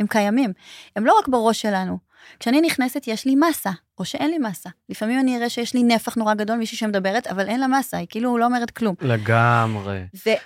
הם 0.00 0.06
קיימים. 0.06 0.52
הם 0.96 1.06
לא 1.06 1.18
רק 1.18 1.28
בראש 1.28 1.62
שלנו. 1.62 1.98
כשאני 2.40 2.60
נכנסת, 2.60 3.04
יש 3.06 3.24
לי 3.24 3.34
מסה, 3.36 3.70
או 3.98 4.04
שאין 4.04 4.30
לי 4.30 4.38
מסה. 4.38 4.70
לפעמים 4.88 5.20
אני 5.20 5.36
אראה 5.36 5.48
שיש 5.48 5.74
לי 5.74 5.82
נפח 5.82 6.14
נורא 6.14 6.34
גדול, 6.34 6.56
מישהי 6.56 6.76
שמדברת, 6.76 7.26
אבל 7.26 7.48
אין 7.48 7.60
לה 7.60 7.66
מסה, 7.66 7.96
היא 7.96 8.06
כאילו 8.10 8.38
לא 8.38 8.44
אומרת 8.44 8.70
כלום. 8.70 8.94
לגמרי. 9.00 10.00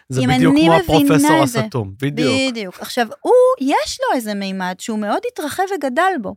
זה 0.08 0.20
בדיוק 0.28 0.56
כמו 0.56 0.74
הפרופסור 0.74 1.46
זה... 1.46 1.60
הסתום, 1.60 1.92
בדיוק. 2.02 2.32
בדיוק. 2.50 2.80
עכשיו, 2.80 3.06
הוא, 3.20 3.32
יש 3.60 3.98
לו 4.00 4.16
איזה 4.16 4.34
מימד 4.34 4.74
שהוא 4.78 4.98
מאוד 4.98 5.20
התרחב 5.32 5.62
וגדל 5.76 6.12
בו, 6.22 6.34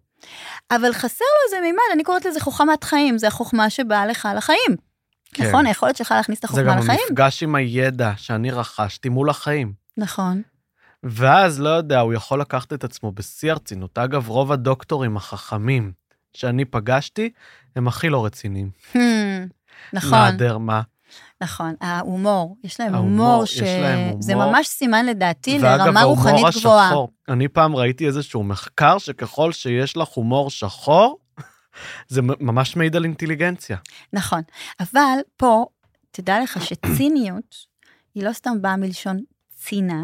אבל 0.72 0.94
חסר 0.94 1.26
לו 1.26 1.46
איזה 1.46 1.66
מימד, 1.66 1.80
אני 1.94 2.04
קוראת 2.04 2.26
לזה 2.26 2.40
חוכמת 2.40 2.84
חיים, 2.84 3.18
זה 3.18 3.28
החוכמה 3.28 3.70
שבאה 3.70 4.06
לך 4.06 4.28
לחיים. 4.36 4.88
כן. 5.34 5.48
נכון, 5.48 5.66
היכולת 5.66 5.98
שלך 5.98 6.12
להכניס 6.12 6.38
את 6.38 6.42
זה 6.42 6.48
החוכמה 6.48 6.64
גם 6.64 6.80
לחיים? 6.80 7.00
המפגש 7.10 7.44
עם 7.44 7.56
הידע 7.56 8.12
שאני 8.18 8.52
רכשתי 8.52 9.10
מול 9.10 9.30
החיים. 9.30 9.74
נכון. 9.98 10.42
ואז, 11.04 11.60
לא 11.60 11.70
יודע, 11.70 12.00
הוא 12.00 12.14
יכול 12.14 12.42
לקחת 12.42 12.74
את 12.74 12.84
עצמו 12.84 13.12
בשיא 13.12 13.52
הרצינות. 13.52 13.98
אגב, 13.98 14.30
רוב 14.30 14.52
הדוקטורים 14.52 15.18
החכמים 15.18 15.92
שאני 16.34 16.66
פגשתי, 16.66 17.30
הם 17.76 17.88
הכי 17.88 18.10
לא 18.10 18.26
רציניים. 18.26 18.70
Hmm, 18.94 18.98
נכון, 19.94 20.20
נהדר, 20.20 20.58
מה? 20.58 20.82
נכון. 21.42 21.76
ההומור, 21.82 22.58
יש 22.64 22.80
להם 22.80 22.96
ההומור, 22.96 23.28
הומור, 23.28 23.44
יש 23.44 23.62
להם 23.62 24.22
זה. 24.22 24.36
ממש 24.36 24.68
סימן 24.68 25.06
לדעתי 25.06 25.60
ואגב, 25.62 25.86
לרמה 25.86 26.00
ההומור 26.00 26.30
רוחנית 26.30 26.56
גבוהה. 26.60 26.88
השחור, 26.88 27.10
אני 27.30 27.48
פעם 27.48 27.76
ראיתי 27.76 28.08
איזשהו 28.08 28.44
מחקר 28.44 28.98
שככל 28.98 29.52
שיש 29.52 29.98
לך 29.98 30.08
הומור 30.08 30.50
שחור, 30.50 31.20
זה 32.08 32.22
ממש 32.22 32.76
מעיד 32.76 32.96
על 32.96 33.04
אינטליגנציה. 33.04 33.78
נכון. 34.14 34.42
אבל 34.80 35.18
פה, 35.38 35.66
תדע 36.12 36.40
לך 36.44 36.66
שציניות, 36.66 37.56
היא 38.16 38.24
לא 38.24 38.34
סתם 38.34 38.62
באה 38.62 38.78
מלשון 38.78 39.18
צינה. 39.56 40.04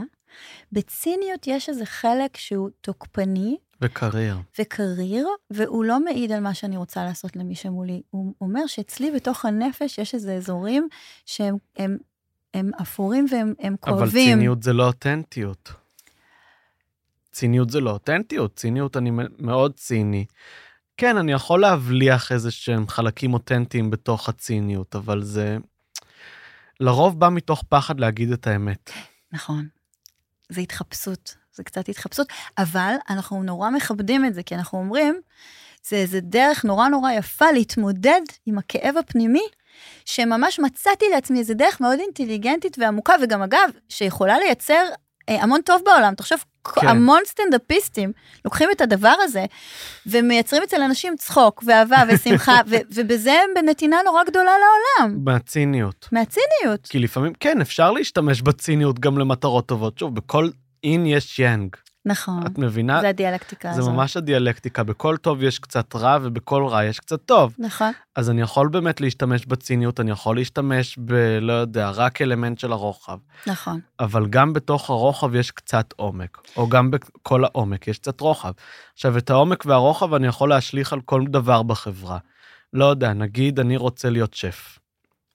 בציניות 0.72 1.48
יש 1.48 1.70
איזה 1.70 1.86
חלק 1.86 2.38
שהוא 2.38 2.70
תוקפני 2.82 3.58
וקרייר. 3.82 4.38
וקריר, 4.60 5.28
והוא 5.50 5.86
לא 5.86 6.04
מעיד 6.04 6.32
על 6.32 6.40
מה 6.40 6.54
שאני 6.54 6.78
רוצה 6.78 7.06
לעשות 7.06 7.36
למי 7.36 7.56
שמולי. 7.56 8.02
הוא 8.10 8.34
אומר 8.42 8.68
שאצלי 8.68 9.12
בתוך 9.12 9.46
הנפש 9.46 9.98
יש 9.98 10.14
איזה 10.14 10.34
אזורים 10.34 10.88
שהם 11.26 11.58
הם, 11.78 11.98
הם 12.54 12.72
אפורים 12.82 13.26
והם 13.32 13.54
הם 13.60 13.76
אבל 13.88 13.96
כואבים. 13.96 14.34
ציניות 14.38 14.64
זה 14.64 14.74
לא 14.74 14.88
אותנטיות. 14.88 15.74
ציניות 17.32 17.70
זה 17.70 17.80
לא 17.80 17.92
אותנטיות, 17.92 18.56
ציניות 18.56 18.98
אני 18.98 19.12
מאוד 19.40 19.74
ציני. 19.74 20.26
כן, 20.98 21.18
אני 21.18 21.32
יכול 21.32 21.62
להבליח 21.62 22.32
איזה 22.32 22.52
שהם 22.52 22.88
חלקים 22.88 23.34
אותנטיים 23.34 23.90
בתוך 23.90 24.30
הציניות, 24.30 24.96
אבל 24.96 25.24
זה 25.24 25.58
לרוב 26.80 27.20
בא 27.20 27.30
מתוך 27.30 27.64
פחד 27.70 28.00
להגיד 28.00 28.32
את 28.32 28.48
האמת. 28.48 28.92
נכון. 29.32 29.68
זה 30.54 30.62
התחפשות, 30.62 31.36
זה 31.54 31.64
קצת 31.64 31.90
התחפשות, 31.90 32.28
אבל 32.58 32.96
אנחנו 33.10 33.44
נורא 33.44 33.70
מכבדים 33.70 34.26
את 34.26 34.34
זה, 34.34 34.44
כי 34.44 34.56
אנחנו 34.56 34.80
אומרים, 34.80 35.22
זה 35.88 35.96
איזה 35.96 36.20
דרך 36.22 36.66
נורא 36.66 36.88
נורא 36.88 37.12
יפה 37.12 37.52
להתמודד 37.52 38.22
עם 38.46 38.58
הכאב 38.58 38.98
הפנימי, 38.98 39.48
שממש 40.06 40.60
מצאתי 40.60 41.06
לעצמי 41.12 41.40
איזה 41.40 41.54
דרך 41.54 41.82
מאוד 41.82 42.00
אינטליגנטית 42.00 42.78
ועמוקה, 42.80 43.14
וגם 43.22 43.42
אגב, 43.42 43.70
שיכולה 43.90 44.40
לייצר 44.40 44.84
אה, 45.30 45.44
המון 45.44 45.62
טוב 45.62 45.82
בעולם. 45.86 46.16
תחשוב, 46.16 46.44
כן. 46.68 46.88
המון 46.88 47.22
סטנדאפיסטים 47.26 48.12
לוקחים 48.46 48.70
את 48.72 48.82
הדבר 48.82 49.16
הזה, 49.24 49.46
ומייצרים 50.06 50.64
אצל 50.64 50.82
אנשים 50.82 51.16
צחוק 51.18 51.64
ואהבה 51.68 52.04
ושמחה, 52.10 52.60
ו- 52.70 52.76
ובזה 52.96 53.32
הם 53.32 53.50
בנתינה 53.56 53.98
נורא 54.06 54.24
גדולה 54.24 54.52
לעולם, 54.52 55.18
מהציניות. 55.26 56.10
מהציניות. 56.12 56.88
כי 56.90 57.00
לפעמים, 57.00 57.34
כן, 57.40 57.62
אפשר 57.62 57.92
להשתמש 57.92 58.42
בציניות 58.42 59.00
גם 59.00 59.18
למטרות 59.18 59.66
טובות. 59.66 59.98
שוב, 59.98 60.16
בכל 60.16 60.50
אין 60.84 61.06
יש 61.06 61.40
יאנג. 61.40 61.76
נכון, 62.06 62.46
את 62.46 62.58
מבינה? 62.58 63.02
זה 63.02 63.10
הדיאלקטיקה 63.10 63.74
זה 63.74 63.80
הזאת. 63.80 63.94
ממש 63.94 64.18
הדיאלקטיקה, 64.18 64.84
בכל 64.84 65.18
טוב 65.18 65.44
יש 65.44 65.60
קצת 65.60 65.96
רע 65.96 66.18
ובכל 66.22 66.66
רע 66.66 66.84
יש 66.84 67.00
קצת 67.00 67.26
טוב. 67.26 67.56
נכון. 67.60 67.92
אז 68.16 68.30
אני 68.30 68.42
יכול 68.42 68.68
באמת 68.68 69.02
להשתמש 69.02 69.46
בציניות, 69.46 70.00
אני 70.00 70.12
יכול 70.12 70.36
להשתמש 70.36 70.98
ב... 71.06 71.14
לא 71.42 71.54
יודע, 71.54 71.90
רק 71.90 72.22
אלמנט 72.22 72.60
של 72.60 72.72
הרוחב. 72.72 73.18
נכון, 73.48 73.80
אבל 74.00 74.28
גם 74.30 74.54
בתוך 74.54 74.90
הרוחב 74.90 75.36
יש 75.36 75.52
קצת 75.52 75.94
עומק, 75.96 76.38
או 76.58 76.70
גם 76.70 76.92
בכל 76.92 77.46
העומק 77.46 77.88
יש 77.88 78.00
קצת 78.00 78.22
רוחב. 78.22 78.52
עכשיו, 78.94 79.18
את 79.18 79.30
העומק 79.30 79.66
והרוחב 79.66 80.14
אני 80.14 80.28
יכול 80.28 80.50
להשליך 80.50 80.94
על 80.94 81.02
כל 81.02 81.24
דבר 81.28 81.64
בחברה. 81.64 82.18
לא 82.74 82.86
יודע, 82.86 83.14
נגיד 83.14 83.60
אני 83.60 83.78
רוצה 83.78 84.10
להיות 84.10 84.34
שף. 84.34 84.80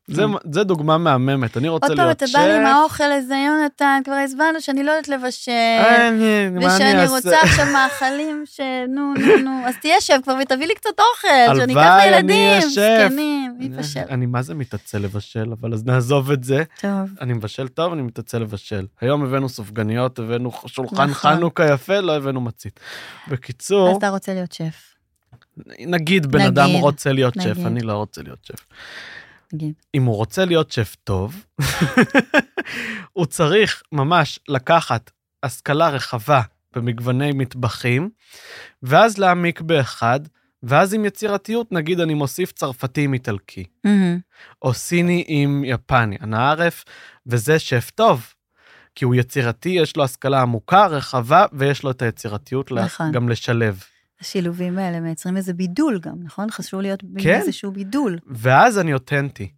זה, 0.08 0.22
כן. 0.22 0.52
זה 0.52 0.64
דוגמה 0.64 0.98
מהממת, 0.98 1.56
אני 1.56 1.68
רוצה 1.68 1.86
עוד 1.86 1.96
פעם 1.96 2.04
להיות 2.04 2.16
אתה 2.16 2.26
שף. 2.26 2.38
בא 2.38 2.46
לי 2.46 2.56
עם 2.56 2.66
האוכל 2.66 3.12
הזה, 3.12 3.34
יונתן, 3.46 4.00
כבר 4.04 4.14
הסברנו 4.14 4.60
שאני 4.60 4.84
לא 4.84 4.90
יודעת 4.90 5.08
לבשל, 5.08 5.52
אני, 5.52 6.48
מה 6.50 6.58
אני 6.58 6.66
ושאני 6.66 7.02
אעשה? 7.02 7.12
רוצה 7.12 7.40
עכשיו 7.42 7.66
מאכלים 7.72 8.44
ש... 8.46 8.60
נו, 8.88 9.14
נו, 9.14 9.36
נו, 9.44 9.66
אז 9.66 9.74
תהיה 9.80 10.00
שף 10.00 10.16
כבר 10.22 10.36
ותביא 10.42 10.66
לי 10.66 10.74
קצת 10.74 10.90
אוכל, 11.00 11.60
שאני 11.60 11.72
אקח 11.72 11.96
לילדים, 12.04 12.60
שף. 12.60 12.98
זקנים, 13.06 13.54
מי 13.58 13.64
יבשל? 13.64 14.00
אני 14.10 14.26
מה 14.26 14.42
זה 14.42 14.54
מתעצל 14.54 14.98
לבשל, 14.98 15.52
אבל 15.60 15.74
אז 15.74 15.84
נעזוב 15.84 16.30
את 16.30 16.44
זה. 16.44 16.62
טוב, 16.80 16.90
אני 17.20 17.32
מבשל 17.32 17.68
טוב, 17.68 17.92
אני 17.92 18.02
מתעצל 18.02 18.38
לבשל. 18.38 18.86
היום 19.00 19.24
הבאנו 19.24 19.48
סופגניות, 19.48 20.18
הבאנו 20.18 20.50
שולחן 20.66 21.10
נכון. 21.10 21.34
חנוכה 21.36 21.72
יפה, 21.72 22.00
לא 22.00 22.16
הבאנו 22.16 22.40
מצית. 22.40 22.80
אז 23.26 23.32
בקיצור, 23.32 23.98
אתה 23.98 24.08
רוצה 24.08 24.34
להיות 24.34 24.52
שף, 24.52 24.94
נגיד 25.86 26.26
בן 26.26 26.40
אדם 26.40 26.70
רוצה 26.70 27.12
להיות 27.12 27.34
שף. 27.34 27.66
אני 27.66 27.80
לא 27.80 27.92
רוצה 27.92 28.22
להיות 28.22 28.38
שף. 28.44 28.66
נגיד. 29.52 29.74
אם 29.94 30.04
הוא 30.04 30.16
רוצה 30.16 30.44
להיות 30.44 30.72
שף 30.72 30.96
טוב, 31.04 31.46
הוא 33.12 33.26
צריך 33.26 33.82
ממש 33.92 34.40
לקחת 34.48 35.10
השכלה 35.42 35.88
רחבה 35.88 36.42
במגווני 36.76 37.32
מטבחים, 37.32 38.10
ואז 38.82 39.18
להעמיק 39.18 39.60
באחד, 39.60 40.20
ואז 40.62 40.94
עם 40.94 41.04
יצירתיות, 41.04 41.72
נגיד 41.72 42.00
אני 42.00 42.14
מוסיף 42.14 42.52
צרפתי 42.52 43.04
עם 43.04 43.14
איטלקי. 43.14 43.64
או 44.62 44.74
סיני 44.74 45.24
עם 45.26 45.64
יפני, 45.64 46.16
אנא 46.22 46.36
ערף, 46.36 46.84
וזה 47.26 47.58
שף 47.58 47.90
טוב. 47.94 48.34
כי 48.94 49.04
הוא 49.04 49.14
יצירתי, 49.14 49.68
יש 49.68 49.96
לו 49.96 50.04
השכלה 50.04 50.42
עמוקה, 50.42 50.86
רחבה, 50.86 51.46
ויש 51.52 51.82
לו 51.82 51.90
את 51.90 52.02
היצירתיות 52.02 52.72
נכון. 52.72 53.12
גם 53.12 53.28
לשלב. 53.28 53.82
השילובים 54.20 54.78
האלה 54.78 55.00
מייצרים 55.00 55.36
איזה 55.36 55.54
בידול 55.54 55.98
גם, 55.98 56.22
נכון? 56.22 56.50
חשוב 56.50 56.80
להיות 56.80 57.00
כן. 57.00 57.08
באיזשהו 57.12 57.72
בידול. 57.72 58.18
ואז 58.26 58.78
אני 58.78 58.94
אותנטי. 58.94 59.52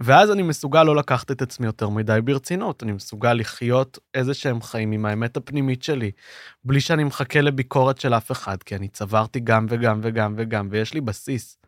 ואז 0.00 0.30
אני 0.30 0.42
מסוגל 0.42 0.82
לא 0.82 0.96
לקחת 0.96 1.30
את 1.30 1.42
עצמי 1.42 1.66
יותר 1.66 1.88
מדי 1.88 2.18
ברצינות, 2.24 2.82
אני 2.82 2.92
מסוגל 2.92 3.32
לחיות 3.32 3.98
איזה 4.14 4.34
שהם 4.34 4.62
חיים 4.62 4.92
עם 4.92 5.06
האמת 5.06 5.36
הפנימית 5.36 5.82
שלי, 5.82 6.10
בלי 6.64 6.80
שאני 6.80 7.04
מחכה 7.04 7.40
לביקורת 7.40 8.00
של 8.00 8.14
אף 8.14 8.32
אחד, 8.32 8.62
כי 8.62 8.76
אני 8.76 8.88
צברתי 8.88 9.40
גם 9.40 9.66
וגם 9.68 10.00
וגם 10.02 10.34
וגם, 10.36 10.68
ויש 10.70 10.94
לי 10.94 11.00
בסיס. 11.00 11.58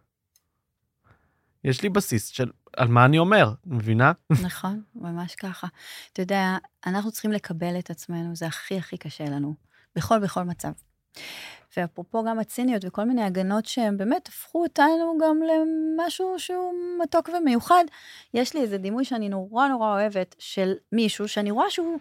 יש 1.64 1.82
לי 1.82 1.88
בסיס 1.88 2.28
של 2.28 2.50
על 2.76 2.88
מה 2.88 3.04
אני 3.04 3.18
אומר, 3.18 3.52
מבינה? 3.66 4.12
נכון, 4.46 4.82
ממש 4.94 5.34
ככה. 5.34 5.66
אתה 6.12 6.22
יודע, 6.22 6.56
אנחנו 6.86 7.12
צריכים 7.12 7.32
לקבל 7.32 7.78
את 7.78 7.90
עצמנו, 7.90 8.36
זה 8.36 8.46
הכי 8.46 8.78
הכי 8.78 8.96
קשה 8.96 9.24
לנו, 9.24 9.54
בכל 9.96 10.18
בכל 10.18 10.42
מצב. 10.42 10.72
ואפרופו 11.76 12.24
גם 12.24 12.38
הציניות 12.38 12.84
וכל 12.84 13.04
מיני 13.04 13.22
הגנות 13.22 13.66
שהם 13.66 13.96
באמת 13.96 14.28
הפכו 14.28 14.62
אותנו 14.62 15.18
גם 15.20 15.40
למשהו 15.42 16.34
שהוא 16.38 16.74
מתוק 17.02 17.28
ומיוחד. 17.28 17.84
יש 18.34 18.54
לי 18.54 18.60
איזה 18.60 18.78
דימוי 18.78 19.04
שאני 19.04 19.28
נורא 19.28 19.66
נורא 19.66 19.92
אוהבת 19.92 20.34
של 20.38 20.74
מישהו 20.92 21.28
שאני 21.28 21.50
רואה 21.50 21.70
שהוא 21.70 21.98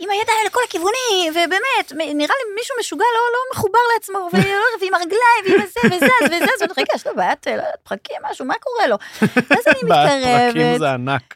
עם 0.00 0.10
הידיים 0.10 0.46
לכל 0.46 0.60
הכיוונים, 0.68 1.30
ובאמת, 1.30 1.92
נראה 1.92 2.34
לי 2.38 2.54
מישהו 2.54 2.76
משוגע 2.80 3.04
לא, 3.14 3.32
לא 3.32 3.38
מחובר 3.52 3.78
לעצמו, 3.94 4.28
ועם 4.80 4.94
הרגליים, 4.94 5.44
ועם 5.44 5.66
זה, 5.66 5.80
וזז, 5.84 6.24
וזז, 6.24 6.60
ואני 6.62 6.72
רגע, 6.76 6.92
יש 6.94 7.06
לו 7.06 7.14
בעיית, 7.16 7.46
לא 7.46 7.52
יודעת, 7.52 7.80
פרקים, 7.82 8.16
משהו, 8.30 8.44
מה 8.44 8.54
קורה 8.60 8.86
לו? 8.86 8.96
ואז 9.22 9.64
אני 9.66 9.82
מתקרבת, 9.88 10.78
זה 10.78 10.90
ענק. 10.90 11.34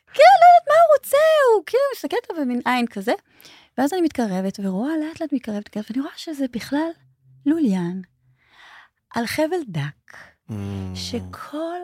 מה 0.68 0.75
הוא 0.75 0.97
רוצה? 0.99 1.16
הוא 1.55 1.62
כאילו 1.66 1.83
מסתכלת 1.95 2.31
עליו 2.31 2.45
במין 2.45 2.61
עין 2.64 2.87
כזה. 2.87 3.12
ואז 3.79 3.93
אני 3.93 4.03
מתקרבת 4.03 4.61
ורואה 4.62 4.93
לאט 4.97 5.20
לאט 5.20 5.33
מתקרבת, 5.33 5.77
ואני 5.77 6.01
רואה 6.01 6.12
שזה 6.16 6.45
בכלל 6.51 6.91
לוליין 7.47 8.03
על 9.14 9.26
חבל 9.26 9.57
דק, 9.68 10.16
Mm. 10.51 10.53
שכל 10.95 11.76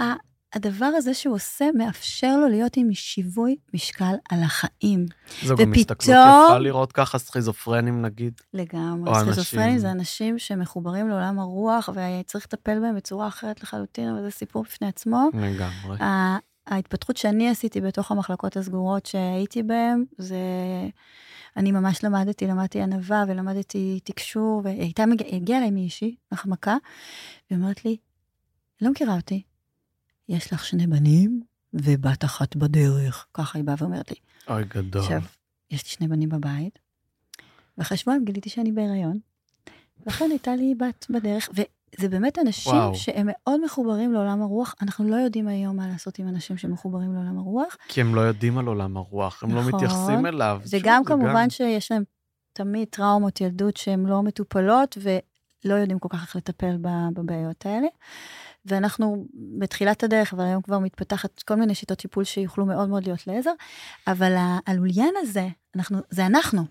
ה- 0.00 0.28
הדבר 0.54 0.86
הזה 0.86 1.14
שהוא 1.14 1.34
עושה 1.34 1.64
מאפשר 1.74 2.36
לו 2.36 2.48
להיות 2.48 2.76
עם 2.76 2.94
שיווי 2.94 3.56
משקל 3.74 4.14
על 4.30 4.42
החיים. 4.42 5.06
זו 5.44 5.56
גם 5.56 5.72
הסתכלות 5.74 6.00
יפה 6.46 6.58
לראות 6.58 6.92
ככה 6.92 7.18
סכיזופרנים 7.18 8.02
נגיד. 8.02 8.32
לגמרי. 8.54 9.14
סכיזופרנים 9.20 9.64
אנשים- 9.66 9.78
זה 9.78 9.90
אנשים 9.90 10.38
שמחוברים 10.38 11.08
לעולם 11.08 11.38
הרוח, 11.38 11.88
וצריך 11.94 12.44
לטפל 12.44 12.80
בהם 12.80 12.96
בצורה 12.96 13.28
אחרת 13.28 13.62
לחלוטין, 13.62 14.08
אבל 14.08 14.22
זה 14.22 14.30
סיפור 14.30 14.62
בפני 14.62 14.88
עצמו. 14.88 15.28
לגמרי. 15.34 15.96
ההתפתחות 16.66 17.16
שאני 17.16 17.48
עשיתי 17.50 17.80
בתוך 17.80 18.10
המחלקות 18.12 18.56
הסגורות 18.56 19.06
שהייתי 19.06 19.62
בהן, 19.62 20.04
זה... 20.18 20.36
אני 21.58 21.72
ממש 21.72 22.04
למדתי, 22.04 22.46
למדתי 22.46 22.82
ענווה 22.82 23.24
ולמדתי 23.28 24.00
תקשור, 24.04 24.60
והייתה 24.64 25.06
מגיע, 25.06 25.26
הגיעה 25.36 25.58
אליי 25.58 25.70
מישהי, 25.70 26.16
החמקה, 26.32 26.76
והיא 27.50 27.60
אומרת 27.60 27.84
לי, 27.84 27.96
לא 28.80 28.90
מכירה 28.90 29.16
אותי, 29.16 29.42
יש 30.28 30.52
לך 30.52 30.64
שני 30.64 30.86
בנים 30.86 31.42
ובת 31.74 32.24
אחת 32.24 32.56
בדרך. 32.56 33.26
ככה 33.34 33.58
היא 33.58 33.64
באה 33.64 33.74
ואומרת 33.78 34.10
לי. 34.10 34.16
אוי 34.48 34.64
גדול. 34.64 35.02
עכשיו, 35.02 35.22
יש 35.70 35.82
לי 35.82 35.88
שני 35.88 36.08
בנים 36.08 36.28
בבית, 36.28 36.78
ואחרי 37.78 37.96
שבועיים 37.98 38.24
גיליתי 38.24 38.50
שאני 38.50 38.72
בהיריון, 38.72 39.18
ואכן 40.06 40.30
הייתה 40.30 40.56
לי 40.56 40.74
בת 40.74 41.06
בדרך, 41.10 41.48
וזה 41.98 42.08
באמת 42.08 42.38
אנשים 42.38 42.72
וואו. 42.72 42.94
שהם 42.94 43.28
מאוד 43.30 43.64
מחוברים 43.64 44.12
לעולם 44.12 44.42
הרוח. 44.42 44.74
אנחנו 44.82 45.08
לא 45.08 45.16
יודעים 45.16 45.48
היום 45.48 45.76
מה 45.76 45.86
לעשות 45.88 46.18
עם 46.18 46.28
אנשים 46.28 46.56
שמחוברים 46.56 47.14
לעולם 47.14 47.38
הרוח. 47.38 47.76
כי 47.88 48.00
הם 48.00 48.14
לא 48.14 48.20
יודעים 48.20 48.58
על 48.58 48.66
עולם 48.66 48.96
הרוח, 48.96 49.42
הם 49.42 49.54
לא 49.54 49.60
נכון. 49.60 49.74
מתייחסים 49.74 50.26
אליו. 50.26 50.60
זה 50.64 50.78
גם 50.82 51.04
כמובן 51.04 51.50
שיש 51.50 51.92
להם 51.92 52.04
תמיד 52.52 52.88
טראומות 52.90 53.40
ילדות 53.40 53.76
שהן 53.76 54.06
לא 54.06 54.22
מטופלות, 54.22 54.98
ולא 55.00 55.74
יודעים 55.74 55.98
כל 55.98 56.08
כך 56.10 56.22
איך 56.22 56.36
לטפל 56.36 56.76
בבעיות 57.12 57.66
האלה. 57.66 57.86
ואנחנו 58.66 59.26
בתחילת 59.58 60.02
הדרך, 60.02 60.34
אבל 60.34 60.44
היום 60.44 60.62
כבר 60.62 60.78
מתפתחת 60.78 61.42
כל 61.42 61.54
מיני 61.54 61.74
שיטות 61.74 61.98
טיפול 61.98 62.24
שיוכלו 62.24 62.66
מאוד 62.66 62.88
מאוד 62.88 63.06
להיות 63.06 63.26
לעזר, 63.26 63.52
אבל 64.06 64.34
הלוליין 64.66 65.14
הזה, 65.18 65.48
אנחנו, 65.76 65.98
זה 66.10 66.26
אנחנו. 66.26 66.62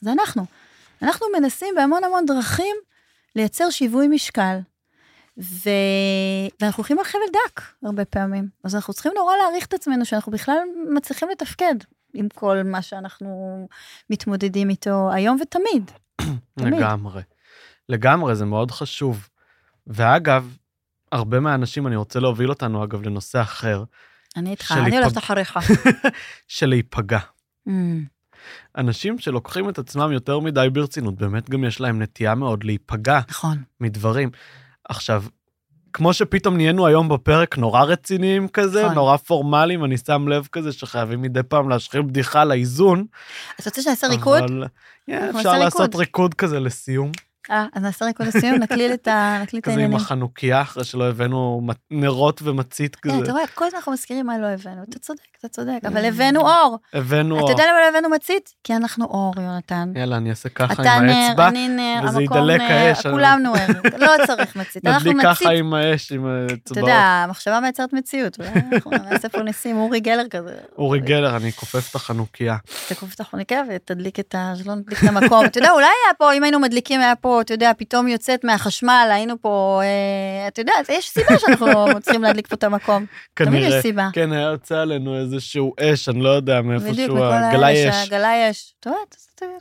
זה 0.00 0.12
אנחנו. 0.12 0.44
אנחנו 1.02 1.26
מנסים 1.40 1.74
בהמון 1.76 2.04
המון 2.04 2.26
דרכים 2.26 2.76
לייצר 3.36 3.70
שיווי 3.70 4.08
משקל. 4.08 4.58
ו... 5.38 5.70
ואנחנו 6.60 6.80
הולכים 6.80 6.98
על 6.98 7.04
חבל 7.04 7.20
דק 7.32 7.62
הרבה 7.82 8.04
פעמים. 8.04 8.48
אז 8.64 8.74
אנחנו 8.74 8.94
צריכים 8.94 9.12
נורא 9.16 9.32
להעריך 9.36 9.66
את 9.66 9.74
עצמנו 9.74 10.04
שאנחנו 10.04 10.32
בכלל 10.32 10.58
מצליחים 10.94 11.28
לתפקד 11.28 11.74
עם 12.14 12.28
כל 12.34 12.62
מה 12.64 12.82
שאנחנו 12.82 13.28
מתמודדים 14.10 14.70
איתו 14.70 15.10
היום 15.12 15.38
ותמיד. 15.42 15.90
תמיד. 16.58 16.74
לגמרי. 16.74 17.22
לגמרי, 17.88 18.36
זה 18.36 18.44
מאוד 18.44 18.70
חשוב. 18.70 19.28
ואגב, 19.86 20.56
הרבה 21.12 21.40
מהאנשים, 21.40 21.86
אני 21.86 21.96
רוצה 21.96 22.20
להוביל 22.20 22.50
אותנו, 22.50 22.84
אגב, 22.84 23.02
לנושא 23.02 23.40
אחר, 23.40 23.84
אני 24.36 24.50
איתך, 24.50 24.74
אני 24.76 24.98
הולכת 24.98 25.18
אחריך. 25.18 25.58
של 26.48 26.66
להיפגע. 26.66 27.18
אנשים 28.76 29.18
שלוקחים 29.18 29.68
את 29.68 29.78
עצמם 29.78 30.12
יותר 30.12 30.38
מדי 30.38 30.68
ברצינות, 30.72 31.14
באמת 31.14 31.50
גם 31.50 31.64
יש 31.64 31.80
להם 31.80 32.02
נטייה 32.02 32.34
מאוד 32.34 32.64
להיפגע 32.64 33.20
נכון. 33.30 33.58
מדברים. 33.80 34.30
עכשיו, 34.88 35.24
כמו 35.92 36.12
שפתאום 36.12 36.56
נהיינו 36.56 36.86
היום 36.86 37.08
בפרק 37.08 37.58
נורא 37.58 37.82
רציניים 37.82 38.48
כזה, 38.48 38.82
נכון. 38.82 38.94
נורא 38.94 39.16
פורמליים, 39.16 39.84
אני 39.84 39.96
שם 39.96 40.28
לב 40.28 40.48
כזה 40.52 40.72
שחייבים 40.72 41.22
מדי 41.22 41.42
פעם 41.42 41.68
להשחיל 41.68 42.02
בדיחה 42.02 42.44
לאיזון. 42.44 43.06
אז 43.58 43.66
רוצה 43.66 43.82
שנעשה 43.82 44.06
ריקוד? 44.06 44.42
אבל 44.42 44.64
yeah, 45.10 45.14
אנחנו 45.14 45.38
אפשר 45.38 45.58
לעשות 45.58 45.80
ריקוד. 45.80 45.96
ריקוד 45.96 46.34
כזה 46.34 46.60
לסיום. 46.60 47.12
אה, 47.50 47.66
אז 47.72 47.82
נעשה 47.82 48.04
ריקוד 48.04 48.26
לסיום, 48.26 48.54
נקליל 48.54 48.92
את 48.92 49.08
ה- 49.08 49.38
נקליל 49.42 49.60
את 49.60 49.64
כזה 49.64 49.72
עם 49.72 49.78
העניינים. 49.78 49.96
החנוכיה, 49.96 50.62
אחרי 50.62 50.84
שלא 50.84 51.08
הבאנו 51.08 51.60
נרות 51.90 52.40
ומצית 52.44 52.96
אה, 53.06 53.10
אתה 53.14 53.22
כזה. 53.22 53.32
רואה, 53.32 53.46
כל 53.54 53.64
הזמן 53.64 53.76
אנחנו 53.78 53.92
מזכירים 53.92 54.26
מה 54.26 54.38
לא 54.38 54.46
הבאנו. 54.46 54.82
אתה 54.90 54.98
צודק, 54.98 55.20
אתה 55.38 55.48
צודק, 55.48 55.78
אבל 55.86 56.04
הבאנו 56.04 56.40
אור. 56.40 56.78
הבאנו... 56.94 57.44
אתה 57.44 57.52
יודע 57.52 57.64
למה 57.70 57.80
לא 57.80 57.88
הבאנו 57.88 58.08
מצית? 58.14 58.54
כי 58.64 58.76
אנחנו 58.76 59.04
אור, 59.04 59.34
יונתן. 59.40 59.92
יאללה, 59.96 60.16
אני 60.16 60.30
אעשה 60.30 60.48
ככה 60.48 60.72
אתה 60.72 60.92
עם 60.92 61.04
נר, 61.06 61.12
האצבע. 61.12 61.48
אני 61.48 61.68
נר, 61.68 62.00
וזה 62.04 62.22
ידלק 62.22 62.60
נר, 62.60 62.66
האש. 62.72 63.06
כולנו 63.06 63.52
נר. 63.54 63.80
לא 63.98 64.26
צריך 64.26 64.56
מצית. 64.56 64.84
נדליק 64.84 65.16
ככה 65.22 65.50
עם 65.50 65.74
האש, 65.74 66.12
עם 66.12 66.26
אתה 66.46 66.52
האצבעות. 66.54 66.76
יודע, 66.76 66.96
המחשבה 66.98 67.60
מייצרת 67.60 67.92
מציאות. 67.92 68.38
אנחנו 68.72 68.90
נעשה 68.90 69.28
פה 69.28 69.42
ניסים, 69.42 69.76
אורי 69.76 70.00
גלר 70.00 70.28
כזה. 70.30 70.54
אורי 70.78 71.00
גלר, 71.00 71.36
אני 71.36 71.52
כופף 71.52 71.90
את 71.90 71.94
החנוכיה. 71.94 72.56
תקוף 72.88 73.14
את 73.14 73.20
החוניקה 73.20 73.56
ותדליק 73.70 74.20
את 74.20 74.34
ה... 74.34 74.52
שלא 74.56 74.74
נדליק 74.74 74.98
את 75.04 75.08
המקום. 75.08 75.44
אתה 75.46 75.58
יודע, 75.58 75.70
אולי 75.70 75.84
היה 75.86 76.14
פה, 76.18 76.32
אם 76.32 76.42
היינו 76.42 76.58
מדליקים, 76.58 77.00
היה 77.00 77.16
פה, 77.16 77.33
אתה 77.40 77.54
יודע, 77.54 77.72
פתאום 77.78 78.08
יוצאת 78.08 78.44
מהחשמל, 78.44 79.08
היינו 79.12 79.34
פה, 79.40 79.80
אה, 79.82 80.48
אתה 80.48 80.60
יודע, 80.60 80.72
יש 80.88 81.08
סיבה 81.08 81.38
שאנחנו 81.38 81.84
צריכים 82.02 82.22
להדליק 82.22 82.46
פה 82.46 82.54
את 82.54 82.64
המקום. 82.64 83.06
תמיד 83.34 83.48
כנראה. 83.48 83.68
יש 83.78 83.82
סיבה. 83.82 84.08
כן, 84.12 84.32
היה 84.32 84.42
יוצא 84.42 84.78
עלינו 84.78 85.16
איזשהו 85.16 85.74
אש, 85.80 86.08
אני 86.08 86.20
לא 86.20 86.28
יודע 86.28 86.60
בדיוק, 86.62 86.82
מאיפשהו, 86.84 87.14
מכל 87.16 87.52
גלאי 87.52 87.86
האש, 87.86 87.94
אש. 87.94 88.06
הגלאי 88.06 88.50
אש. 88.50 88.74
אתה 88.80 88.90
יודע. 89.42 89.56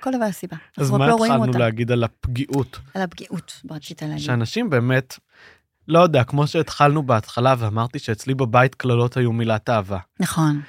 כל 0.00 0.10
דבר 0.12 0.32
סיבה. 0.32 0.56
אז 0.78 0.90
מה 0.90 1.06
לא 1.08 1.24
התחלנו. 1.24 1.58
להגיד 1.58 1.92
על 1.92 2.04
הפגיעות? 2.04 2.78
על 2.94 3.02
הפגיעות, 3.02 3.60
רצית 3.70 4.02
להגיד. 4.02 4.18
שאנשים 4.18 4.70
באמת, 4.70 5.18
לא 5.88 5.98
יודע, 5.98 6.24
כמו 6.24 6.46
שהתחלנו 6.46 7.02
בהתחלה 7.02 7.54
ואמרתי 7.58 7.98
שאצלי 7.98 8.34
בבית 8.34 8.74
קללות 8.74 9.16
היו 9.16 9.32
מילת 9.32 9.70
אהבה. 9.70 9.98
נכון. 10.20 10.60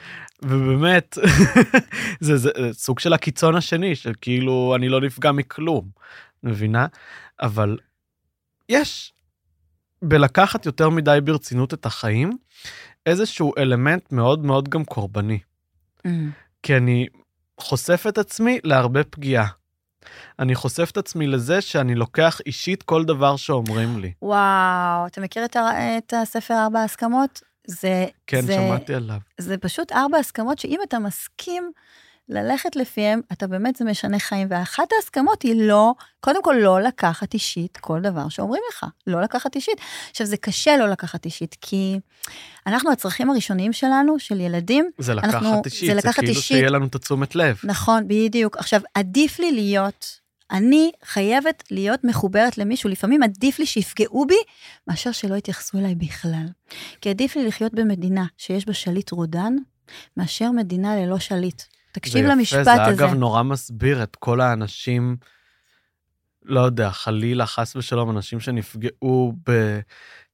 ובאמת, 0.46 1.18
זה, 2.26 2.38
זה, 2.38 2.50
זה 2.58 2.74
סוג 2.74 3.00
של 3.00 3.14
הקיצון 3.14 3.56
השני, 3.56 3.96
של 3.96 4.14
כאילו 4.22 4.74
אני 4.76 4.90
לא 4.90 5.02
נפגע 5.02 5.32
מכלום, 5.32 5.90
מבינה? 6.44 6.88
אבל 7.42 7.78
יש 8.70 9.14
בלקחת 10.02 10.66
יותר 10.66 10.90
מדי 10.90 11.20
ברצינות 11.24 11.74
את 11.74 11.86
החיים, 11.86 12.38
איזשהו 13.06 13.54
אלמנט 13.58 14.12
מאוד 14.12 14.46
מאוד 14.46 14.70
גם 14.70 14.86
קורבני. 14.86 15.40
Mm. 16.08 16.10
כי 16.64 16.78
אני 16.78 17.08
חושף 17.60 18.06
את 18.10 18.18
עצמי 18.18 18.60
להרבה 18.64 19.04
פגיעה. 19.04 19.48
אני 20.40 20.56
חושף 20.56 20.90
את 20.92 20.98
עצמי 20.98 21.28
לזה 21.28 21.62
שאני 21.62 21.96
לוקח 21.96 22.40
אישית 22.46 22.84
כל 22.84 23.06
דבר 23.06 23.36
שאומרים 23.36 24.00
לי. 24.00 24.14
וואו, 24.22 25.08
אתה 25.08 25.22
מכיר 25.22 25.46
את, 25.46 25.56
ה... 25.56 25.98
את 25.98 26.14
הספר 26.22 26.54
ארבע 26.54 26.84
הסכמות? 26.84 27.42
זה, 27.68 28.06
כן, 28.28 28.42
זה, 28.46 28.54
שמעתי 28.54 28.94
עליו. 28.94 29.18
זה 29.38 29.58
פשוט 29.58 29.92
ארבע 29.92 30.18
הסכמות 30.18 30.60
שאם 30.60 30.80
אתה 30.88 31.00
מסכים 31.00 31.72
ללכת 32.30 32.76
לפיהם, 32.76 33.22
אתה 33.32 33.48
באמת, 33.48 33.76
זה 33.76 33.86
משנה 33.86 34.20
חיים. 34.20 34.48
ואחת 34.50 34.84
ההסכמות 34.98 35.42
היא 35.42 35.56
לא, 35.68 35.92
קודם 36.20 36.44
כל 36.44 36.56
לא 36.60 36.82
לקחת 36.82 37.34
אישית 37.34 37.78
כל 37.78 38.02
דבר 38.02 38.30
שאומרים 38.30 38.62
לך, 38.72 38.86
לא 39.08 39.22
לקחת 39.22 39.56
אישית. 39.56 39.78
עכשיו, 40.12 40.28
זה 40.28 40.38
קשה 40.38 40.78
לא 40.78 40.86
לקחת 40.90 41.26
אישית, 41.26 41.56
כי 41.62 42.00
אנחנו, 42.68 42.92
הצרכים 42.92 43.30
הראשוניים 43.30 43.74
שלנו, 43.74 44.20
של 44.20 44.40
ילדים, 44.40 44.90
זה 44.98 45.12
אנחנו- 45.12 45.52
לקחת 45.52 45.66
אישית, 45.66 45.88
זה 45.90 45.94
זה 45.94 45.98
לקחת 46.00 46.16
כאילו 46.20 46.30
אישית. 46.30 46.44
שיהיה 46.44 46.70
לנו 46.70 46.86
את 46.86 46.96
התשומת 46.96 47.36
לב. 47.36 47.60
נכון, 47.64 48.04
בדיוק. 48.08 48.58
עכשיו, 48.58 48.82
עדיף 48.94 49.40
לי 49.40 49.52
להיות, 49.52 50.20
אני 50.52 50.92
חייבת 51.04 51.64
להיות 51.72 52.04
מחוברת 52.04 52.58
למישהו, 52.58 52.90
לפעמים 52.90 53.24
עדיף 53.24 53.60
לי 53.60 53.66
שיפגעו 53.66 54.26
בי, 54.26 54.36
מאשר 54.88 55.12
שלא 55.12 55.36
יתייחסו 55.36 55.78
אליי 55.78 55.96
בכלל. 55.96 56.46
כי 57.02 57.10
עדיף 57.10 57.36
לי 57.36 57.48
לחיות 57.48 57.74
במדינה 57.74 58.26
שיש 58.38 58.66
בה 58.66 58.74
שליט 58.74 59.12
רודן, 59.12 59.54
מאשר 60.18 60.52
מדינה 60.52 60.96
ללא 60.96 61.20
שליט. 61.20 61.62
תקשיב 61.92 62.26
זה 62.26 62.32
למשפט 62.34 62.60
יפה, 62.62 62.64
זה 62.76 62.84
הזה. 62.84 63.06
אגב 63.06 63.14
נורא 63.14 63.44
מסביר 63.44 64.04
את 64.04 64.16
כל 64.16 64.42
האנשים, 64.42 65.18
לא 66.44 66.60
יודע, 66.60 66.90
חלילה, 66.90 67.46
חס 67.46 67.76
ושלום, 67.76 68.10
אנשים 68.10 68.40
שנפגעו 68.40 69.34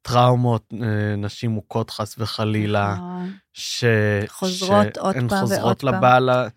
בטראומות, 0.02 0.74
אה, 0.84 1.16
נשים 1.18 1.52
מוכות 1.52 1.90
חס 1.90 2.16
וחלילה, 2.18 2.94
נכון, 2.94 3.32
ש... 3.54 3.84
חוזרות 4.28 4.98
עוד 4.98 5.14
שהן 5.14 5.28
פעם 5.28 5.40
חוזרות 5.40 5.64
ועוד 5.64 5.82
פעם. 5.82 5.94
לבעל, 5.96 6.30
ה- 6.30 6.48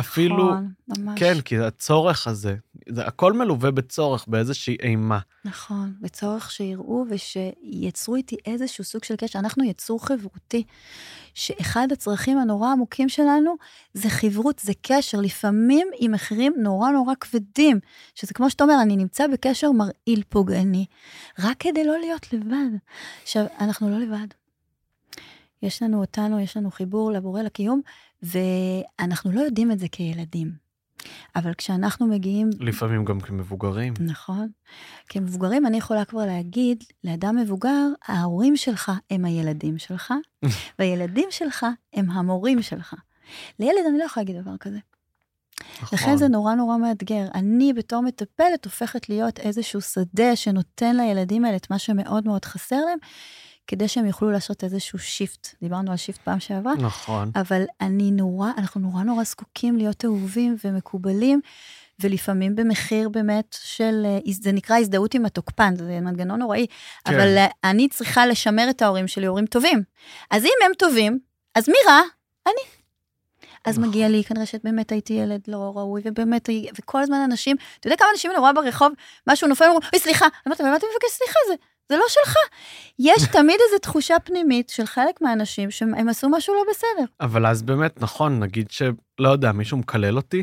אפילו, 0.00 0.50
נכון, 0.50 0.72
ממש. 0.88 1.20
כן, 1.20 1.40
כי 1.40 1.58
הצורך 1.58 2.26
הזה, 2.26 2.56
זה 2.88 3.06
הכל 3.06 3.32
מלווה 3.32 3.70
בצורך, 3.70 4.24
באיזושהי 4.28 4.76
אימה. 4.82 5.18
נכון, 5.44 5.94
בצורך 6.00 6.50
שיראו 6.50 7.04
ושיצרו 7.10 8.16
איתי 8.16 8.36
איזשהו 8.46 8.84
סוג 8.84 9.04
של 9.04 9.16
קשר. 9.16 9.38
אנחנו 9.38 9.64
יצור 9.64 10.06
חברותי, 10.06 10.64
שאחד 11.34 11.88
הצרכים 11.92 12.38
הנורא 12.38 12.72
עמוקים 12.72 13.08
שלנו 13.08 13.54
זה 13.94 14.08
חברות, 14.08 14.58
זה 14.58 14.72
קשר, 14.82 15.20
לפעמים 15.20 15.88
עם 15.98 16.12
מחירים 16.12 16.54
נורא 16.58 16.90
נורא 16.90 17.14
כבדים, 17.20 17.80
שזה 18.14 18.34
כמו 18.34 18.50
שאתה 18.50 18.64
אומר, 18.64 18.82
אני 18.82 18.96
נמצא 18.96 19.26
בקשר 19.26 19.70
מרעיל 19.72 20.22
פוגעני, 20.28 20.86
רק 21.38 21.56
כדי 21.58 21.84
לא 21.84 21.98
להיות 21.98 22.32
לבד. 22.32 22.70
עכשיו, 23.22 23.44
אנחנו 23.60 23.90
לא 23.90 23.98
לבד. 23.98 24.26
יש 25.62 25.82
לנו 25.82 26.00
אותנו, 26.00 26.40
יש 26.40 26.56
לנו 26.56 26.70
חיבור 26.70 27.12
לבורא 27.12 27.42
לקיום, 27.42 27.80
ואנחנו 28.22 29.32
לא 29.32 29.40
יודעים 29.40 29.72
את 29.72 29.78
זה 29.78 29.88
כילדים. 29.88 30.62
אבל 31.36 31.54
כשאנחנו 31.54 32.06
מגיעים 32.06 32.50
לפעמים 32.60 33.04
גם 33.04 33.20
כמבוגרים. 33.20 33.94
נכון. 34.00 34.48
כמבוגרים 35.08 35.66
אני 35.66 35.76
יכולה 35.76 36.04
כבר 36.04 36.26
להגיד 36.26 36.84
לאדם 37.04 37.36
מבוגר, 37.36 37.86
ההורים 38.06 38.56
שלך 38.56 38.92
הם 39.10 39.24
הילדים 39.24 39.78
שלך, 39.78 40.14
והילדים 40.78 41.28
שלך 41.30 41.66
הם 41.92 42.10
המורים 42.10 42.62
שלך. 42.62 42.94
לילד 43.58 43.82
אני 43.88 43.98
לא 43.98 44.04
יכולה 44.04 44.24
להגיד 44.24 44.42
דבר 44.42 44.56
כזה. 44.56 44.78
נכון. 45.82 45.98
לכן 45.98 46.16
זה 46.16 46.28
נורא 46.28 46.54
נורא 46.54 46.76
מאתגר. 46.76 47.24
אני 47.34 47.72
בתור 47.72 48.02
מטפלת 48.02 48.64
הופכת 48.64 49.08
להיות 49.08 49.38
איזשהו 49.38 49.80
שדה 49.80 50.36
שנותן 50.36 50.96
לילדים 50.96 51.44
האלה 51.44 51.56
את 51.56 51.70
מה 51.70 51.78
שמאוד 51.78 52.26
מאוד 52.26 52.44
חסר 52.44 52.76
להם, 52.76 52.98
כדי 53.66 53.88
שהם 53.88 54.06
יוכלו 54.06 54.30
לעשות 54.30 54.64
איזשהו 54.64 54.98
shift. 54.98 55.48
דיברנו 55.62 55.90
על 55.90 55.96
shift 55.96 56.20
פעם 56.24 56.40
שעברה. 56.40 56.74
נכון. 56.74 57.30
אבל 57.34 57.64
אני 57.80 58.10
נורא, 58.10 58.50
אנחנו 58.58 58.80
נורא 58.80 59.02
נורא 59.02 59.24
זקוקים 59.24 59.76
להיות 59.76 60.04
אהובים 60.04 60.56
ומקובלים, 60.64 61.40
ולפעמים 62.00 62.56
במחיר 62.56 63.08
באמת 63.08 63.56
של, 63.62 64.02
אה, 64.04 64.18
זה 64.32 64.52
נקרא 64.52 64.76
הזדהות 64.78 65.14
עם 65.14 65.26
התוקפן, 65.26 65.74
זה 65.76 66.00
מנגנון 66.00 66.40
נוראי, 66.40 66.66
כן. 67.04 67.14
אבל 67.14 67.36
אה, 67.38 67.46
אני 67.70 67.88
צריכה 67.88 68.26
לשמר 68.26 68.70
את 68.70 68.82
ההורים 68.82 69.08
שלי, 69.08 69.26
הורים 69.26 69.46
טובים. 69.46 69.82
אז 70.30 70.44
אם 70.44 70.50
הם 70.66 70.72
טובים, 70.78 71.18
אז 71.54 71.68
מי 71.68 71.74
רע? 71.88 72.00
אני. 72.46 72.54
אז 73.64 73.78
נכון. 73.78 73.88
מגיע 73.90 74.08
לי 74.08 74.24
כנראה 74.24 74.46
שבאמת 74.46 74.92
הייתי 74.92 75.12
ילד 75.12 75.40
לא 75.48 75.72
ראוי, 75.76 76.02
ובאמת, 76.04 76.46
הי- 76.46 76.68
וכל 76.78 77.02
הזמן 77.02 77.16
אנשים, 77.16 77.56
אתה 77.80 77.86
יודע 77.86 77.96
כמה 77.96 78.08
אנשים 78.12 78.30
אני 78.30 78.38
רואה 78.40 78.52
ברחוב, 78.52 78.92
משהו 79.28 79.48
נופל, 79.48 79.64
אומרים, 79.64 79.80
אוי, 79.92 80.00
סליחה. 80.00 80.24
אני 80.26 80.32
אומרת, 80.46 80.60
אבל 80.60 80.70
מה 80.70 80.76
אתה 80.76 80.86
מבקש 80.92 81.10
סליחה? 81.16 81.38
זה, 81.48 81.54
זה 81.92 81.96
לא 81.96 82.04
שלך. 82.08 82.34
יש 82.98 83.22
תמיד 83.36 83.56
איזו 83.66 83.78
תחושה 83.82 84.16
פנימית 84.24 84.68
של 84.68 84.86
חלק 84.86 85.20
מהאנשים 85.20 85.70
שהם 85.70 86.08
עשו 86.08 86.28
משהו 86.28 86.54
לא 86.54 86.62
בסדר. 86.70 87.04
אבל 87.20 87.46
אז 87.46 87.62
באמת, 87.62 88.02
נכון, 88.02 88.40
נגיד 88.40 88.70
שלא 88.70 89.28
יודע, 89.28 89.52
מישהו 89.52 89.76
מקלל 89.76 90.16
אותי, 90.16 90.42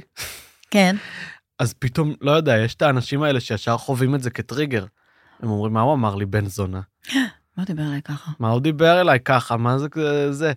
כן. 0.72 0.96
אז 1.60 1.74
פתאום, 1.74 2.14
לא 2.22 2.32
יודע, 2.32 2.58
יש 2.58 2.76
את 2.76 2.82
האנשים 2.82 3.24
האלה 3.24 3.40
שישר 3.40 3.78
חווים 3.78 4.16
את 4.16 4.24
זה 4.24 4.30
כטריגר. 4.30 4.86
הם 5.40 5.50
אומרים, 5.50 5.74
מה 5.74 5.82
הוא 5.82 5.94
אמר 5.94 6.16
לי, 6.16 6.26
בן 6.26 6.46
זונה? 6.46 6.82
מה 7.58 7.66
דיבר 7.66 7.84
עליי 7.84 8.02
ככה? 8.02 8.32
מה 8.40 8.50
הוא 8.50 8.62
דיבר 8.62 9.02
אליי 9.02 9.20
ככה? 9.20 9.58
מה 9.58 9.78
זה 9.78 9.88
זה? 10.32 10.54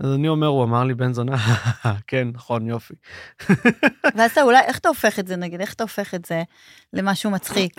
אז 0.00 0.14
אני 0.14 0.28
אומר, 0.28 0.46
הוא 0.46 0.64
אמר 0.64 0.84
לי 0.84 0.94
בן 0.94 1.12
זונה, 1.12 1.36
כן, 2.08 2.28
נכון, 2.34 2.66
יופי. 2.66 2.94
ואז 4.16 4.30
אתה 4.30 4.42
אולי, 4.42 4.60
איך 4.60 4.78
אתה 4.78 4.88
הופך 4.88 5.18
את 5.18 5.26
זה, 5.26 5.36
נגיד, 5.36 5.60
איך 5.60 5.74
אתה 5.74 5.84
הופך 5.84 6.14
את 6.14 6.24
זה 6.24 6.42
למשהו 6.92 7.30
מצחיק? 7.30 7.72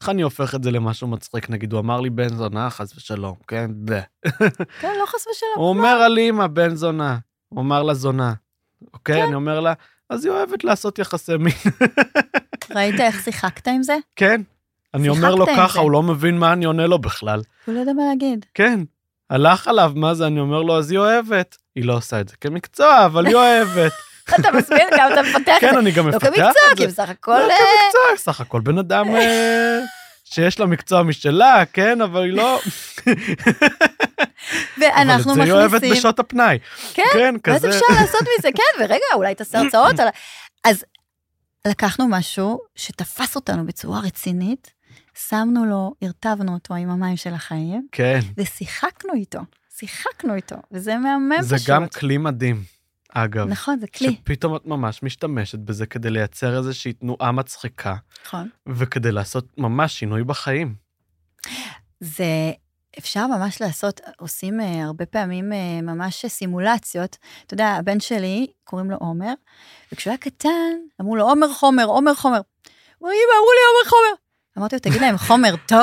איך 0.00 0.08
אני 0.08 0.22
הופך 0.22 0.54
את 0.54 0.62
זה 0.62 0.70
למשהו 0.70 1.08
מצחיק? 1.08 1.50
נגיד, 1.50 1.72
הוא 1.72 1.80
אמר 1.80 2.00
לי 2.00 2.10
בן 2.10 2.28
זונה, 2.28 2.70
חס 2.70 2.96
ושלום, 2.96 3.34
כן? 3.48 3.70
ב. 3.84 4.00
כן, 4.80 4.92
לא 5.00 5.06
חס 5.06 5.26
ושלום. 5.26 5.52
הוא 5.56 5.68
אומר 5.68 5.88
על 5.88 6.18
אימא, 6.18 6.46
בן 6.46 6.74
זונה. 6.74 7.18
הוא 7.48 7.60
אמר 7.60 7.82
לה 7.82 7.94
זונה. 7.94 8.32
אוקיי? 8.94 9.22
אני 9.22 9.34
אומר 9.34 9.60
לה, 9.60 9.72
אז 10.10 10.24
היא 10.24 10.32
אוהבת 10.32 10.64
לעשות 10.64 10.98
יחסי 10.98 11.36
מין. 11.36 11.54
ראית 12.74 13.00
איך 13.00 13.24
שיחקת 13.24 13.68
עם 13.68 13.82
זה? 13.82 13.96
כן. 14.16 14.40
אני 14.94 15.08
אומר 15.08 15.34
לו 15.34 15.46
ככה. 15.46 15.80
הוא 15.80 15.90
לא 15.90 16.02
מבין 16.02 16.38
מה 16.38 16.52
אני 16.52 16.64
עונה 16.64 16.86
לו 16.86 16.98
בכלל. 16.98 17.42
הוא 17.66 17.74
לא 17.74 17.80
יודע 17.80 17.92
מה 17.92 18.02
להגיד. 18.08 18.46
כן. 18.54 18.80
הלך 19.30 19.68
עליו, 19.68 19.92
מה 19.94 20.14
זה? 20.14 20.26
אני 20.26 20.40
אומר 20.40 20.62
לו, 20.62 20.78
אז 20.78 20.90
היא 20.90 20.98
אוהבת. 20.98 21.56
היא 21.74 21.84
לא 21.84 21.96
עושה 21.96 22.20
את 22.20 22.28
זה 22.28 22.36
כמקצוע, 22.40 23.06
אבל 23.06 23.26
היא 23.26 23.34
אוהבת. 23.34 23.92
אתה 24.40 24.52
מסביר 24.52 24.86
גם, 24.98 25.12
אתה 25.12 25.22
מפתח 25.22 25.56
את 25.56 25.60
כן, 25.60 25.72
זה. 25.72 25.78
אני 25.78 25.90
גם 25.90 26.08
לא 26.08 26.16
מפתח 26.16 26.26
כמקצוע, 26.26 26.72
את 26.72 26.76
כי 26.76 26.82
זה. 26.82 26.88
בסך 26.88 27.08
הכל... 27.08 27.38
לא 27.38 27.50
אה, 27.50 27.56
כמקצוע, 27.56 28.16
סך 28.32 28.40
הכל 28.40 28.60
בן 28.60 28.78
אדם 28.78 29.16
אה, 29.16 29.78
שיש 30.24 30.60
לה 30.60 30.66
מקצוע 30.66 31.02
משלה, 31.02 31.62
כן, 31.72 32.00
אבל 32.00 32.24
היא 32.24 32.32
לא... 32.32 32.60
ואנחנו 34.78 35.32
אבל 35.32 35.42
את 35.42 35.46
זה 35.46 35.52
היא 35.52 35.52
אוהבת 35.52 35.74
מכניסים... 35.74 35.98
בשעות 35.98 36.18
הפנאי. 36.18 36.58
כן, 36.94 37.02
כן, 37.12 37.34
ואז 37.46 37.62
כזה. 37.62 37.68
אפשר 37.68 37.86
לעשות 38.00 38.20
מזה, 38.38 38.48
כן, 38.54 38.84
ורגע, 38.84 39.04
אולי 39.14 39.34
תעשה 39.34 39.58
הרצאות 39.58 39.94
אז 40.64 40.84
לקחנו 41.66 42.08
משהו 42.08 42.58
שתפס 42.76 43.36
אותנו 43.36 43.66
בצורה 43.66 44.00
רצינית, 44.00 44.73
שמנו 45.18 45.64
לו, 45.66 45.94
הרטבנו 46.02 46.54
אותו 46.54 46.74
עם 46.74 46.90
המים 46.90 47.16
של 47.16 47.34
החיים, 47.34 47.86
כן, 47.92 48.20
ושיחקנו 48.36 49.14
איתו, 49.14 49.40
שיחקנו 49.76 50.34
איתו, 50.34 50.56
וזה 50.72 50.98
מהמם 50.98 51.42
זה 51.42 51.56
פשוט. 51.56 51.68
גם 51.68 51.88
כלי 51.88 52.18
מדהים, 52.18 52.62
אגב. 53.12 53.48
נכון, 53.48 53.78
זה 53.80 53.86
כלי, 53.86 54.12
שפתאום 54.12 54.56
את 54.56 54.66
ממש 54.66 55.02
משתמשת 55.02 55.58
בזה 55.58 55.86
כדי 55.86 56.10
לייצר 56.10 56.58
איזושהי 56.58 56.92
תנועה 56.92 57.32
מצחיקה, 57.32 57.94
נכון. 58.26 58.48
וכדי 58.66 59.12
לעשות 59.12 59.58
ממש 59.58 59.98
שינוי 59.98 60.24
בחיים. 60.24 60.74
זה 62.00 62.52
אפשר 62.98 63.26
ממש 63.26 63.62
לעשות, 63.62 64.00
עושים 64.18 64.60
אה, 64.60 64.84
הרבה 64.84 65.06
פעמים 65.06 65.52
אה, 65.52 65.80
ממש 65.82 66.26
סימולציות. 66.26 67.16
אתה 67.46 67.54
יודע, 67.54 67.66
הבן 67.66 68.00
שלי, 68.00 68.46
קוראים 68.64 68.90
לו 68.90 68.96
עומר, 68.96 69.32
וכשהוא 69.92 70.10
היה 70.10 70.18
קטן, 70.18 70.72
אמרו 71.00 71.16
לו, 71.16 71.28
עומר 71.28 71.52
חומר, 71.52 71.84
עומר 71.84 72.14
חומר. 72.14 72.40
הוא 72.98 73.08
אמא, 73.08 73.34
אמרו 73.38 73.50
לי 73.52 73.60
עומר 73.68 73.90
חומר. 73.90 74.23
אמרתי 74.58 74.76
לו, 74.76 74.80
תגיד 74.80 75.00
להם, 75.00 75.18
חומר 75.18 75.54
טוב. 75.66 75.78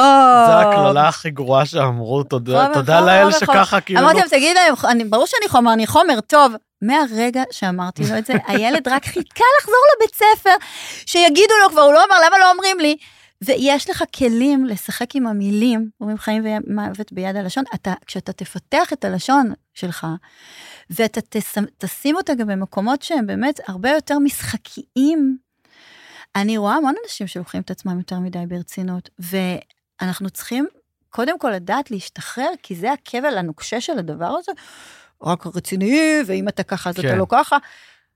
זו 0.47 0.61
הקללה 0.61 1.07
הכי 1.07 1.30
גרועה 1.30 1.65
שאמרו, 1.65 2.24
תודה 2.24 2.69
תודה 2.74 3.01
לאל 3.01 3.32
שככה 3.32 3.82
כאילו... 3.82 3.99
אמרתי 3.99 4.19
להם, 4.19 4.28
תגיד 4.28 4.57
להם, 4.57 5.09
ברור 5.09 5.26
שאני 5.26 5.49
חומר, 5.49 5.74
אני 5.74 5.88
חומר 5.88 6.22
טוב. 6.22 6.53
מהרגע 6.82 7.43
שאמרתי 7.51 8.03
לו 8.09 8.17
את 8.17 8.26
זה, 8.26 8.34
הילד 8.47 8.88
רק 8.88 9.05
חיכה 9.05 9.43
לחזור 9.59 9.82
לבית 9.95 10.15
ספר, 10.15 10.49
שיגידו 11.05 11.53
לו 11.63 11.69
כבר, 11.69 11.82
הוא 11.82 11.93
לא 11.93 12.03
אמר, 12.05 12.15
למה 12.26 12.38
לא 12.38 12.51
אומרים 12.51 12.80
לי? 12.80 12.97
ויש 13.43 13.89
לך 13.89 14.03
כלים 14.15 14.65
לשחק 14.65 15.15
עם 15.15 15.28
המילים, 15.28 15.89
אומרים 16.01 16.17
חיים 16.17 16.43
ומוות 16.45 17.13
ביד 17.13 17.36
הלשון, 17.36 17.63
אתה, 17.76 17.93
כשאתה 18.05 18.34
תפתח 18.34 18.93
את 18.93 19.05
הלשון 19.05 19.53
שלך, 19.74 20.07
ואתה 20.89 21.22
תשים 21.78 22.15
אותה 22.15 22.34
גם 22.34 22.47
במקומות 22.47 23.01
שהם 23.01 23.28
באמת 23.28 23.59
הרבה 23.67 23.89
יותר 23.89 24.19
משחקיים, 24.19 25.38
אני 26.36 26.57
רואה 26.57 26.75
המון 26.75 26.93
אנשים 27.05 27.27
שלוקחים 27.27 27.61
את 27.61 27.71
עצמם 27.71 27.97
יותר 27.97 28.19
מדי 28.19 28.43
ברצינות, 28.47 29.09
ואנחנו 29.19 30.29
צריכים 30.29 30.67
קודם 31.09 31.39
כל 31.39 31.49
לדעת 31.49 31.91
להשתחרר, 31.91 32.49
כי 32.63 32.75
זה 32.75 32.91
הכבל 32.91 33.38
הנוקשה 33.38 33.82
של 33.82 33.99
הדבר 33.99 34.25
הזה, 34.39 34.51
רק 35.23 35.45
רציני, 35.55 36.21
ואם 36.27 36.47
אתה 36.47 36.63
ככה 36.63 36.89
אז 36.89 36.99
אתה 36.99 37.07
כן. 37.07 37.17
לא 37.17 37.25
ככה. 37.29 37.57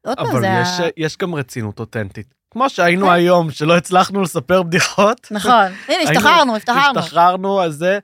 עוד 0.06 0.18
פעם, 0.18 0.28
אבל 0.28 0.40
זה 0.40 0.48
יש, 0.62 0.80
ה... 0.80 0.84
יש 0.98 1.18
גם 1.18 1.36
רצינות 1.36 1.80
אותנטית. 1.80 2.34
כמו 2.52 2.70
שהיינו 2.70 3.06
כן. 3.06 3.12
היום, 3.12 3.52
שלא 3.52 3.78
הצלחנו 3.78 4.22
לספר 4.22 4.64
בדיחות. 4.64 5.28
נכון, 5.32 5.66
הנה, 5.88 6.04
השתחררנו, 6.04 6.56
השתחררנו. 6.56 7.00
השתחררנו, 7.00 7.64
אז 7.64 7.74
זה... 7.74 8.00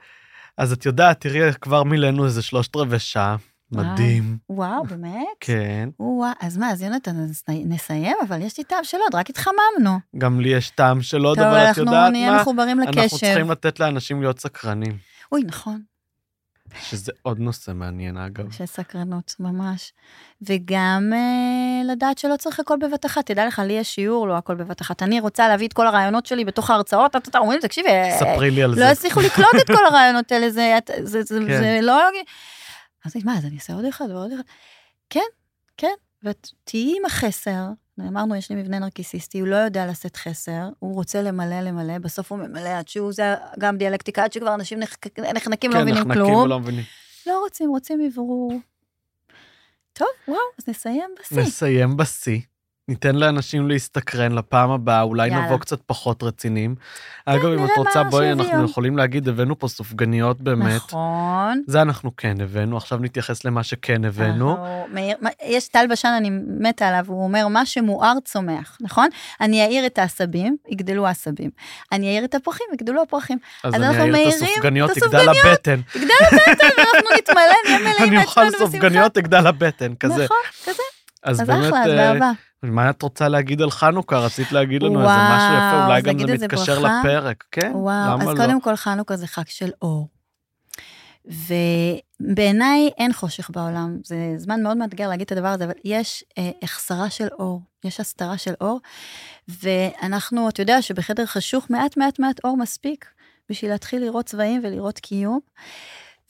אז 0.58 0.72
את 0.72 0.86
יודעת, 0.86 1.22
תראי, 1.22 1.54
כבר 1.62 1.84
מילאנו 1.84 2.26
איזה 2.26 2.42
שלושת 2.42 2.76
רבעי 2.76 3.00
שעה. 3.00 3.36
מדהים. 3.72 4.38
וואו, 4.50 4.84
באמת? 4.84 5.26
כן. 5.40 5.90
וואו, 6.00 6.32
אז 6.42 6.58
מה, 6.58 6.72
אז 6.72 6.82
יונתן, 6.82 7.24
אז 7.24 7.44
נסיים, 7.50 8.18
אבל 8.28 8.42
יש 8.42 8.58
לי 8.58 8.64
טעם 8.64 8.84
של 8.84 8.98
עוד, 8.98 9.16
רק 9.16 9.30
התחממנו. 9.30 10.00
גם 10.18 10.40
לי 10.40 10.50
יש 10.50 10.70
טעם 10.70 11.02
של 11.02 11.24
עוד, 11.24 11.38
טוב, 11.38 11.48
אבל 11.48 11.58
את 11.58 11.68
אנחנו 11.68 11.84
יודעת 11.84 12.12
נהיה 12.12 12.32
מה? 12.32 12.42
מחוברים 12.42 12.80
אנחנו 12.80 13.02
לקשב. 13.02 13.18
צריכים 13.18 13.52
לתת 13.52 13.80
לאנשים 13.80 14.22
להיות 14.22 14.40
סקרנים. 14.40 14.98
אוי, 15.32 15.44
נכון, 15.44 15.82
שזה 16.80 17.12
עוד 17.22 17.40
נושא 17.40 17.72
מעניין, 17.72 18.18
אגב. 18.18 18.52
של 18.52 18.66
סקרנות, 18.66 19.36
ממש. 19.40 19.94
וגם 20.42 21.12
אה, 21.14 21.94
לדעת 21.94 22.18
שלא 22.18 22.36
צריך 22.36 22.60
הכל 22.60 22.78
בבת 22.82 23.06
אחת. 23.06 23.26
תדע 23.26 23.48
לך, 23.48 23.60
לי 23.60 23.74
יש 23.74 23.96
שיעור, 23.96 24.28
לא 24.28 24.38
הכל 24.38 24.56
בבת 24.56 24.82
אחת. 24.82 25.04
אני 25.04 25.20
רוצה 25.20 25.48
להביא 25.48 25.68
את 25.68 25.74
כל 25.74 25.88
הרעיונות 25.88 26.26
שלי 26.26 26.46
בתוך 26.46 26.70
ההרצאות, 26.70 27.16
אתה 27.16 27.38
אומרים 27.40 27.60
לי, 27.62 27.68
תקשיבי, 27.68 27.90
אה, 27.90 28.18
ספרי 28.20 28.52
לי 28.52 28.64
על 28.64 28.70
לא 28.70 28.76
זה. 28.76 28.90
הצליחו 28.90 29.22
לקלוט 29.22 29.56
את 29.62 29.68
כל 29.68 29.86
הרעיונות 29.86 30.32
האלה, 30.32 30.50
זה, 30.50 30.78
זה, 31.04 31.24
זה, 31.24 31.40
כן. 31.48 31.60
זה 31.60 31.80
לא... 31.82 32.10
אז 33.06 33.16
מה, 33.26 33.38
אז 33.38 33.46
אני 33.46 33.56
אעשה 33.56 33.74
עוד 33.74 33.86
אחד 33.86 34.06
ועוד 34.10 34.32
אחד? 34.32 34.44
כן, 35.10 35.20
כן, 35.78 35.94
ותהיי 36.24 36.94
עם 36.98 37.06
החסר. 37.06 37.66
אמרנו, 38.08 38.36
יש 38.36 38.50
לי 38.50 38.56
מבנה 38.56 38.80
נרקיסיסטי, 38.80 39.40
הוא 39.40 39.48
לא 39.48 39.56
יודע 39.56 39.88
לשאת 39.88 40.16
חסר, 40.16 40.70
הוא 40.80 40.94
רוצה 40.96 41.22
למלא, 41.22 41.60
למלא, 41.62 41.98
בסוף 41.98 42.32
הוא 42.32 42.40
ממלא 42.40 42.70
עד 42.70 42.88
שהוא, 42.88 43.12
זה 43.14 43.24
גם 43.60 43.78
דיאלקטיקה, 43.78 44.24
עד 44.24 44.34
שכבר 44.34 44.54
אנשים 44.54 44.80
נחק- 44.80 45.20
נחנקים, 45.20 45.72
לא 45.72 45.76
כן, 45.76 45.82
מבינים 45.82 46.02
נחנקים 46.04 46.24
כלום. 46.26 46.42
ולא 46.44 46.60
מבינים. 46.60 46.84
לא 47.28 47.40
רוצים, 47.40 47.70
רוצים 47.70 48.02
אוורור. 48.16 48.54
טוב, 49.94 50.08
וואו, 50.28 50.40
אז 50.60 50.68
נסיים 50.68 51.10
בשיא. 51.20 51.38
נסיים 51.42 51.98
בשיא. 51.98 52.40
ניתן 52.88 53.16
לאנשים 53.16 53.68
להסתקרן 53.70 54.32
לפעם 54.32 54.72
הבאה, 54.72 55.02
אולי 55.02 55.28
יאללה. 55.28 55.46
נבוא 55.46 55.58
קצת 55.58 55.80
פחות 55.86 56.24
רציניים. 56.24 56.76
אגב, 57.26 57.46
אם 57.46 57.66
את 57.66 57.70
רוצה, 57.78 58.04
בואי, 58.04 58.32
אנחנו 58.32 58.44
שיביאו. 58.46 58.66
יכולים 58.66 58.98
להגיד, 58.98 59.28
הבאנו 59.30 59.60
פה 59.60 59.68
סופגניות 59.68 60.42
באמת. 60.42 60.76
נכון. 60.76 61.62
זה 61.68 61.82
אנחנו 61.82 62.16
כן 62.16 62.42
הבאנו, 62.42 62.78
עכשיו 62.78 62.98
נתייחס 63.00 63.46
למה 63.46 63.64
שכן 63.64 64.06
הבאנו. 64.06 64.52
אנחנו- 64.52 64.86
מאיר- 64.94 65.18
יש 65.46 65.68
טל 65.68 65.86
בשן, 65.92 66.08
אני 66.18 66.30
מתה 66.60 66.88
עליו, 66.88 67.06
הוא 67.08 67.24
אומר, 67.24 67.48
מה 67.48 67.66
שמואר 67.66 68.14
צומח, 68.26 68.78
נכון? 68.82 69.08
אני 69.42 69.64
אעיר 69.66 69.86
את 69.86 69.98
העשבים, 69.98 70.58
יגדלו 70.70 71.08
העשבים. 71.08 71.50
אני 71.92 72.08
אעיר 72.08 72.26
את 72.26 72.36
הפרחים, 72.36 72.68
יגדלו 72.74 73.02
הפרחים. 73.02 73.38
אז 73.64 73.74
אז 73.76 73.82
אני 73.82 73.88
אנחנו 73.90 74.04
אעיר 74.16 74.30
את 74.30 74.34
הסופגניות, 74.34 74.90
הסופגניות. 74.92 75.36
הבטן. 75.46 75.80
יגדל 75.96 76.14
הבטן, 76.22 76.68
ואנחנו 76.78 77.10
נתמלא, 77.18 77.42
נהיה 77.66 77.80
מלאים 77.80 78.14
אני 78.14 78.24
אוכל. 78.24 78.52
סופגניות, 78.60 79.14
תגדל 79.14 79.48
הבטן, 79.48 79.94
כזה. 79.96 80.24
נכון, 80.24 80.38
כזה. 80.64 80.84
אז 81.24 81.42
אז 81.42 81.48
באמת, 81.48 81.66
אחלה, 81.68 81.84
אז 81.84 81.90
אה, 81.90 81.96
באהבה. 82.14 82.32
מה 82.64 82.90
את 82.90 83.02
רוצה 83.02 83.28
להגיד 83.28 83.62
על 83.62 83.72
חנוכה? 83.72 84.20
רצית 84.20 84.52
להגיד 84.52 84.84
לנו 84.84 85.00
איזה 85.00 85.12
וואו, 85.12 85.36
משהו 85.36 85.54
יפה, 85.54 85.86
אולי 85.86 85.98
אז 85.98 86.04
גם 86.04 86.20
זה 86.20 86.34
איזה 86.34 86.46
מתקשר 86.46 86.82
ברכה? 86.82 87.00
לפרק, 87.00 87.44
כן? 87.52 87.72
וואו, 87.76 88.12
למה 88.12 88.24
אז 88.24 88.28
לא? 88.28 88.46
קודם 88.46 88.62
כל 88.62 88.76
חנוכה 88.76 89.18
זה 89.18 89.28
חג 89.28 89.48
של 89.48 89.70
אור. 89.82 90.08
ובעיניי 91.26 92.90
אין 92.98 93.14
חושך 93.14 93.50
בעולם, 93.50 93.98
זה 94.04 94.34
זמן 94.38 94.64
מאוד 94.64 94.78
מאתגר 94.78 95.08
להגיד 95.08 95.26
את 95.26 95.32
הדבר 95.32 95.48
הזה, 95.48 95.66
אבל 95.66 95.74
יש 95.84 96.24
אה, 96.38 96.52
החסרה 96.64 97.10
של 97.10 97.28
אור, 97.40 97.62
יש 97.84 98.00
הסתרה 98.00 98.38
של 98.38 98.54
אור, 98.62 98.80
ואנחנו, 99.48 100.50
אתה 100.50 100.62
יודע 100.62 100.82
שבחדר 100.82 101.26
חשוך 101.26 101.66
מעט 101.70 101.98
מעט 101.98 102.20
מעט 102.20 102.40
אור 102.44 102.58
מספיק 102.58 103.06
בשביל 103.50 103.72
להתחיל 103.72 104.02
לראות 104.02 104.26
צבעים 104.26 104.62
ולראות 104.64 105.00
קיום. 105.00 105.40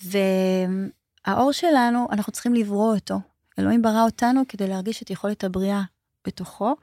והאור 0.01 1.51
שלנו, 1.51 2.07
אנחנו 2.11 2.31
צריכים 2.31 2.53
לברוא 2.53 2.95
אותו. 2.95 3.19
אלוהים 3.59 3.81
ברא 3.81 4.03
אותנו 4.03 4.41
כדי 4.47 4.67
להרגיש 4.67 5.01
את 5.01 5.09
יכולת 5.09 5.43
הבריאה 5.43 5.81
בתוכו, 6.27 6.75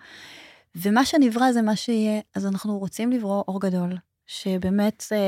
ומה 0.75 1.05
שנברא 1.05 1.53
זה 1.53 1.63
מה 1.63 1.77
שיהיה, 1.77 2.21
אז 2.35 2.47
אנחנו 2.47 2.79
רוצים 2.79 3.13
לברוא 3.13 3.45
אור 3.49 3.61
גדול. 3.61 3.95
שבאמת 4.29 5.05
אה, 5.13 5.19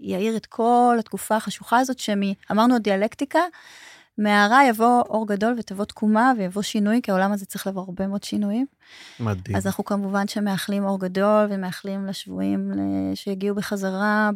יאיר 0.00 0.36
את 0.36 0.46
כל 0.46 0.96
התקופה 0.98 1.36
החשוכה 1.36 1.78
הזאת, 1.78 1.98
שאמרנו 1.98 2.78
דיאלקטיקה, 2.78 3.40
מהרע 4.18 4.58
יבוא 4.68 5.02
אור 5.08 5.26
גדול 5.26 5.54
ותבוא 5.58 5.84
תקומה 5.84 6.32
ויבוא 6.38 6.62
שינוי, 6.62 7.00
כי 7.02 7.10
העולם 7.10 7.32
הזה 7.32 7.46
צריך 7.46 7.66
לעבור 7.66 7.84
הרבה 7.88 8.06
מאוד 8.06 8.22
שינויים. 8.24 8.66
מדהים. 9.20 9.56
אז 9.56 9.66
אנחנו 9.66 9.84
כמובן 9.84 10.28
שמאחלים 10.28 10.84
אור 10.84 11.00
גדול 11.00 11.46
ומאחלים 11.50 12.06
לשבויים 12.06 12.70
ל- 12.70 12.80
שיגיעו 13.14 13.54
בחזרה 13.56 14.30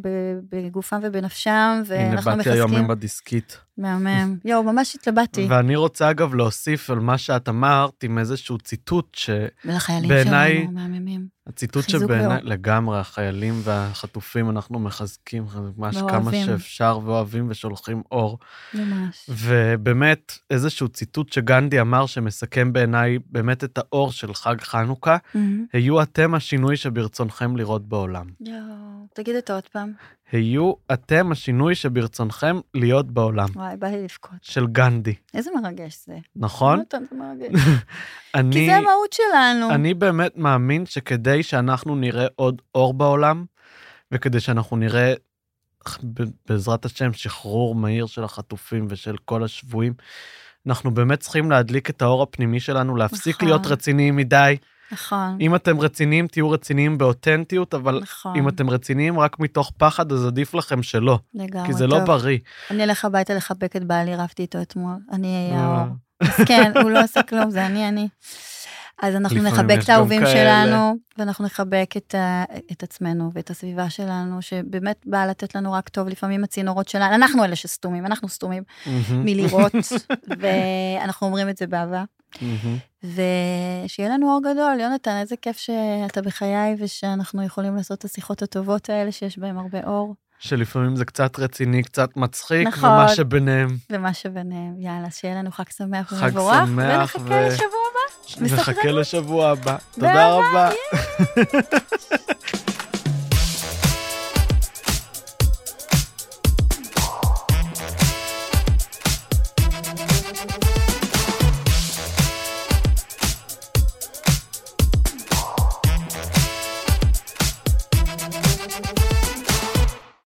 בגופם 0.49 0.99
ובנפשם, 1.03 1.51
הנה, 1.51 1.83
ואנחנו 2.11 2.31
באתי 2.31 2.49
היום 2.49 2.67
עם 2.71 2.75
מחזקים. 2.75 2.91
הדיסקית. 2.91 3.57
מהמם. 3.77 4.37
יואו, 4.45 4.63
ממש 4.63 4.95
התלבטתי. 4.95 5.47
ואני 5.49 5.75
רוצה 5.75 6.09
אגב 6.09 6.33
להוסיף 6.33 6.89
על 6.89 6.99
מה 6.99 7.17
שאת 7.17 7.49
אמרת 7.49 8.03
עם 8.03 8.17
איזשהו 8.17 8.57
ציטוט, 8.57 9.17
ולחיילים 9.65 10.09
בעיניי- 10.09 10.57
שלנו, 10.63 10.71
מהממים. 10.71 11.27
שהציטוט 11.47 11.85
חיזוק 11.85 12.01
שבעיניי. 12.01 12.39
לגמרי, 12.43 12.99
החיילים 12.99 13.61
והחטופים, 13.63 14.49
אנחנו 14.49 14.79
מחזקים 14.79 15.45
ממש 15.77 15.97
כמה 15.97 16.09
ואוהבים. 16.09 16.45
שאפשר, 16.45 16.99
ואוהבים 17.03 17.47
ושולחים 17.49 18.01
אור. 18.11 18.39
ממש. 18.73 19.29
ובאמת, 19.29 20.37
איזשהו 20.49 20.87
ציטוט 20.87 21.33
שגנדי 21.33 21.81
אמר, 21.81 22.05
שמסכם 22.05 22.73
בעיניי 22.73 23.17
באמת 23.29 23.63
את 23.63 23.77
האור 23.77 24.11
של 24.11 24.33
חג 24.33 24.55
חנוכה, 24.61 25.17
מהמם. 25.35 25.65
היו 25.73 26.01
אתם 26.01 26.33
השינוי 26.35 26.77
שברצונכם 26.77 27.57
לראות 27.57 27.87
בעולם. 27.87 28.25
יואו, 28.41 28.57
תגיד 29.13 29.35
אותו 29.35 29.53
עוד 29.53 29.67
פעם. 29.71 29.93
היו 30.31 30.73
אתם 30.93 31.31
השינוי 31.31 31.75
שברצונכם 31.75 32.59
להיות 32.73 33.11
בעולם. 33.11 33.47
וואי, 33.55 33.77
בא 33.77 33.87
לי 33.87 34.03
לבכות. 34.03 34.37
של 34.41 34.67
גנדי, 34.67 35.15
איזה 35.33 35.49
מרגש 35.61 35.97
זה. 36.05 36.17
נכון? 36.35 36.83
זה 36.91 36.97
מרגש. 37.11 37.61
אני, 38.35 38.55
כי 38.55 38.65
זה 38.65 38.75
המהות 38.75 39.13
שלנו. 39.13 39.71
אני 39.71 39.93
באמת 39.93 40.37
מאמין 40.37 40.85
שכדי 40.85 41.43
שאנחנו 41.43 41.95
נראה 41.95 42.27
עוד 42.35 42.61
אור 42.75 42.93
בעולם, 42.93 43.45
וכדי 44.11 44.39
שאנחנו 44.39 44.77
נראה, 44.77 45.13
בעזרת 46.49 46.85
השם, 46.85 47.13
שחרור 47.13 47.75
מהיר 47.75 48.05
של 48.05 48.23
החטופים 48.23 48.87
ושל 48.89 49.15
כל 49.25 49.43
השבויים, 49.43 49.93
אנחנו 50.67 50.91
באמת 50.91 51.19
צריכים 51.19 51.51
להדליק 51.51 51.89
את 51.89 52.01
האור 52.01 52.23
הפנימי 52.23 52.59
שלנו, 52.59 52.95
להפסיק 52.95 53.35
נכון. 53.35 53.47
להיות 53.47 53.65
רציניים 53.65 54.15
מדי. 54.15 54.57
נכון, 54.91 55.37
אם 55.41 55.55
אתם 55.55 55.79
רציניים, 55.79 56.27
תהיו 56.27 56.49
רציניים 56.49 56.97
באותנטיות, 56.97 57.73
אבל 57.73 57.99
נכון. 58.03 58.35
אם 58.35 58.49
אתם 58.49 58.69
רציניים 58.69 59.19
רק 59.19 59.39
מתוך 59.39 59.71
פחד, 59.77 60.11
אז 60.11 60.25
עדיף 60.25 60.53
לכם 60.53 60.83
שלא, 60.83 61.19
לגמרי 61.33 61.67
כי 61.67 61.73
זה 61.73 61.87
לא 61.87 61.97
טוב. 61.97 62.05
בריא. 62.05 62.37
אני 62.71 62.83
אלך 62.83 63.05
הביתה 63.05 63.33
לחבק 63.33 63.75
את 63.75 63.83
בעלי, 63.83 64.15
רבתי 64.15 64.41
איתו 64.41 64.61
אתמול. 64.61 64.95
אני 65.11 65.51
אהיה 65.51 65.59
אה. 65.59 65.65
האור. 65.65 65.95
מסכן, 66.23 66.71
הוא 66.81 66.91
לא 66.91 66.99
עשה 66.99 67.23
כלום, 67.23 67.49
זה 67.49 67.65
אני, 67.65 67.87
אני. 67.87 68.07
אז 69.01 69.15
אנחנו 69.15 69.43
נחבק 69.43 69.77
את 69.83 69.89
האהובים. 69.89 70.21
שלנו, 70.25 70.95
ואנחנו 71.17 71.45
נחבק 71.45 71.89
את, 71.97 72.15
ה, 72.15 72.43
את 72.71 72.83
עצמנו 72.83 73.31
ואת 73.33 73.49
הסביבה 73.49 73.89
שלנו, 73.89 74.41
שבאמת 74.41 75.01
באה 75.05 75.27
לתת 75.27 75.55
לנו 75.55 75.73
רק 75.73 75.89
טוב, 75.89 76.07
לפעמים 76.07 76.43
הצינורות 76.43 76.89
שלנו, 76.89 77.15
אנחנו 77.15 77.43
אלה 77.43 77.55
שסתומים, 77.55 78.05
אנחנו 78.05 78.29
סתומים 78.29 78.63
מלראות, 79.11 79.73
ואנחנו 80.39 81.27
אומרים 81.27 81.49
את 81.49 81.57
זה 81.57 81.67
באהבה. 81.67 82.03
ושיהיה 83.15 84.09
לנו 84.09 84.31
אור 84.31 84.41
גדול, 84.41 84.79
יונתן, 84.79 85.17
איזה 85.21 85.35
כיף 85.41 85.57
שאתה 85.57 86.21
בחיי 86.21 86.75
ושאנחנו 86.79 87.43
יכולים 87.43 87.75
לעשות 87.75 87.99
את 87.99 88.05
השיחות 88.05 88.41
הטובות 88.41 88.89
האלה 88.89 89.11
שיש 89.11 89.39
בהן 89.39 89.57
הרבה 89.57 89.79
אור, 89.87 90.15
שלפעמים 90.39 90.95
זה 90.95 91.05
קצת 91.05 91.39
רציני, 91.39 91.83
קצת 91.83 92.09
מצחיק, 92.17 92.67
נכון. 92.67 92.89
ומה 92.89 93.09
שביניהם. 93.09 93.67
ומה 93.89 94.13
שביניהם. 94.13 94.73
יאללה, 94.79 95.11
שיהיה 95.11 95.35
לנו 95.35 95.51
חג 95.51 95.63
שמח 95.77 96.13
חג 96.13 96.25
ומבורך, 96.25 96.55
שמח 96.67 96.99
ונחכה 97.15 97.19
ו- 97.33 97.47
לשבוע 97.47 97.79
הבא. 97.91 98.45
נחכה. 98.45 98.91
לשבוע 98.91 99.49
הבא. 99.49 99.77
תודה 99.91 100.29
רבה. 100.33 100.69